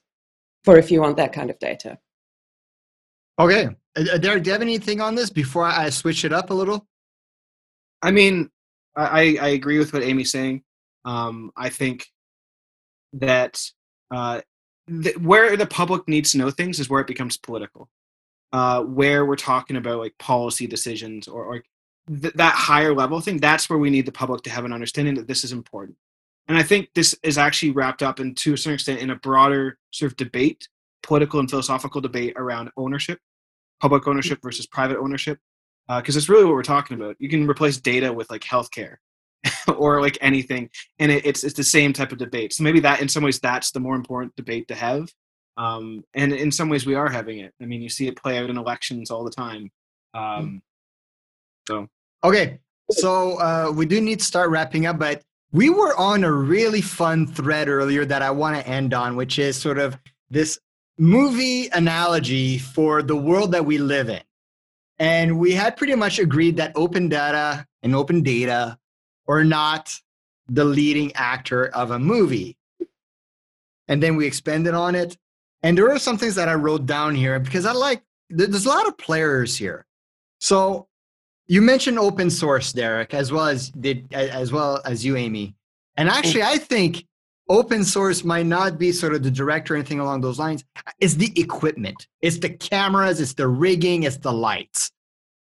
for 0.63 0.77
if 0.77 0.91
you 0.91 1.01
want 1.01 1.17
that 1.17 1.33
kind 1.33 1.49
of 1.49 1.59
data. 1.59 1.99
Okay. 3.39 3.69
Uh, 3.97 4.19
Derek, 4.19 4.43
do 4.43 4.49
you 4.49 4.53
have 4.53 4.63
anything 4.63 5.01
on 5.01 5.15
this 5.15 5.31
before 5.31 5.65
I 5.65 5.91
switch 5.91 6.25
it 6.25 6.33
up 6.33 6.51
a 6.51 6.55
little? 6.55 6.87
I 8.03 8.11
mean, 8.11 8.51
I, 8.97 9.39
I 9.41 9.49
agree 9.49 9.79
with 9.79 9.93
what 9.93 10.03
aimee's 10.03 10.31
saying. 10.31 10.63
Um, 11.05 11.51
I 11.57 11.69
think 11.69 12.07
that 13.15 13.61
uh, 14.11 14.41
th- 14.89 15.19
where 15.19 15.57
the 15.57 15.67
public 15.67 16.07
needs 16.09 16.33
to 16.33 16.39
know 16.39 16.51
things 16.51 16.79
is 16.79 16.89
where 16.89 17.01
it 17.01 17.07
becomes 17.07 17.37
political. 17.37 17.89
Uh, 18.53 18.83
where 18.83 19.25
we're 19.25 19.35
talking 19.35 19.77
about 19.77 19.99
like 19.99 20.17
policy 20.19 20.67
decisions 20.69 21.27
or, 21.27 21.45
or 21.45 21.63
th- 22.09 22.35
that 22.35 22.55
higher 22.55 22.95
level 22.95 23.21
thing, 23.21 23.39
that's 23.39 23.69
where 23.69 23.81
we 23.81 23.91
need 23.91 24.07
the 24.07 24.13
public 24.13 24.43
to 24.43 24.51
have 24.51 24.65
an 24.65 24.73
understanding 24.73 25.15
that 25.15 25.27
this 25.27 25.43
is 25.43 25.51
important. 25.51 25.97
And 26.47 26.57
I 26.57 26.63
think 26.63 26.91
this 26.95 27.17
is 27.25 27.37
actually 27.37 27.73
wrapped 27.73 28.03
up 28.03 28.21
and 28.21 28.37
to 28.37 28.55
a 28.55 28.57
certain 28.57 28.75
extent, 28.75 29.01
in 29.01 29.11
a 29.11 29.17
broader 29.17 29.79
sort 29.91 30.13
of 30.13 30.17
debate, 30.17 30.69
political 31.05 31.39
and 31.39 31.49
philosophical 31.49 32.01
debate 32.01 32.33
around 32.37 32.71
ownership, 32.77 33.21
public 33.81 34.09
ownership 34.09 34.41
versus 34.43 34.67
private 34.67 34.99
ownership, 34.99 35.39
because 35.87 36.17
uh, 36.17 36.19
it's 36.19 36.29
really 36.29 36.45
what 36.45 36.55
we're 36.55 36.63
talking 36.63 37.01
about. 37.01 37.15
You 37.21 37.29
can 37.29 37.47
replace 37.49 37.77
data 37.77 38.13
with 38.13 38.31
like 38.31 38.43
healthcare 38.43 38.97
or 39.77 40.01
like 40.01 40.19
anything, 40.21 40.71
and 40.99 41.13
it, 41.13 41.25
it's 41.25 41.45
it's 41.45 41.55
the 41.55 41.63
same 41.63 41.93
type 41.93 42.11
of 42.11 42.19
debate. 42.19 42.53
So 42.53 42.65
maybe 42.65 42.81
that, 42.81 43.01
in 43.01 43.09
some 43.09 43.23
ways, 43.23 43.39
that's 43.39 43.71
the 43.71 43.81
more 43.81 43.95
important 43.95 44.35
debate 44.35 44.67
to 44.69 44.75
have. 44.75 45.09
Um, 45.57 46.03
and 46.15 46.33
in 46.33 46.51
some 46.51 46.69
ways, 46.69 46.85
we 46.85 46.95
are 46.95 47.09
having 47.09 47.39
it. 47.39 47.53
I 47.63 47.67
mean, 47.67 47.81
you 47.81 47.89
see 47.89 48.09
it 48.09 48.17
play 48.17 48.39
out 48.39 48.51
in 48.51 48.59
elections 48.59 49.11
all 49.11 49.23
the 49.23 49.31
time. 49.31 49.71
Um, 50.15 50.63
so 51.69 51.87
okay, 52.25 52.59
so 52.91 53.39
uh, 53.39 53.73
we 53.75 53.87
do 53.87 54.01
need 54.01 54.19
to 54.21 54.25
start 54.25 54.51
wrapping 54.51 54.87
up, 54.87 54.99
but 54.99 55.23
we 55.53 55.71
were 55.71 55.97
on 55.97 56.25
a 56.25 56.33
really 56.33 56.81
fun 56.81 57.27
thread 57.27 57.69
earlier 57.69 58.05
that 58.05 58.23
I 58.23 58.31
want 58.31 58.57
to 58.57 58.67
end 58.69 58.93
on, 58.93 59.15
which 59.17 59.39
is 59.39 59.57
sort 59.57 59.79
of 59.79 59.97
this 60.31 60.59
movie 60.99 61.69
analogy 61.69 62.59
for 62.59 63.03
the 63.03 63.17
world 63.17 63.53
that 63.53 63.67
we 63.67 63.79
live 63.79 64.09
in. 64.09 64.23
And 64.99 65.39
we 65.39 65.53
had 65.53 65.77
pretty 65.77 65.95
much 65.95 66.19
agreed 66.19 66.57
that 66.57 66.73
open 66.77 67.09
data 67.09 67.67
and 67.83 67.95
open 67.95 68.23
data 68.23 68.79
are 69.27 69.45
not 69.45 69.99
the 70.49 70.65
leading 70.65 71.13
actor 71.15 71.67
of 71.69 71.91
a 71.91 71.99
movie. 71.99 72.57
And 73.89 74.03
then 74.03 74.17
we 74.17 74.27
expanded 74.27 74.75
on 74.75 74.95
it. 74.95 75.17
And 75.63 75.77
there 75.77 75.91
are 75.91 75.99
some 75.99 76.19
things 76.19 76.35
that 76.37 76.49
I 76.49 76.55
wrote 76.55 76.87
down 76.87 77.15
here 77.15 77.39
because 77.39 77.67
I 77.67 77.73
like, 77.73 78.03
there's 78.31 78.67
a 78.67 78.69
lot 78.69 78.87
of 78.87 78.97
players 78.99 79.57
here. 79.57 79.87
So 80.39 80.89
you 81.47 81.61
mentioned 81.61 81.99
open 81.99 82.31
source, 82.31 82.73
Derek, 82.73 83.15
as 83.15 83.33
well 83.33 83.47
as 83.47 83.71
did 83.71 84.13
as 84.13 84.53
well 84.53 84.81
as 84.85 85.05
you, 85.05 85.17
aimee. 85.17 85.55
And 85.97 86.09
actually, 86.09 86.43
I 86.43 86.59
think 86.59 87.07
open 87.49 87.85
source 87.85 88.25
might 88.25 88.47
not 88.47 88.79
be 88.79 88.93
sort 88.93 89.15
of 89.15 89.23
the 89.23 89.31
director 89.31 89.75
or 89.75 89.77
anything 89.77 90.01
along 90.01 90.21
those 90.21 90.39
lines. 90.39 90.65
It's 91.01 91.15
the 91.15 91.33
equipment, 91.41 92.09
it's 92.23 92.39
the 92.39 92.51
cameras, 92.51 93.21
it's 93.21 93.35
the 93.35 93.49
rigging, 93.49 94.05
it's 94.05 94.17
the 94.17 94.33
lights, 94.33 94.91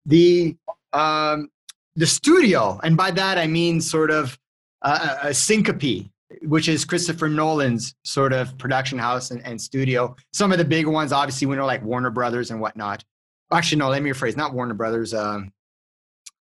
the 0.06 0.56
um, 0.92 1.50
the 1.96 2.06
studio, 2.06 2.78
and 2.82 2.96
by 2.96 3.10
that 3.10 3.38
I 3.38 3.46
mean 3.46 3.80
sort 3.80 4.10
of 4.10 4.38
a 4.82 5.30
Syncopy, 5.30 6.10
which 6.42 6.68
is 6.68 6.84
Christopher 6.84 7.28
Nolan's 7.28 7.94
sort 8.04 8.32
of 8.32 8.56
production 8.58 8.98
house 8.98 9.30
and, 9.30 9.44
and 9.44 9.60
studio. 9.60 10.14
Some 10.32 10.52
of 10.52 10.58
the 10.58 10.64
big 10.64 10.86
ones, 10.86 11.12
obviously, 11.12 11.46
we 11.46 11.56
know 11.56 11.66
like 11.66 11.82
Warner 11.82 12.10
Brothers 12.10 12.50
and 12.50 12.60
whatnot. 12.60 13.04
Actually, 13.50 13.78
no, 13.78 13.88
let 13.88 14.02
me 14.02 14.10
rephrase. 14.10 14.36
Not 14.36 14.54
Warner 14.54 14.74
Brothers. 14.74 15.14
Um, 15.14 15.52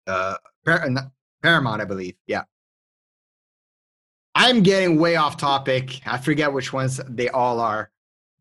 uh, 0.06 0.34
Paramount, 1.42 1.80
I 1.80 1.84
believe. 1.84 2.14
Yeah. 2.26 2.42
I'm 4.42 4.62
getting 4.62 4.98
way 4.98 5.16
off 5.16 5.36
topic. 5.36 6.00
I 6.06 6.16
forget 6.16 6.50
which 6.50 6.72
ones 6.72 6.98
they 7.06 7.28
all 7.28 7.60
are. 7.60 7.90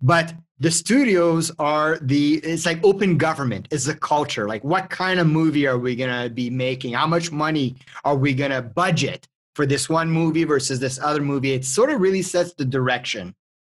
But 0.02 0.34
the 0.58 0.72
studios 0.72 1.52
are 1.60 1.97
the 2.00 2.36
it's 2.36 2.66
like 2.66 2.80
open 2.86 3.18
government 3.18 3.68
is 3.72 3.84
the 3.86 3.95
culture 3.95 4.45
like 4.47 4.62
what 4.62 4.89
kind 4.89 5.20
of 5.20 5.28
movie 5.28 5.66
are 5.66 5.78
we 5.78 5.95
going 5.95 6.24
to 6.24 6.30
be 6.30 6.50
making 6.50 6.93
how 6.93 7.08
much 7.08 7.32
money 7.32 7.78
are 8.04 8.18
we 8.18 8.34
going 8.34 8.52
to 8.52 8.62
budget 8.62 9.26
for 9.56 9.66
this 9.66 9.88
one 9.88 10.10
movie 10.10 10.43
versus 10.43 10.78
this 10.78 11.00
other 11.00 11.22
movie 11.22 11.54
it 11.54 11.64
sort 11.64 11.89
of 11.89 12.02
really 12.02 12.22
sets 12.22 12.54
the 12.56 12.66
direction 12.66 13.34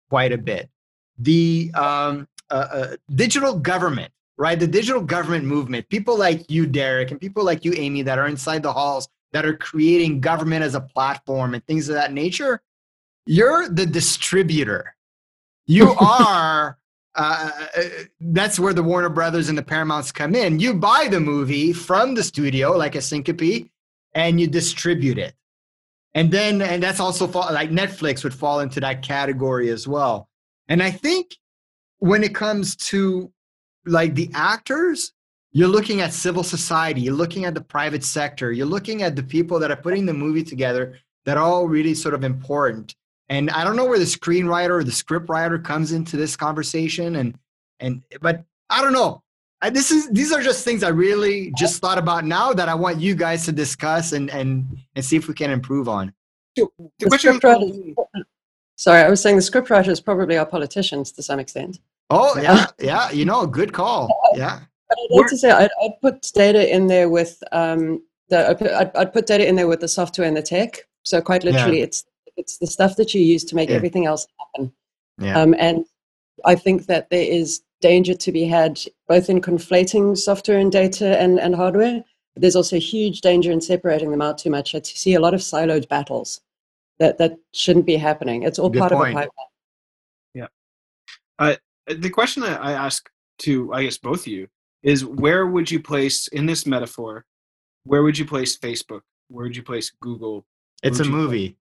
quite 0.09 0.31
a 0.31 0.37
bit 0.39 0.71
the 1.19 1.69
um, 1.75 2.27
uh, 2.49 2.67
uh, 2.71 2.95
digital 3.13 3.59
government 3.59 4.11
right? 4.41 4.59
The 4.59 4.65
digital 4.65 5.01
government 5.01 5.45
movement, 5.45 5.87
people 5.89 6.17
like 6.17 6.49
you, 6.49 6.65
Derek, 6.65 7.11
and 7.11 7.21
people 7.21 7.43
like 7.43 7.63
you, 7.63 7.73
aimee, 7.75 8.01
that 8.01 8.17
are 8.17 8.27
inside 8.27 8.63
the 8.63 8.73
halls 8.73 9.07
that 9.33 9.45
are 9.45 9.55
creating 9.55 10.21
government 10.21 10.63
as 10.63 10.75
a 10.75 10.81
platform 10.81 11.53
and 11.53 11.65
things 11.65 11.89
of 11.89 11.95
that 11.95 12.13
nature, 12.13 12.61
you're 13.25 13.69
the 13.69 13.85
distributor. 13.85 14.95
You 15.65 15.91
are. 15.99 16.77
Uh, 17.13 17.51
uh, 17.75 17.81
that's 18.21 18.57
where 18.57 18.73
the 18.73 18.81
Warner 18.81 19.09
Brothers 19.09 19.49
and 19.49 19.57
the 19.57 19.63
Paramounts 19.63 20.13
come 20.13 20.33
in. 20.33 20.61
You 20.61 20.73
buy 20.73 21.09
the 21.11 21.19
movie 21.19 21.73
from 21.73 22.15
the 22.15 22.23
studio, 22.23 22.71
like 22.71 22.95
a 22.95 22.99
Syncopy, 22.99 23.69
and 24.13 24.39
you 24.39 24.47
distribute 24.47 25.17
it. 25.17 25.33
And 26.13 26.31
then, 26.31 26.61
and 26.61 26.81
that's 26.81 27.01
also 27.01 27.27
fall, 27.27 27.51
like 27.53 27.69
Netflix 27.69 28.23
would 28.23 28.33
fall 28.33 28.61
into 28.61 28.79
that 28.79 29.01
category 29.01 29.69
as 29.69 29.87
well. 29.89 30.29
And 30.69 30.81
I 30.81 30.91
think 30.91 31.35
when 31.99 32.23
it 32.23 32.33
comes 32.33 32.75
to 32.77 33.31
like 33.85 34.15
the 34.15 34.29
actors, 34.33 35.13
you're 35.51 35.67
looking 35.67 36.01
at 36.01 36.13
civil 36.13 36.43
society, 36.43 37.01
you're 37.01 37.13
looking 37.13 37.45
at 37.45 37.53
the 37.53 37.61
private 37.61 38.03
sector, 38.03 38.51
you're 38.51 38.65
looking 38.65 39.03
at 39.03 39.15
the 39.15 39.23
people 39.23 39.59
that 39.59 39.71
are 39.71 39.75
putting 39.75 40.05
the 40.05 40.13
movie 40.13 40.43
together 40.43 40.97
that 41.25 41.37
are 41.37 41.43
all 41.43 41.67
really 41.67 41.93
sort 41.93 42.13
of 42.13 42.23
important. 42.23 42.95
And 43.29 43.49
I 43.51 43.63
don't 43.63 43.75
know 43.75 43.85
where 43.85 43.99
the 43.99 44.05
screenwriter 44.05 44.71
or 44.71 44.83
the 44.83 44.91
script 44.91 45.29
writer 45.29 45.59
comes 45.59 45.91
into 45.91 46.17
this 46.17 46.35
conversation 46.35 47.17
and 47.17 47.37
and 47.79 48.03
but 48.21 48.43
I 48.69 48.81
don't 48.81 48.93
know. 48.93 49.23
I, 49.61 49.69
this 49.69 49.91
is 49.91 50.09
these 50.09 50.31
are 50.31 50.41
just 50.41 50.63
things 50.63 50.83
I 50.83 50.89
really 50.89 51.53
just 51.57 51.81
thought 51.81 51.97
about 51.97 52.25
now 52.25 52.53
that 52.53 52.67
I 52.67 52.73
want 52.73 52.99
you 52.99 53.15
guys 53.15 53.45
to 53.45 53.51
discuss 53.51 54.13
and 54.13 54.29
and 54.29 54.77
and 54.95 55.03
see 55.05 55.15
if 55.15 55.27
we 55.27 55.33
can 55.33 55.51
improve 55.51 55.87
on. 55.87 56.13
The 56.55 56.67
the 56.99 57.95
sorry, 58.75 59.01
I 59.01 59.09
was 59.09 59.21
saying 59.21 59.35
the 59.35 59.41
scriptwriter 59.41 59.89
is 59.89 60.01
probably 60.01 60.37
are 60.37 60.45
politicians 60.45 61.11
to 61.13 61.23
some 61.23 61.39
extent. 61.39 61.79
Oh 62.09 62.37
yeah, 62.39 62.67
yeah. 62.79 63.11
You 63.11 63.25
know, 63.25 63.45
good 63.45 63.71
call. 63.71 64.09
Yeah. 64.35 64.61
I'd 64.91 65.15
like 65.15 65.27
to 65.27 65.37
say 65.37 65.51
I'd, 65.51 65.69
I'd, 65.83 66.01
put 66.01 66.31
data 66.33 66.73
in 66.73 66.87
there 66.87 67.09
with 67.09 67.43
um, 67.51 68.01
the 68.29 68.49
I'd, 68.49 68.95
I'd, 68.95 69.13
put 69.13 69.27
data 69.27 69.47
in 69.47 69.55
there 69.55 69.67
with 69.67 69.79
the 69.79 69.87
software 69.87 70.27
and 70.27 70.35
the 70.35 70.41
tech. 70.41 70.79
So 71.03 71.21
quite 71.21 71.43
literally, 71.43 71.79
yeah. 71.79 71.85
it's 71.85 72.05
it's 72.37 72.57
the 72.57 72.67
stuff 72.67 72.95
that 72.95 73.13
you 73.13 73.21
use 73.21 73.43
to 73.45 73.55
make 73.55 73.69
yeah. 73.69 73.75
everything 73.75 74.05
else 74.05 74.27
happen. 74.39 74.71
Yeah. 75.17 75.39
Um, 75.39 75.55
and 75.57 75.85
I 76.45 76.55
think 76.55 76.85
that 76.87 77.09
there 77.09 77.23
is 77.23 77.61
danger 77.81 78.13
to 78.13 78.31
be 78.31 78.45
had 78.45 78.79
both 79.07 79.29
in 79.29 79.41
conflating 79.41 80.17
software 80.17 80.57
and 80.57 80.71
data 80.71 81.19
and, 81.19 81.39
and 81.39 81.55
hardware. 81.55 82.03
But 82.33 82.41
there's 82.41 82.55
also 82.55 82.79
huge 82.79 83.21
danger 83.21 83.51
in 83.51 83.59
separating 83.59 84.11
them 84.11 84.21
out 84.21 84.37
too 84.37 84.49
much. 84.49 84.73
I 84.73 84.81
see 84.81 85.15
a 85.15 85.19
lot 85.19 85.33
of 85.33 85.41
siloed 85.41 85.89
battles 85.89 86.41
that 86.99 87.17
that 87.17 87.37
shouldn't 87.53 87.85
be 87.85 87.97
happening. 87.97 88.43
It's 88.43 88.59
all 88.59 88.69
Good 88.69 88.79
part 88.79 88.91
point. 88.93 89.09
of 89.09 89.11
a 89.11 89.19
pipeline. 89.19 89.47
Yeah. 90.33 90.47
Uh, 91.39 91.55
the 91.87 92.09
question 92.09 92.43
that 92.43 92.63
I 92.63 92.73
ask 92.73 93.09
to, 93.39 93.73
I 93.73 93.83
guess, 93.83 93.97
both 93.97 94.21
of 94.21 94.27
you 94.27 94.47
is 94.83 95.05
where 95.05 95.45
would 95.45 95.69
you 95.69 95.79
place, 95.79 96.27
in 96.27 96.45
this 96.45 96.65
metaphor, 96.65 97.25
where 97.83 98.03
would 98.03 98.17
you 98.17 98.25
place 98.25 98.57
Facebook? 98.57 99.01
Where 99.29 99.45
would 99.45 99.55
you 99.55 99.63
place 99.63 99.91
Google? 100.01 100.45
It's 100.83 100.99
a 100.99 101.05
movie. 101.05 101.57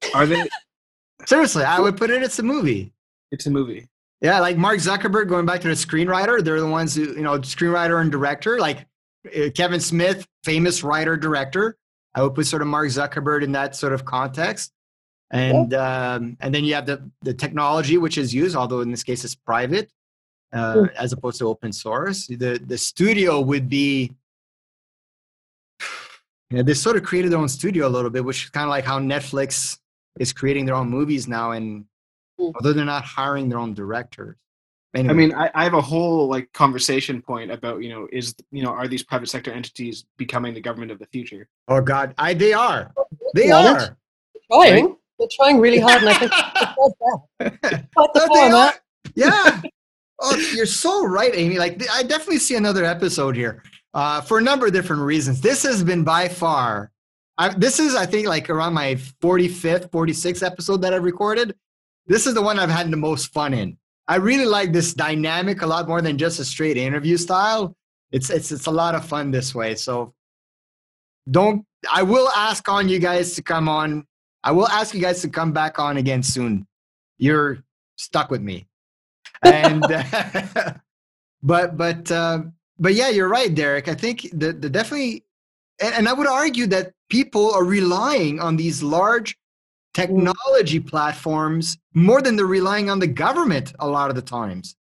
Place? 0.00 0.14
Are 0.14 0.26
they? 0.26 0.48
Seriously, 1.26 1.64
I 1.64 1.80
would 1.80 1.96
put 1.96 2.10
it. 2.10 2.22
It's 2.22 2.38
a 2.38 2.42
movie. 2.42 2.92
It's 3.30 3.46
a 3.46 3.50
movie. 3.50 3.88
Yeah, 4.20 4.40
like 4.40 4.56
Mark 4.56 4.78
Zuckerberg, 4.78 5.28
going 5.28 5.46
back 5.46 5.60
to 5.62 5.68
the 5.68 5.74
screenwriter, 5.74 6.42
they're 6.42 6.60
the 6.60 6.66
ones 6.66 6.94
who, 6.94 7.14
you 7.14 7.22
know, 7.22 7.38
screenwriter 7.38 8.00
and 8.00 8.12
director. 8.12 8.58
Like 8.58 8.86
uh, 9.26 9.50
Kevin 9.54 9.80
Smith, 9.80 10.26
famous 10.44 10.82
writer, 10.82 11.16
director. 11.16 11.76
I 12.14 12.22
would 12.22 12.34
put 12.34 12.46
sort 12.46 12.62
of 12.62 12.68
Mark 12.68 12.88
Zuckerberg 12.88 13.42
in 13.42 13.52
that 13.52 13.76
sort 13.76 13.92
of 13.92 14.04
context 14.04 14.72
and 15.30 15.74
um, 15.74 16.36
and 16.40 16.54
then 16.54 16.64
you 16.64 16.74
have 16.74 16.86
the 16.86 17.08
the 17.22 17.32
technology 17.32 17.96
which 17.98 18.18
is 18.18 18.34
used, 18.34 18.56
although 18.56 18.80
in 18.80 18.90
this 18.90 19.02
case 19.02 19.24
it's 19.24 19.34
private 19.34 19.90
uh, 20.52 20.86
as 20.96 21.12
opposed 21.12 21.38
to 21.38 21.46
open 21.48 21.72
source. 21.72 22.26
The 22.26 22.60
the 22.64 22.78
studio 22.78 23.40
would 23.40 23.68
be 23.68 24.12
Yeah, 26.50 26.62
they 26.62 26.74
sort 26.74 26.96
of 26.96 27.04
created 27.04 27.30
their 27.30 27.38
own 27.38 27.48
studio 27.48 27.86
a 27.86 27.92
little 27.96 28.10
bit, 28.10 28.24
which 28.24 28.44
is 28.44 28.50
kind 28.50 28.64
of 28.64 28.70
like 28.70 28.84
how 28.84 28.98
Netflix 28.98 29.78
is 30.18 30.32
creating 30.32 30.64
their 30.66 30.74
own 30.74 30.88
movies 30.90 31.28
now, 31.28 31.52
and 31.52 31.84
Mm. 32.40 32.52
although 32.54 32.72
they're 32.72 32.86
not 32.86 33.04
hiring 33.04 33.48
their 33.50 33.58
own 33.58 33.74
directors. 33.74 34.34
Anyway, 34.94 35.10
I 35.10 35.14
mean, 35.14 35.34
I, 35.34 35.50
I 35.54 35.62
have 35.64 35.74
a 35.74 35.80
whole 35.80 36.26
like 36.26 36.50
conversation 36.52 37.20
point 37.22 37.50
about 37.50 37.82
you 37.82 37.90
know 37.90 38.08
is 38.10 38.34
you 38.50 38.62
know 38.62 38.70
are 38.70 38.88
these 38.88 39.02
private 39.04 39.28
sector 39.28 39.52
entities 39.52 40.04
becoming 40.16 40.54
the 40.54 40.60
government 40.60 40.90
of 40.90 40.98
the 40.98 41.06
future? 41.12 41.48
oh 41.68 41.80
god, 41.82 42.14
I 42.18 42.34
they 42.34 42.52
are, 42.54 42.92
they 43.34 43.44
Be 43.44 43.52
honest. 43.52 43.90
are. 43.90 43.96
Trying. 44.50 44.96
They're 45.18 45.28
trying 45.30 45.60
really 45.60 45.78
hard, 45.80 46.00
and 46.02 46.08
I 46.08 46.14
think 46.14 46.32
it's 46.56 46.74
quite 46.74 46.92
bad. 47.60 47.88
The 47.94 48.26
No, 48.26 48.34
they 48.34 48.50
are. 48.50 48.72
Yeah. 49.14 49.60
Oh, 50.20 50.36
you're 50.54 50.66
so 50.66 51.06
right, 51.06 51.34
aimee. 51.34 51.58
Like, 51.58 51.82
I 51.90 52.02
definitely 52.02 52.38
see 52.38 52.56
another 52.56 52.84
episode 52.84 53.34
here 53.34 53.62
uh, 53.94 54.20
for 54.20 54.38
a 54.38 54.42
number 54.42 54.66
of 54.66 54.72
different 54.72 55.02
reasons. 55.02 55.40
This 55.40 55.62
has 55.62 55.82
been 55.82 56.04
by 56.04 56.28
far, 56.28 56.92
I, 57.38 57.48
this 57.50 57.80
is, 57.80 57.94
I 57.94 58.06
think, 58.06 58.28
like 58.28 58.50
around 58.50 58.74
my 58.74 58.96
45th, 59.22 59.90
46th 59.90 60.44
episode 60.44 60.82
that 60.82 60.92
I've 60.92 61.04
recorded. 61.04 61.54
This 62.06 62.26
is 62.26 62.34
the 62.34 62.42
one 62.42 62.58
I've 62.58 62.70
had 62.70 62.90
the 62.90 62.96
most 62.96 63.32
fun 63.32 63.54
in. 63.54 63.78
I 64.08 64.16
really 64.16 64.44
like 64.44 64.72
this 64.72 64.92
dynamic 64.92 65.62
a 65.62 65.66
lot 65.66 65.86
more 65.86 66.02
than 66.02 66.18
just 66.18 66.40
a 66.40 66.44
straight 66.44 66.76
interview 66.76 67.16
style. 67.16 67.76
It's 68.10 68.28
it's 68.28 68.50
it's 68.50 68.66
a 68.66 68.70
lot 68.72 68.96
of 68.96 69.04
fun 69.04 69.30
this 69.30 69.54
way. 69.54 69.76
So 69.76 70.14
don't 71.30 71.64
I 71.88 72.02
will 72.02 72.28
ask 72.30 72.68
on 72.68 72.88
you 72.88 72.98
guys 72.98 73.36
to 73.36 73.42
come 73.42 73.68
on. 73.68 74.04
I 74.42 74.50
will 74.50 74.66
ask 74.66 74.94
you 74.94 75.00
guys 75.00 75.22
to 75.22 75.28
come 75.28 75.52
back 75.52 75.78
on 75.78 75.96
again 75.96 76.24
soon. 76.24 76.66
You're 77.18 77.62
stuck 77.96 78.32
with 78.32 78.42
me. 78.42 78.66
And 79.42 79.82
but 81.42 81.76
but 81.76 82.10
uh, 82.10 82.40
but 82.78 82.94
yeah, 82.94 83.08
you're 83.08 83.28
right, 83.28 83.54
Derek. 83.54 83.88
I 83.88 83.94
think 83.94 84.28
the 84.32 84.52
the 84.52 84.68
definitely 84.70 85.24
and, 85.80 85.94
and 85.94 86.08
I 86.08 86.12
would 86.12 86.26
argue 86.26 86.66
that 86.68 86.92
people 87.08 87.52
are 87.52 87.64
relying 87.64 88.40
on 88.40 88.56
these 88.56 88.82
large 88.82 89.36
technology 89.94 90.78
platforms 90.78 91.76
more 91.94 92.22
than 92.22 92.36
they're 92.36 92.46
relying 92.46 92.88
on 92.90 92.98
the 93.00 93.06
government 93.06 93.72
a 93.80 93.88
lot 93.88 94.08
of 94.08 94.16
the 94.16 94.22
times. 94.22 94.76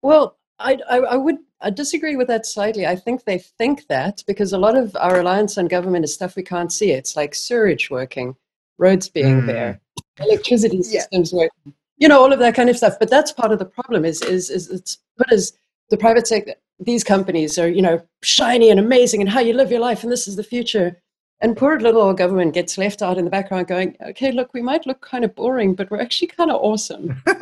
Well, 0.00 0.38
I, 0.58 0.78
I, 0.88 0.98
I 0.98 1.16
would 1.16 1.36
I 1.60 1.70
disagree 1.70 2.16
with 2.16 2.28
that 2.28 2.46
slightly. 2.46 2.86
I 2.86 2.96
think 2.96 3.24
they 3.24 3.38
think 3.38 3.86
that 3.88 4.22
because 4.26 4.52
a 4.52 4.58
lot 4.58 4.76
of 4.76 4.96
our 4.96 5.16
reliance 5.16 5.58
on 5.58 5.66
government 5.66 6.04
is 6.04 6.14
stuff 6.14 6.34
we 6.34 6.42
can't 6.42 6.72
see. 6.72 6.90
It's 6.92 7.14
like 7.16 7.34
sewage 7.34 7.90
working, 7.90 8.34
roads 8.78 9.08
being 9.08 9.42
Mm. 9.42 9.46
there, 9.46 9.80
electricity 10.18 10.78
Yeah. 10.78 11.00
systems 11.00 11.32
working, 11.32 11.74
you 11.98 12.08
know, 12.08 12.20
all 12.20 12.32
of 12.32 12.38
that 12.38 12.54
kind 12.54 12.68
of 12.68 12.76
stuff. 12.76 12.94
But 12.98 13.10
that's 13.10 13.32
part 13.32 13.52
of 13.52 13.58
the 13.58 13.64
problem. 13.64 14.04
Is 14.04 14.22
is 14.22 14.50
is 14.50 14.70
it's 14.70 14.98
put 15.16 15.32
as 15.32 15.52
the 15.90 15.96
private 15.96 16.26
sector. 16.26 16.54
These 16.80 17.04
companies 17.04 17.58
are 17.58 17.68
you 17.68 17.82
know 17.82 18.02
shiny 18.22 18.70
and 18.70 18.80
amazing, 18.80 19.20
and 19.20 19.30
how 19.30 19.40
you 19.40 19.54
live 19.54 19.70
your 19.70 19.80
life, 19.80 20.02
and 20.02 20.12
this 20.12 20.26
is 20.26 20.36
the 20.36 20.44
future. 20.44 21.00
And 21.40 21.56
poor 21.56 21.80
little 21.80 22.02
old 22.02 22.18
government 22.18 22.54
gets 22.54 22.78
left 22.78 23.02
out 23.02 23.18
in 23.18 23.24
the 23.24 23.30
background, 23.30 23.66
going, 23.66 23.96
"Okay, 24.00 24.32
look, 24.32 24.54
we 24.54 24.62
might 24.62 24.86
look 24.86 25.00
kind 25.00 25.24
of 25.24 25.34
boring, 25.34 25.74
but 25.74 25.90
we're 25.90 26.00
actually 26.00 26.28
kind 26.28 26.50
of 26.50 26.60
awesome." 26.60 27.22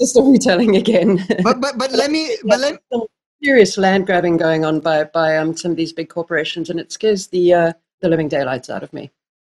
The 0.00 0.06
storytelling 0.06 0.76
again. 0.76 1.22
But 1.42 1.60
but 1.60 1.76
but 1.76 1.92
let 2.02 2.10
me 2.10 2.34
but 2.44 2.58
let 2.58 2.80
some 2.90 3.02
serious 3.44 3.76
land 3.76 4.06
grabbing 4.06 4.38
going 4.38 4.64
on 4.64 4.80
by 4.80 5.04
by 5.04 5.36
um, 5.36 5.54
some 5.54 5.72
of 5.72 5.76
these 5.76 5.92
big 5.92 6.08
corporations, 6.08 6.70
and 6.70 6.80
it 6.80 6.90
scares 6.90 7.26
the 7.26 7.52
uh, 7.52 7.72
the 8.00 8.08
living 8.08 8.26
daylights 8.26 8.70
out 8.70 8.82
of 8.82 8.92
me. 8.94 9.10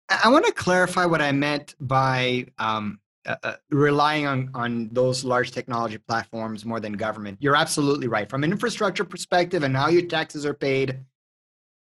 I 0.08 0.20
I 0.24 0.28
want 0.28 0.46
to 0.46 0.52
clarify 0.52 1.04
what 1.04 1.20
I 1.20 1.32
meant 1.32 1.74
by 1.80 2.46
um, 2.58 2.98
uh, 3.28 3.36
uh, 3.42 3.56
relying 3.70 4.26
on, 4.26 4.50
on 4.54 4.88
those 4.92 5.22
large 5.22 5.50
technology 5.52 5.98
platforms 5.98 6.64
more 6.64 6.80
than 6.80 6.94
government. 6.94 7.36
You're 7.40 7.56
absolutely 7.56 8.08
right. 8.08 8.28
From 8.28 8.42
an 8.42 8.50
infrastructure 8.50 9.04
perspective 9.04 9.62
and 9.62 9.76
how 9.76 9.88
your 9.88 10.06
taxes 10.06 10.46
are 10.46 10.54
paid, 10.54 10.98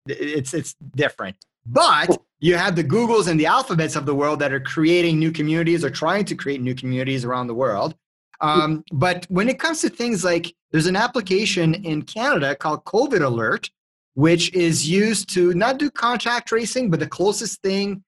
it's, 0.08 0.54
it's 0.54 0.76
different. 0.96 1.36
But 1.66 2.18
you 2.40 2.56
have 2.56 2.76
the 2.76 2.84
Googles 2.84 3.28
and 3.28 3.40
the 3.40 3.48
Alphabets 3.48 3.96
of 3.96 4.06
the 4.06 4.16
world 4.16 4.40
that 4.40 4.54
are 4.54 4.60
creating 4.60 5.20
new 5.20 5.32
communities 5.32 5.84
or 5.84 5.90
trying 5.90 6.26
to 6.26 6.36
create 6.36 6.62
new 6.62 6.76
communities 6.76 7.26
around 7.26 7.48
the 7.48 7.56
world. 7.56 7.96
Um, 8.42 8.84
but 8.92 9.26
when 9.30 9.50
it 9.50 9.60
comes 9.60 9.82
to 9.82 9.90
things 9.90 10.24
like 10.24 10.54
there's 10.72 10.88
an 10.88 10.96
application 10.96 11.74
in 11.74 12.02
Canada 12.04 12.56
called 12.56 12.84
COVID 12.86 13.22
Alert, 13.22 13.70
which 14.14 14.54
is 14.54 14.88
used 14.88 15.30
to 15.34 15.54
not 15.54 15.80
do 15.80 15.90
contact 15.90 16.48
tracing, 16.48 16.90
but 16.90 17.00
the 17.00 17.08
closest 17.08 17.62
thing 17.62 18.04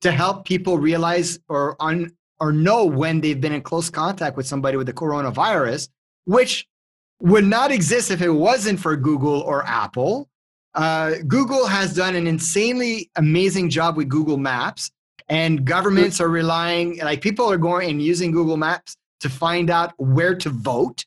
to 0.00 0.10
help 0.10 0.44
people 0.44 0.78
realize 0.78 1.38
or 1.48 1.76
un, 1.80 2.10
or 2.40 2.52
know 2.52 2.84
when 2.84 3.20
they've 3.20 3.40
been 3.40 3.52
in 3.52 3.62
close 3.62 3.90
contact 3.90 4.36
with 4.36 4.46
somebody 4.46 4.76
with 4.76 4.86
the 4.86 4.92
coronavirus, 4.92 5.88
which 6.24 6.66
would 7.20 7.44
not 7.44 7.70
exist 7.70 8.10
if 8.10 8.22
it 8.22 8.30
wasn't 8.30 8.80
for 8.80 8.96
Google 8.96 9.40
or 9.42 9.64
Apple. 9.66 10.28
Uh, 10.74 11.14
Google 11.26 11.66
has 11.66 11.94
done 11.94 12.16
an 12.16 12.26
insanely 12.26 13.10
amazing 13.16 13.68
job 13.68 13.96
with 13.96 14.08
Google 14.08 14.38
Maps, 14.38 14.90
and 15.28 15.64
governments 15.64 16.20
are 16.20 16.28
relying, 16.28 16.98
like 16.98 17.20
people 17.20 17.50
are 17.50 17.58
going 17.58 17.90
and 17.90 18.02
using 18.02 18.32
Google 18.32 18.56
Maps 18.56 18.96
to 19.20 19.28
find 19.28 19.68
out 19.68 19.92
where 19.98 20.34
to 20.34 20.48
vote, 20.48 21.04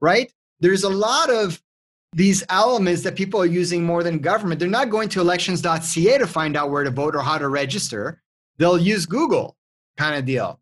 right? 0.00 0.32
There's 0.60 0.84
a 0.84 0.88
lot 0.88 1.30
of 1.30 1.60
these 2.14 2.42
elements 2.48 3.02
that 3.02 3.16
people 3.16 3.40
are 3.40 3.46
using 3.46 3.84
more 3.84 4.02
than 4.02 4.18
government. 4.18 4.58
They're 4.58 4.68
not 4.68 4.88
going 4.88 5.10
to 5.10 5.20
elections.ca 5.20 6.18
to 6.18 6.26
find 6.26 6.56
out 6.56 6.70
where 6.70 6.84
to 6.84 6.90
vote 6.90 7.14
or 7.14 7.20
how 7.20 7.36
to 7.36 7.48
register. 7.48 8.22
They'll 8.56 8.78
use 8.78 9.04
Google 9.04 9.57
kind 9.98 10.16
of 10.16 10.24
deal. 10.24 10.60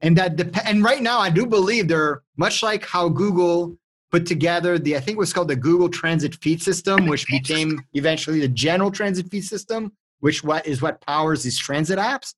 And 0.00 0.16
that 0.16 0.36
dep- 0.36 0.66
and 0.66 0.82
right 0.82 1.02
now 1.02 1.18
I 1.18 1.30
do 1.30 1.46
believe 1.46 1.88
they're 1.88 2.22
much 2.36 2.62
like 2.62 2.84
how 2.84 3.08
Google 3.08 3.76
put 4.10 4.26
together 4.26 4.78
the 4.78 4.96
I 4.96 5.00
think 5.00 5.16
it 5.16 5.18
was 5.18 5.32
called 5.32 5.48
the 5.48 5.56
Google 5.56 5.88
Transit 5.88 6.34
Feed 6.36 6.62
System, 6.62 7.06
which 7.06 7.26
became 7.38 7.80
eventually 7.94 8.40
the 8.40 8.48
General 8.48 8.90
Transit 8.90 9.30
Feed 9.30 9.44
System, 9.44 9.92
which 10.20 10.42
what 10.42 10.66
is 10.66 10.80
what 10.80 11.00
powers 11.02 11.42
these 11.42 11.58
transit 11.58 11.98
apps. 11.98 12.34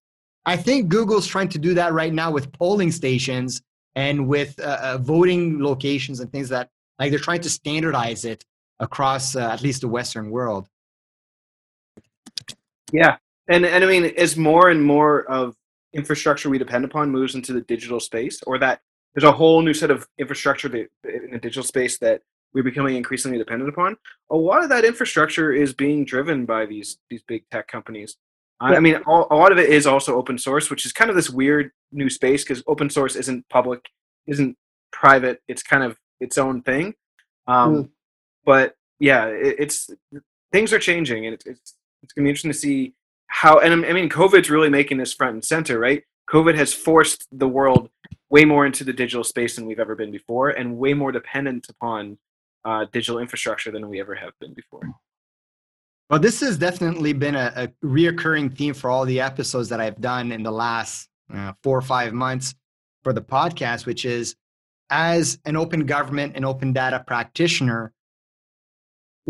I 0.46 0.56
think 0.56 0.88
Google's 0.88 1.26
trying 1.26 1.48
to 1.50 1.58
do 1.58 1.74
that 1.74 1.92
right 1.92 2.12
now 2.12 2.30
with 2.30 2.50
polling 2.52 2.90
stations 2.90 3.62
and 3.94 4.26
with 4.26 4.58
uh, 4.58 4.78
uh, 4.82 4.98
voting 4.98 5.62
locations 5.62 6.20
and 6.20 6.32
things 6.32 6.48
that 6.48 6.70
like 6.98 7.10
they're 7.10 7.18
trying 7.18 7.42
to 7.42 7.50
standardize 7.50 8.24
it 8.24 8.44
across 8.78 9.36
uh, 9.36 9.50
at 9.50 9.62
least 9.62 9.82
the 9.82 9.88
Western 9.88 10.30
world. 10.30 10.68
Yeah, 12.92 13.16
and 13.48 13.66
and 13.66 13.84
I 13.84 13.86
mean, 13.86 14.04
as 14.16 14.36
more 14.36 14.70
and 14.70 14.82
more 14.82 15.24
of 15.24 15.54
infrastructure 15.92 16.48
we 16.50 16.58
depend 16.58 16.84
upon 16.84 17.10
moves 17.10 17.34
into 17.34 17.52
the 17.52 17.60
digital 17.62 18.00
space, 18.00 18.40
or 18.46 18.58
that 18.58 18.80
there's 19.14 19.24
a 19.24 19.32
whole 19.32 19.60
new 19.62 19.74
set 19.74 19.90
of 19.90 20.06
infrastructure 20.18 20.68
that, 20.68 20.88
in 21.04 21.30
the 21.32 21.38
digital 21.38 21.64
space 21.64 21.98
that 21.98 22.22
we're 22.54 22.62
becoming 22.64 22.96
increasingly 22.96 23.38
dependent 23.38 23.68
upon. 23.68 23.96
A 24.30 24.36
lot 24.36 24.62
of 24.62 24.68
that 24.70 24.84
infrastructure 24.84 25.52
is 25.52 25.72
being 25.72 26.04
driven 26.04 26.46
by 26.46 26.66
these 26.66 26.98
these 27.08 27.22
big 27.26 27.44
tech 27.50 27.66
companies. 27.68 28.16
I- 28.60 28.72
I 28.76 28.80
mean, 28.80 28.96
all, 29.06 29.26
a 29.30 29.36
lot 29.36 29.52
of 29.52 29.58
it 29.58 29.70
is 29.70 29.86
also 29.86 30.16
open 30.16 30.36
source, 30.38 30.68
which 30.70 30.84
is 30.84 30.92
kind 30.92 31.10
of 31.10 31.16
this 31.16 31.30
weird 31.30 31.70
new 31.92 32.10
space 32.10 32.44
because 32.44 32.62
open 32.66 32.90
source 32.90 33.16
isn't 33.16 33.48
public, 33.48 33.80
isn't 34.26 34.56
private. 34.92 35.40
It's 35.48 35.62
kind 35.62 35.82
of 35.82 35.96
its 36.20 36.36
own 36.38 36.62
thing. 36.62 36.94
Um, 37.46 37.90
But 38.44 38.74
yeah, 38.98 39.26
it, 39.26 39.56
it's 39.58 39.90
things 40.52 40.72
are 40.72 40.78
changing, 40.78 41.26
and 41.26 41.34
it's 41.34 41.46
it's, 41.46 41.74
it's 42.02 42.12
going 42.12 42.24
to 42.24 42.26
be 42.26 42.30
interesting 42.30 42.52
to 42.52 42.58
see 42.58 42.94
how. 43.30 43.58
And 43.58 43.86
I 43.86 43.92
mean, 43.92 44.08
COVID's 44.08 44.50
really 44.50 44.68
making 44.68 44.98
this 44.98 45.12
front 45.12 45.34
and 45.34 45.44
center, 45.44 45.78
right? 45.78 46.02
COVID 46.28 46.54
has 46.56 46.72
forced 46.72 47.26
the 47.32 47.48
world 47.48 47.90
way 48.28 48.44
more 48.44 48.64
into 48.64 48.84
the 48.84 48.92
digital 48.92 49.24
space 49.24 49.56
than 49.56 49.66
we've 49.66 49.80
ever 49.80 49.96
been 49.96 50.12
before, 50.12 50.50
and 50.50 50.76
way 50.76 50.94
more 50.94 51.10
dependent 51.10 51.66
upon 51.68 52.18
uh, 52.64 52.84
digital 52.92 53.18
infrastructure 53.18 53.70
than 53.70 53.88
we 53.88 54.00
ever 54.00 54.14
have 54.14 54.32
been 54.40 54.54
before. 54.54 54.82
Well, 56.08 56.20
this 56.20 56.40
has 56.40 56.58
definitely 56.58 57.12
been 57.12 57.36
a, 57.36 57.52
a 57.56 57.86
reoccurring 57.86 58.56
theme 58.56 58.74
for 58.74 58.90
all 58.90 59.04
the 59.04 59.20
episodes 59.20 59.68
that 59.68 59.80
I've 59.80 60.00
done 60.00 60.32
in 60.32 60.42
the 60.42 60.50
last 60.52 61.08
uh, 61.32 61.52
four 61.62 61.78
or 61.78 61.82
five 61.82 62.12
months 62.12 62.54
for 63.02 63.12
the 63.12 63.22
podcast, 63.22 63.86
which 63.86 64.04
is 64.04 64.34
as 64.90 65.38
an 65.44 65.56
open 65.56 65.86
government 65.86 66.32
and 66.34 66.44
open 66.44 66.72
data 66.72 67.02
practitioner, 67.06 67.92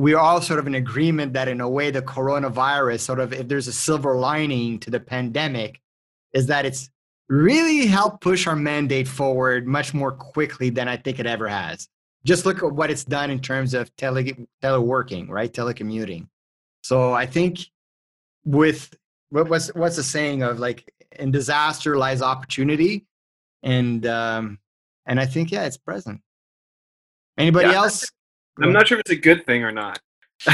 we're 0.00 0.18
all 0.18 0.40
sort 0.40 0.58
of 0.58 0.66
in 0.66 0.74
agreement 0.76 1.34
that 1.34 1.46
in 1.46 1.60
a 1.60 1.68
way 1.68 1.90
the 1.90 2.00
coronavirus 2.00 3.00
sort 3.00 3.20
of 3.20 3.34
if 3.34 3.46
there's 3.48 3.68
a 3.68 3.72
silver 3.72 4.16
lining 4.16 4.78
to 4.78 4.90
the 4.90 4.98
pandemic 4.98 5.78
is 6.32 6.46
that 6.46 6.64
it's 6.64 6.88
really 7.28 7.86
helped 7.86 8.22
push 8.22 8.46
our 8.46 8.56
mandate 8.56 9.06
forward 9.06 9.66
much 9.66 9.92
more 9.92 10.10
quickly 10.12 10.70
than 10.70 10.88
i 10.88 10.96
think 10.96 11.18
it 11.20 11.26
ever 11.26 11.46
has. 11.48 11.86
Just 12.24 12.44
look 12.46 12.62
at 12.62 12.72
what 12.72 12.90
it's 12.90 13.04
done 13.04 13.30
in 13.30 13.40
terms 13.40 13.72
of 13.74 13.94
tele, 13.96 14.24
teleworking 14.62 15.28
right? 15.28 15.52
Telecommuting. 15.52 16.28
So 16.82 17.12
i 17.12 17.26
think 17.26 17.58
with 18.44 18.82
what 19.28 19.48
what's 19.50 19.68
what's 19.74 19.96
the 19.96 20.02
saying 20.02 20.42
of 20.42 20.58
like 20.58 20.80
in 21.18 21.30
disaster 21.30 21.98
lies 21.98 22.22
opportunity 22.22 23.04
and 23.62 24.06
um 24.06 24.58
and 25.04 25.20
i 25.20 25.26
think 25.26 25.50
yeah 25.50 25.66
it's 25.66 25.76
present. 25.76 26.20
Anybody 27.36 27.68
Yeah. 27.68 27.82
else 27.82 28.10
I'm 28.62 28.72
not 28.72 28.88
sure 28.88 28.98
if 28.98 29.00
it's 29.00 29.10
a 29.10 29.16
good 29.16 29.44
thing 29.46 29.64
or 29.64 29.72
not. 29.72 29.98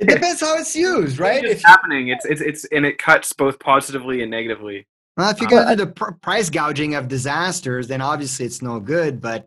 It 0.00 0.08
depends 0.08 0.40
how 0.40 0.56
it's 0.58 0.74
used, 0.74 1.20
right? 1.20 1.44
It's 1.44 1.60
If, 1.60 1.64
happening. 1.64 2.08
It's 2.08 2.24
it's 2.24 2.40
it's 2.40 2.64
and 2.72 2.84
it 2.84 2.98
cuts 2.98 3.32
both 3.32 3.60
positively 3.60 4.22
and 4.22 4.30
negatively. 4.32 4.84
well, 5.16 5.30
if 5.30 5.40
you're 5.40 5.48
going 5.48 5.68
to 5.68 5.84
the 5.84 5.92
pr- 5.92 6.10
price 6.20 6.50
gouging 6.50 6.96
of 6.96 7.06
disasters, 7.06 7.86
then 7.86 8.00
obviously 8.00 8.44
it's 8.44 8.60
no 8.62 8.80
good. 8.80 9.20
But 9.20 9.46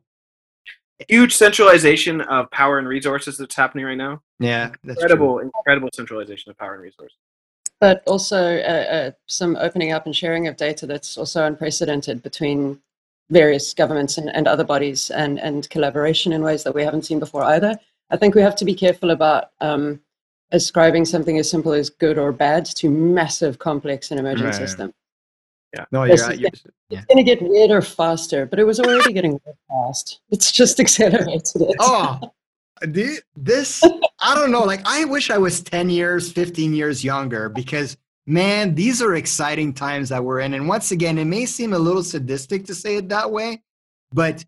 huge 1.09 1.35
centralization 1.35 2.21
of 2.21 2.49
power 2.51 2.79
and 2.79 2.87
resources 2.87 3.37
that's 3.37 3.53
happening 3.53 3.83
right 3.83 3.97
now. 3.97 4.21
Yeah, 4.39 4.71
that's 4.85 5.01
incredible, 5.01 5.39
true. 5.39 5.51
incredible 5.57 5.89
centralization 5.93 6.51
of 6.51 6.57
power 6.57 6.75
and 6.75 6.83
resources. 6.83 7.17
But 7.81 8.01
also 8.07 8.57
uh, 8.59 8.85
uh, 8.95 9.11
some 9.27 9.57
opening 9.59 9.91
up 9.91 10.05
and 10.05 10.15
sharing 10.15 10.47
of 10.47 10.55
data 10.55 10.85
that's 10.87 11.17
also 11.17 11.45
unprecedented 11.45 12.23
between 12.23 12.79
various 13.29 13.73
governments 13.73 14.17
and, 14.17 14.29
and 14.35 14.47
other 14.47 14.63
bodies 14.63 15.09
and, 15.09 15.39
and 15.39 15.69
collaboration 15.69 16.33
in 16.33 16.41
ways 16.41 16.63
that 16.63 16.75
we 16.75 16.83
haven't 16.83 17.05
seen 17.05 17.19
before 17.19 17.43
either. 17.43 17.75
I 18.09 18.17
think 18.17 18.35
we 18.35 18.41
have 18.41 18.55
to 18.57 18.65
be 18.65 18.75
careful 18.75 19.11
about 19.11 19.51
um, 19.61 19.99
ascribing 20.51 21.05
something 21.05 21.37
as 21.37 21.49
simple 21.49 21.73
as 21.73 21.89
good 21.89 22.17
or 22.17 22.31
bad 22.31 22.65
to 22.65 22.89
massive, 22.89 23.57
complex, 23.57 24.11
and 24.11 24.19
emergent 24.19 24.45
right. 24.45 24.55
system. 24.55 24.93
Yeah. 25.73 25.85
No, 25.91 26.03
you're, 26.03 26.15
right. 26.17 26.39
you're 26.39 26.51
yeah. 26.89 26.99
It's 26.99 27.05
going 27.07 27.17
to 27.17 27.23
get 27.23 27.41
weirder 27.41 27.81
faster, 27.81 28.45
but 28.45 28.59
it 28.59 28.63
was 28.63 28.79
already 28.79 29.11
getting 29.11 29.39
fast. 29.67 30.21
It's 30.29 30.51
just 30.51 30.79
accelerated 30.79 31.61
it. 31.61 31.75
Oh, 31.79 32.31
this, 33.35 33.83
I 34.21 34.35
don't 34.35 34.51
know. 34.51 34.63
Like, 34.63 34.81
I 34.85 35.05
wish 35.05 35.29
I 35.31 35.37
was 35.37 35.61
10 35.61 35.89
years, 35.89 36.31
15 36.31 36.73
years 36.73 37.03
younger 37.03 37.49
because, 37.49 37.97
man, 38.25 38.75
these 38.75 39.01
are 39.01 39.15
exciting 39.15 39.73
times 39.73 40.09
that 40.09 40.23
we're 40.23 40.39
in. 40.39 40.53
And 40.53 40.67
once 40.67 40.91
again, 40.91 41.17
it 41.17 41.25
may 41.25 41.45
seem 41.45 41.73
a 41.73 41.79
little 41.79 42.03
sadistic 42.03 42.65
to 42.65 42.75
say 42.75 42.97
it 42.97 43.09
that 43.09 43.31
way, 43.31 43.61
but 44.11 44.43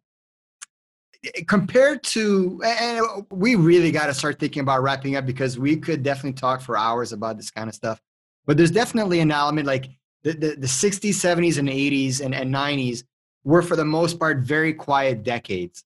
compared 1.48 2.04
to 2.04 2.62
and 2.64 3.26
we 3.32 3.56
really 3.56 3.92
got 3.92 4.08
to 4.08 4.14
start 4.14 4.40
thinking 4.40 4.62
about 4.62 4.82
wrapping 4.84 5.16
up 5.16 5.26
because 5.26 5.58
we 5.58 5.76
could 5.76 6.04
definitely 6.04 6.34
talk 6.34 6.62
for 6.62 6.78
hours 6.78 7.12
about 7.12 7.38
this 7.38 7.52
kind 7.52 7.68
of 7.68 7.76
stuff. 7.76 8.02
But 8.46 8.58
there's 8.58 8.72
definitely 8.72 9.20
an 9.20 9.32
element 9.32 9.68
like 9.68 9.90
the, 10.24 10.34
the, 10.34 10.56
the 10.56 10.68
60s 10.68 11.10
70s 11.10 11.58
and 11.58 11.68
80s 11.68 12.24
and, 12.24 12.34
and 12.34 12.54
90s 12.54 13.04
were 13.44 13.62
for 13.62 13.76
the 13.76 13.86
most 13.86 14.20
part 14.20 14.40
very 14.40 14.74
quiet 14.74 15.24
decades. 15.24 15.84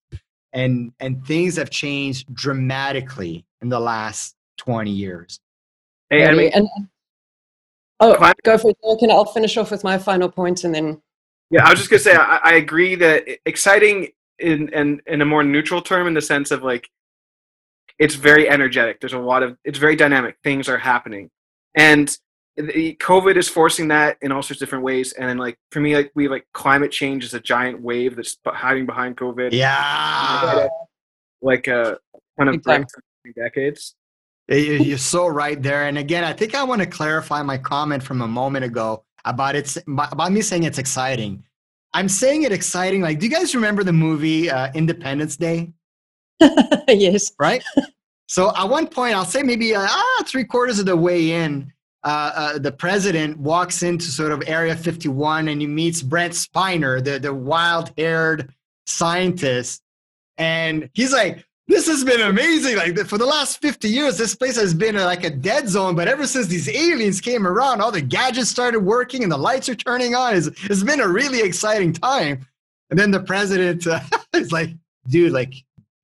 And 0.54 0.92
and 1.00 1.26
things 1.26 1.56
have 1.56 1.70
changed 1.70 2.34
dramatically 2.34 3.46
in 3.62 3.70
the 3.70 3.80
last 3.80 4.36
20 4.58 4.92
years. 4.92 5.40
Hey, 6.10 6.28
I 6.28 6.34
mean, 6.34 6.52
and, 6.54 6.68
oh 8.02 8.34
go 8.44 8.58
for 8.58 8.72
it. 8.72 9.02
And 9.02 9.12
i'll 9.12 9.26
finish 9.26 9.56
off 9.58 9.72
with 9.72 9.84
my 9.84 9.98
final 9.98 10.30
point 10.30 10.64
and 10.66 10.76
then 10.76 11.02
yeah 11.50 11.66
i 11.66 11.70
was 11.70 11.80
just 11.80 11.90
going 11.90 12.00
to 12.00 12.04
say 12.04 12.16
I, 12.16 12.40
I 12.44 12.54
agree 12.56 12.96
that 12.96 13.26
exciting 13.46 14.10
in, 14.42 14.70
in 14.74 15.02
in 15.08 15.22
a 15.22 15.26
more 15.26 15.44
neutral 15.44 15.82
term 15.82 16.08
in 16.08 16.14
the 16.14 16.22
sense 16.22 16.52
of 16.52 16.64
like 16.64 16.90
it's 18.02 18.16
very 18.16 18.50
energetic. 18.50 19.00
There's 19.00 19.14
a 19.14 19.20
lot 19.20 19.44
of 19.44 19.58
it's 19.64 19.78
very 19.78 19.96
dynamic. 19.96 20.36
Things 20.44 20.68
are 20.68 20.78
happening. 20.78 21.30
And 21.76 22.16
the, 22.58 22.98
covid 23.00 23.38
is 23.38 23.48
forcing 23.48 23.88
that 23.90 24.18
in 24.22 24.32
all 24.32 24.42
sorts 24.42 24.60
of 24.60 24.66
different 24.66 24.84
ways. 24.84 25.14
And 25.14 25.30
then 25.30 25.38
like 25.38 25.58
for 25.72 25.80
me 25.80 25.96
like 25.96 26.12
we 26.16 26.28
like 26.28 26.46
climate 26.54 26.92
change 26.92 27.24
is 27.24 27.34
a 27.34 27.40
giant 27.40 27.82
wave 27.82 28.16
that's 28.16 28.38
hiding 28.46 28.88
behind 28.88 29.18
covid. 29.18 29.52
Yeah. 29.52 30.68
Like 31.42 31.68
a 31.68 31.98
kind 32.40 32.50
of 32.50 32.86
decades 33.36 33.96
you're 34.48 34.98
so 34.98 35.28
right 35.28 35.62
there 35.62 35.88
and 35.88 35.98
again 35.98 36.24
i 36.24 36.34
think 36.34 36.56
i 36.56 36.64
want 36.64 36.82
to 36.82 36.88
clarify 36.88 37.42
my 37.42 37.58
comment 37.58 38.04
from 38.04 38.22
a 38.22 38.28
moment 38.28 38.66
ago 38.66 39.04
about 39.26 39.56
it's 39.56 39.78
about 39.88 40.32
me 40.32 40.42
saying 40.42 40.64
it's 40.64 40.78
exciting 40.78 41.44
I'm 41.94 42.08
saying 42.08 42.44
it 42.44 42.52
exciting. 42.52 43.02
Like, 43.02 43.20
do 43.20 43.26
you 43.26 43.32
guys 43.32 43.54
remember 43.54 43.84
the 43.84 43.94
movie 43.94 44.50
uh, 44.50 44.72
Independence 44.74 45.36
Day? 45.36 45.72
yes. 46.88 47.32
Right. 47.38 47.64
So 48.28 48.56
at 48.56 48.70
one 48.70 48.88
point, 48.88 49.16
I'll 49.16 49.26
say 49.26 49.44
maybe 49.44 49.76
uh, 49.76 49.86
ah 49.90 50.24
three 50.26 50.46
quarters 50.46 50.80
of 50.80 50.86
the 50.86 50.96
way 50.96 51.32
in, 51.32 51.72
uh, 52.04 52.32
uh, 52.34 52.60
the 52.60 52.72
president 52.72 53.38
walks 53.38 53.84
into 53.84 54.06
sort 54.06 54.32
of 54.32 54.42
Area 54.48 54.76
51 54.76 55.50
and 55.50 55.60
he 55.60 55.68
meets 55.68 56.02
Brent 56.02 56.34
Spiner, 56.34 57.04
the 57.04 57.20
the 57.20 57.34
wild-haired 57.34 58.54
scientist, 58.86 59.82
and 60.38 60.90
he's 60.94 61.12
like, 61.12 61.46
this 61.72 61.88
has 61.88 62.04
been 62.04 62.22
amazing. 62.22 62.76
Like 62.76 62.98
for 63.08 63.18
the 63.18 63.26
last 63.26 63.62
50 63.62 63.88
years, 63.88 64.18
this 64.18 64.36
place 64.36 64.58
has 64.58 64.74
been 64.74 64.96
like 64.96 65.24
a 65.24 65.30
dead 65.30 65.70
zone. 65.70 65.96
But 65.96 66.08
ever 66.08 66.28
since 66.28 66.48
these 66.48 66.68
aliens 66.68 67.22
came 67.22 67.48
around, 67.48 67.82
all 67.82 67.92
the 67.92 68.02
gadgets 68.02 68.50
started 68.50 68.82
working 68.82 69.24
and 69.24 69.32
the 69.32 69.38
lights 69.38 69.70
are 69.70 69.76
turning 69.76 70.14
on. 70.14 70.36
It's, 70.36 70.48
it's 70.66 70.84
been 70.84 71.00
a 71.00 71.08
really 71.08 71.42
exciting 71.42 71.94
time. 71.94 72.46
And 72.90 73.00
then 73.00 73.10
the 73.10 73.22
president 73.22 73.88
uh, 73.88 74.02
is 74.34 74.52
like, 74.52 74.72
dude, 75.08 75.32
like 75.32 75.54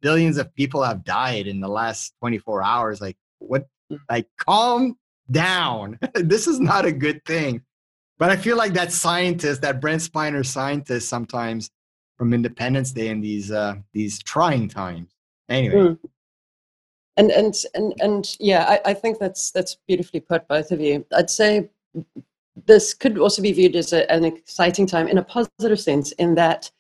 billions 0.02 0.38
of 0.38 0.54
people 0.56 0.84
have 0.84 1.04
died 1.04 1.48
in 1.48 1.60
the 1.60 1.68
last 1.68 2.14
24 2.20 2.64
hours. 2.64 3.02
Like, 3.02 3.18
what? 3.40 3.68
Like, 4.10 4.28
calm 4.38 4.98
down. 5.30 6.00
this 6.16 6.48
is 6.48 6.60
not 6.60 6.86
a 6.86 6.92
good 6.92 7.24
thing. 7.26 7.62
But 8.18 8.30
I 8.30 8.38
feel 8.38 8.58
like 8.58 8.74
that 8.74 8.92
scientist, 8.92 9.62
that 9.62 9.82
Brent 9.82 10.02
Spiner 10.02 10.46
scientist, 10.46 11.10
sometimes 11.10 11.70
from 12.18 12.34
Independence 12.34 12.92
Day 12.92 13.10
in 13.10 13.22
these 13.22 13.52
uh, 13.52 13.76
these 13.94 14.18
trying 14.20 14.68
times 14.68 15.17
Anyway. 15.50 15.76
Mm. 15.76 16.00
And 17.18 17.32
and 17.32 17.56
and 17.74 17.94
and 18.00 18.36
yeah, 18.40 18.66
I, 18.68 18.92
I 18.92 18.94
think 18.94 19.18
that's 19.18 19.52
that's 19.52 19.76
beautifully 19.88 20.20
put, 20.20 20.48
both 20.48 20.72
of 20.72 20.80
you. 20.80 21.06
I'd 21.16 21.30
say 21.30 21.70
this 22.66 22.94
could 22.94 23.18
also 23.18 23.42
be 23.42 23.52
viewed 23.52 23.76
as 23.76 23.92
a, 23.94 24.10
an 24.12 24.24
exciting 24.24 24.86
time 24.86 25.08
in 25.08 25.18
a 25.18 25.24
positive 25.24 25.80
sense, 25.80 26.12
in 26.14 26.36
that 26.36 26.72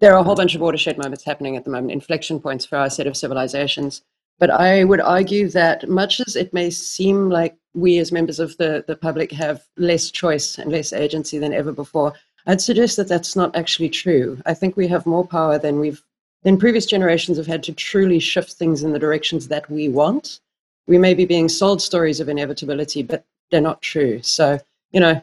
there 0.00 0.12
are 0.12 0.18
a 0.18 0.22
whole 0.22 0.34
bunch 0.34 0.54
of 0.54 0.60
watershed 0.60 0.98
moments 0.98 1.24
happening 1.24 1.56
at 1.56 1.64
the 1.64 1.70
moment, 1.70 1.92
inflection 1.92 2.38
points 2.38 2.66
for 2.66 2.76
our 2.76 2.90
set 2.90 3.06
of 3.06 3.16
civilizations. 3.16 4.02
But 4.38 4.50
I 4.50 4.84
would 4.84 5.00
argue 5.00 5.48
that 5.50 5.88
much 5.88 6.20
as 6.26 6.34
it 6.36 6.52
may 6.52 6.68
seem 6.68 7.30
like 7.30 7.56
we 7.72 7.98
as 7.98 8.12
members 8.12 8.40
of 8.40 8.56
the, 8.56 8.84
the 8.86 8.96
public 8.96 9.30
have 9.32 9.64
less 9.76 10.10
choice 10.10 10.58
and 10.58 10.70
less 10.70 10.92
agency 10.92 11.38
than 11.38 11.54
ever 11.54 11.72
before, 11.72 12.12
I'd 12.46 12.60
suggest 12.60 12.96
that 12.96 13.08
that's 13.08 13.36
not 13.36 13.54
actually 13.56 13.88
true. 13.88 14.38
I 14.44 14.52
think 14.52 14.76
we 14.76 14.88
have 14.88 15.06
more 15.06 15.26
power 15.26 15.58
than 15.58 15.78
we've 15.78 16.02
then 16.44 16.58
previous 16.58 16.86
generations 16.86 17.36
have 17.38 17.46
had 17.46 17.62
to 17.64 17.72
truly 17.72 18.20
shift 18.20 18.52
things 18.52 18.82
in 18.82 18.92
the 18.92 18.98
directions 18.98 19.48
that 19.48 19.68
we 19.70 19.88
want. 19.88 20.40
We 20.86 20.98
may 20.98 21.14
be 21.14 21.24
being 21.24 21.48
sold 21.48 21.80
stories 21.82 22.20
of 22.20 22.28
inevitability, 22.28 23.02
but 23.02 23.24
they're 23.50 23.60
not 23.60 23.82
true. 23.82 24.22
So, 24.22 24.58
you 24.92 25.00
know, 25.00 25.20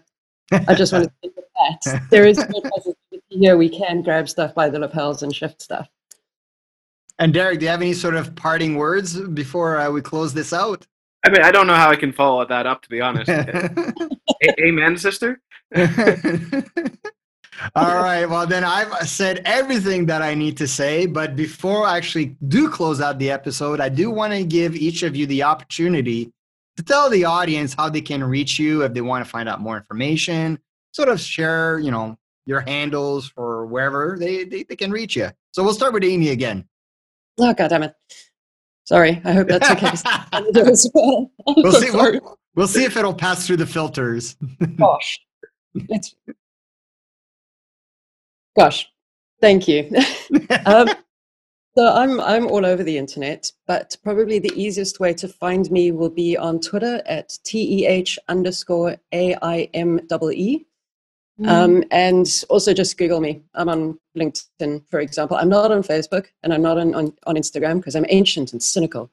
I 0.51 0.74
just 0.74 0.91
want 0.91 1.05
to 1.05 1.11
say 1.24 1.32
that 1.36 2.07
there 2.09 2.26
is 2.26 2.38
positivity 2.38 3.22
here. 3.30 3.55
We 3.55 3.69
can 3.69 4.01
grab 4.01 4.28
stuff 4.28 4.55
by 4.55 4.69
the 4.69 4.80
lapels 4.80 5.24
and 5.24 5.34
shift 5.34 5.61
stuff. 5.61 5.88
And 7.19 7.34
Derek, 7.34 7.59
do 7.59 7.65
you 7.65 7.72
have 7.72 7.82
any 7.82 7.93
sort 7.93 8.15
of 8.15 8.36
parting 8.36 8.76
words 8.76 9.19
before 9.19 9.78
uh, 9.78 9.91
we 9.91 10.01
close 10.01 10.34
this 10.34 10.53
out? 10.53 10.88
I 11.24 11.30
mean, 11.30 11.43
I 11.43 11.51
don't 11.51 11.67
know 11.67 11.76
how 11.76 11.91
I 11.91 11.95
can 11.95 12.11
follow 12.11 12.43
that 12.45 12.65
up, 12.65 12.82
to 12.82 12.89
be 12.89 12.99
honest. 12.99 13.30
Amen, 14.59 14.97
sister. 14.97 15.39
All 17.76 17.95
right. 17.95 18.26
Well, 18.26 18.47
then 18.47 18.64
I've 18.64 19.07
said 19.07 19.41
everything 19.45 20.05
that 20.07 20.22
I 20.22 20.34
need 20.34 20.57
to 20.57 20.68
say. 20.68 21.05
But 21.05 21.36
before 21.36 21.86
I 21.86 21.97
actually 21.97 22.36
do 22.47 22.70
close 22.70 23.01
out 23.01 23.20
the 23.20 23.32
episode, 23.32 23.80
I 23.80 23.89
do 23.89 24.09
want 24.09 24.34
to 24.34 24.43
give 24.43 24.76
each 24.76 25.03
of 25.03 25.16
you 25.16 25.26
the 25.26 25.43
opportunity 25.43 26.32
to 26.78 26.84
tell 26.84 27.09
the 27.09 27.26
audience 27.26 27.74
how 27.74 27.89
they 27.89 28.01
can 28.01 28.24
reach 28.24 28.57
you 28.57 28.84
if 28.84 28.93
they 28.93 29.01
want 29.01 29.24
to 29.24 29.30
find 29.30 29.47
out 29.47 29.62
more 29.62 29.78
information, 29.78 30.59
sort 30.91 31.09
of 31.09 31.20
share, 31.20 31.80
you 31.80 31.91
know, 31.91 32.18
your 32.45 32.62
handles 32.62 33.30
for 33.30 33.66
wherever 33.66 34.18
they, 34.18 34.43
they, 34.43 34.64
they 34.64 34.76
can 34.76 34.91
reach 34.91 35.16
you. 35.16 35.30
So 35.51 35.64
we'll 35.64 35.74
start 35.74 35.93
with 35.93 36.03
aimee 36.03 36.30
again. 36.30 36.68
Oh, 37.39 37.53
God 37.53 37.70
damn 37.70 37.84
it. 37.84 37.93
Sorry. 38.86 39.22
I 39.24 39.32
hope 39.34 39.47
that's 39.47 39.70
okay. 39.72 39.91
well. 40.93 41.32
we'll, 41.47 41.72
see, 41.74 41.91
we'll, 41.91 42.38
we'll 42.55 42.68
see 42.68 42.84
if 42.84 42.97
it'll 42.97 43.14
pass 43.14 43.45
through 43.45 43.57
the 43.57 43.66
filters. 43.66 44.36
Gosh. 44.78 45.20
It's 45.76 46.16
Gosh, 48.57 48.89
thank 49.39 49.67
you. 49.67 49.89
um, 50.65 50.89
so 51.77 51.87
I'm 51.93 52.19
I'm 52.19 52.47
all 52.47 52.65
over 52.65 52.83
the 52.83 52.97
internet, 52.97 53.51
but 53.65 53.95
probably 54.03 54.39
the 54.39 54.53
easiest 54.55 54.99
way 54.99 55.13
to 55.13 55.27
find 55.27 55.71
me 55.71 55.91
will 55.91 56.09
be 56.09 56.35
on 56.35 56.59
Twitter 56.59 57.01
at 57.05 57.37
teh 57.45 58.05
underscore 58.27 58.97
a 59.13 59.35
i 59.41 59.69
m 59.73 59.99
e 59.99 60.33
e. 60.33 60.65
Mm. 61.39 61.47
Um, 61.47 61.83
and 61.91 62.43
also 62.49 62.73
just 62.73 62.97
Google 62.97 63.21
me. 63.21 63.41
I'm 63.55 63.69
on 63.69 63.99
LinkedIn, 64.17 64.83
for 64.89 64.99
example. 64.99 65.37
I'm 65.37 65.49
not 65.49 65.71
on 65.71 65.81
Facebook 65.81 66.27
and 66.43 66.53
I'm 66.53 66.61
not 66.61 66.77
on, 66.77 66.93
on, 66.93 67.13
on 67.25 67.35
Instagram 67.35 67.77
because 67.77 67.95
I'm 67.95 68.05
ancient 68.09 68.51
and 68.51 68.61
cynical. 68.61 69.09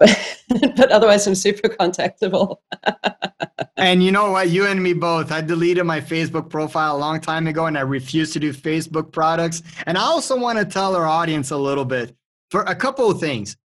But, 0.48 0.92
otherwise, 0.92 1.26
I'm 1.26 1.34
super 1.34 1.68
contactable. 1.68 2.58
and 3.76 4.02
you 4.02 4.12
know 4.12 4.30
what? 4.30 4.48
You 4.48 4.66
and 4.66 4.80
me 4.80 4.92
both. 4.92 5.32
I 5.32 5.40
deleted 5.40 5.84
my 5.84 6.00
Facebook 6.00 6.48
profile 6.48 6.96
a 6.96 6.98
long 6.98 7.20
time 7.20 7.48
ago 7.48 7.66
and 7.66 7.76
I 7.76 7.80
refuse 7.80 8.32
to 8.34 8.38
do 8.38 8.52
Facebook 8.52 9.10
products. 9.10 9.62
And 9.86 9.98
I 9.98 10.02
also 10.02 10.38
want 10.38 10.58
to 10.58 10.64
tell 10.64 10.94
our 10.94 11.06
audience 11.06 11.50
a 11.50 11.56
little 11.56 11.84
bit 11.84 12.14
for 12.50 12.62
a 12.62 12.76
couple 12.76 13.10
of 13.10 13.18
things. 13.18 13.56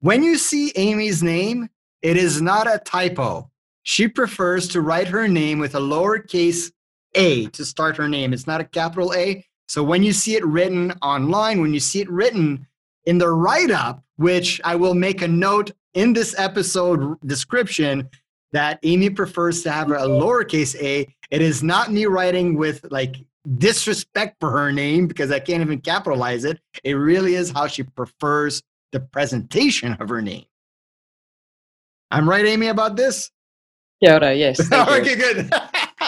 When 0.00 0.22
you 0.22 0.38
see 0.38 0.72
aimee's 0.76 1.22
name, 1.22 1.68
it 2.00 2.16
is 2.16 2.40
not 2.40 2.66
a 2.66 2.78
typo. 2.78 3.50
She 3.82 4.08
prefers 4.08 4.68
to 4.68 4.80
write 4.80 5.08
her 5.08 5.28
name 5.28 5.58
with 5.58 5.74
a 5.74 5.80
lowercase 5.80 6.72
a 7.14 7.46
to 7.48 7.64
start 7.64 7.96
her 7.96 8.08
name. 8.08 8.32
It's 8.32 8.46
not 8.46 8.60
a 8.60 8.64
capital 8.64 9.14
A. 9.14 9.44
So 9.68 9.82
when 9.82 10.02
you 10.02 10.12
see 10.12 10.36
it 10.36 10.44
written 10.44 10.92
online, 11.02 11.60
when 11.60 11.72
you 11.72 11.80
see 11.80 12.00
it 12.00 12.10
written 12.10 12.66
in 13.06 13.18
the 13.18 13.28
write 13.28 13.70
up, 13.70 14.03
which 14.16 14.60
I 14.64 14.76
will 14.76 14.94
make 14.94 15.22
a 15.22 15.28
note 15.28 15.72
in 15.94 16.12
this 16.12 16.34
episode 16.38 17.16
description, 17.26 18.08
that 18.52 18.78
aimee 18.84 19.10
prefers 19.10 19.62
to 19.64 19.72
have 19.72 19.90
a 19.90 19.94
lowercase 19.94 20.80
a. 20.80 21.12
It 21.30 21.42
is 21.42 21.62
not 21.62 21.90
me 21.90 22.06
writing 22.06 22.56
with 22.56 22.86
like 22.90 23.16
disrespect 23.58 24.36
for 24.40 24.50
her 24.50 24.72
name 24.72 25.06
because 25.06 25.30
I 25.30 25.40
can't 25.40 25.60
even 25.60 25.80
capitalize 25.80 26.44
it. 26.44 26.60
It 26.82 26.94
really 26.94 27.34
is 27.34 27.50
how 27.50 27.66
she 27.66 27.82
prefers 27.82 28.62
the 28.92 29.00
presentation 29.00 29.94
of 30.00 30.08
her 30.08 30.22
name. 30.22 30.44
I'm 32.10 32.28
right, 32.28 32.46
aimee, 32.46 32.68
about 32.68 32.96
this? 32.96 33.30
Yeah, 34.00 34.14
ora, 34.14 34.34
yes. 34.34 34.60
okay, 34.72 35.16
good. 35.16 35.52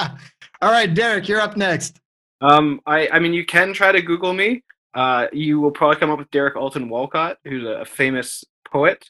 All 0.63 0.71
right, 0.71 0.93
Derek, 0.93 1.29
you're 1.29 1.41
up 1.41 1.57
next. 1.57 1.99
Um, 2.41 2.81
I, 2.87 3.09
I 3.09 3.19
mean, 3.19 3.33
you 3.33 3.45
can 3.45 3.73
try 3.73 3.91
to 3.91 4.01
Google 4.01 4.33
me. 4.33 4.63
Uh, 4.97 5.27
you 5.33 5.61
will 5.61 5.71
probably 5.71 5.97
come 6.01 6.11
up 6.11 6.19
with 6.19 6.31
Derek 6.31 6.57
Alton 6.57 6.89
Walcott, 6.89 7.37
who's 7.45 7.65
a 7.65 7.85
famous 7.85 8.45
poet. 8.73 9.09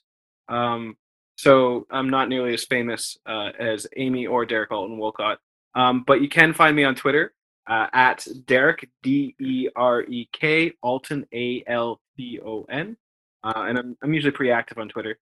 Um, 0.49 0.97
so 1.37 1.87
I'm 1.91 2.11
not 2.11 2.29
nearly 2.29 2.55
as 2.55 2.65
famous 2.65 3.17
uh, 3.25 3.53
as 3.59 3.87
aimee 3.97 4.27
or 4.27 4.45
Derek 4.45 4.73
Alton 4.73 4.99
Walcott. 4.99 5.39
Um, 5.77 6.03
but 6.07 6.21
you 6.21 6.29
can 6.29 6.53
find 6.53 6.75
me 6.75 6.83
on 6.85 6.97
Twitter 6.97 7.33
uh, 7.69 7.87
at 7.93 8.27
Derek 8.47 8.89
D 9.05 9.37
E 9.39 9.69
R 9.77 10.03
E 10.03 10.29
K 10.33 10.73
Alton 10.83 11.25
A 11.33 11.63
L 11.69 12.01
T 12.17 12.41
O 12.45 12.65
N, 12.69 12.97
uh, 13.45 13.53
and 13.69 13.79
I'm 13.79 13.97
I'm 14.03 14.13
usually 14.13 14.33
pretty 14.33 14.51
active 14.51 14.79
on 14.79 14.89
Twitter. 14.89 15.19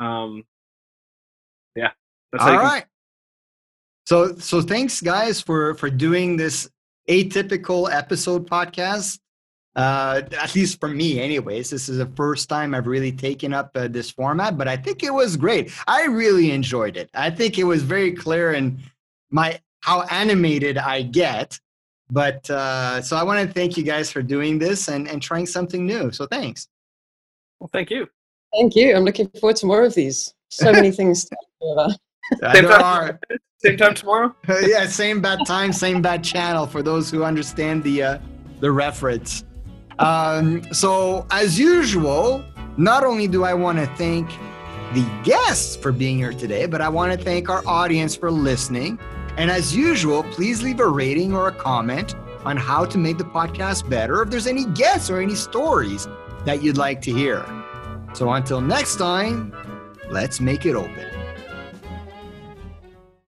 Um, 0.00 0.44
yeah, 1.76 1.90
that's 2.32 2.42
All 2.44 2.52
you 2.52 2.58
can- 2.58 2.82
So 4.06 4.34
so 4.38 4.60
thanks 4.62 5.00
guys 5.00 5.40
for 5.40 5.74
for 5.74 5.90
doing 5.90 6.36
this 6.36 6.68
atypical 7.08 7.92
episode 7.92 8.48
podcast. 8.48 9.18
Uh, 9.76 10.22
at 10.38 10.54
least 10.54 10.80
for 10.80 10.88
me, 10.88 11.20
anyways. 11.20 11.70
This 11.70 11.88
is 11.88 11.98
the 11.98 12.10
first 12.16 12.48
time 12.48 12.74
I've 12.74 12.86
really 12.86 13.12
taken 13.12 13.54
up 13.54 13.70
uh, 13.76 13.88
this 13.88 14.10
format, 14.10 14.58
but 14.58 14.66
I 14.66 14.76
think 14.76 15.02
it 15.02 15.14
was 15.14 15.36
great. 15.36 15.72
I 15.86 16.06
really 16.06 16.50
enjoyed 16.50 16.96
it. 16.96 17.08
I 17.14 17.30
think 17.30 17.58
it 17.58 17.64
was 17.64 17.82
very 17.82 18.12
clear 18.12 18.52
in 18.52 18.80
my 19.30 19.60
how 19.80 20.02
animated 20.10 20.76
I 20.76 21.02
get. 21.02 21.58
But 22.10 22.50
uh, 22.50 23.00
so 23.02 23.16
I 23.16 23.22
want 23.22 23.46
to 23.46 23.52
thank 23.54 23.76
you 23.76 23.84
guys 23.84 24.10
for 24.10 24.22
doing 24.22 24.58
this 24.58 24.88
and 24.88 25.08
and 25.08 25.22
trying 25.22 25.46
something 25.46 25.86
new. 25.86 26.10
So 26.10 26.26
thanks. 26.26 26.66
Well, 27.60 27.70
thank 27.72 27.90
you. 27.90 28.08
Thank 28.52 28.74
you. 28.74 28.96
I'm 28.96 29.04
looking 29.04 29.28
forward 29.40 29.56
to 29.56 29.66
more 29.66 29.84
of 29.84 29.94
these. 29.94 30.34
So 30.48 30.72
many 30.72 30.90
things 30.98 31.26
to 31.26 31.36
talk 31.36 31.76
about. 31.76 31.96
Uh, 32.42 32.52
Same 32.54 32.64
time. 32.64 32.82
are 32.82 33.20
Same 33.58 33.76
time 33.76 33.94
tomorrow. 33.94 34.34
yeah, 34.62 34.86
same 34.86 35.20
bad 35.20 35.40
time, 35.46 35.70
same 35.70 36.00
bad 36.00 36.24
channel 36.24 36.66
for 36.66 36.82
those 36.82 37.10
who 37.10 37.24
understand 37.24 37.82
the 37.82 38.02
uh, 38.02 38.18
the 38.60 38.70
reference. 38.70 39.44
Um, 40.00 40.62
so 40.72 41.26
as 41.30 41.58
usual, 41.58 42.44
not 42.76 43.04
only 43.04 43.28
do 43.28 43.44
I 43.44 43.54
want 43.54 43.78
to 43.78 43.86
thank 43.96 44.28
the 44.94 45.06
guests 45.22 45.76
for 45.76 45.92
being 45.92 46.16
here 46.16 46.32
today, 46.32 46.66
but 46.66 46.80
I 46.80 46.88
want 46.88 47.12
to 47.12 47.22
thank 47.22 47.48
our 47.48 47.62
audience 47.66 48.16
for 48.16 48.30
listening. 48.30 48.98
And 49.36 49.50
as 49.50 49.76
usual, 49.76 50.22
please 50.24 50.62
leave 50.62 50.80
a 50.80 50.88
rating 50.88 51.34
or 51.34 51.48
a 51.48 51.52
comment 51.52 52.14
on 52.44 52.56
how 52.56 52.86
to 52.86 52.98
make 52.98 53.18
the 53.18 53.24
podcast 53.24 53.88
better. 53.88 54.22
If 54.22 54.30
there's 54.30 54.46
any 54.46 54.64
guests 54.64 55.10
or 55.10 55.20
any 55.20 55.34
stories 55.34 56.08
that 56.46 56.62
you'd 56.62 56.78
like 56.78 57.02
to 57.02 57.12
hear. 57.12 57.44
So 58.14 58.32
until 58.32 58.60
next 58.60 58.96
time, 58.96 59.54
let's 60.10 60.40
make 60.40 60.64
it 60.64 60.74
open. 60.74 61.19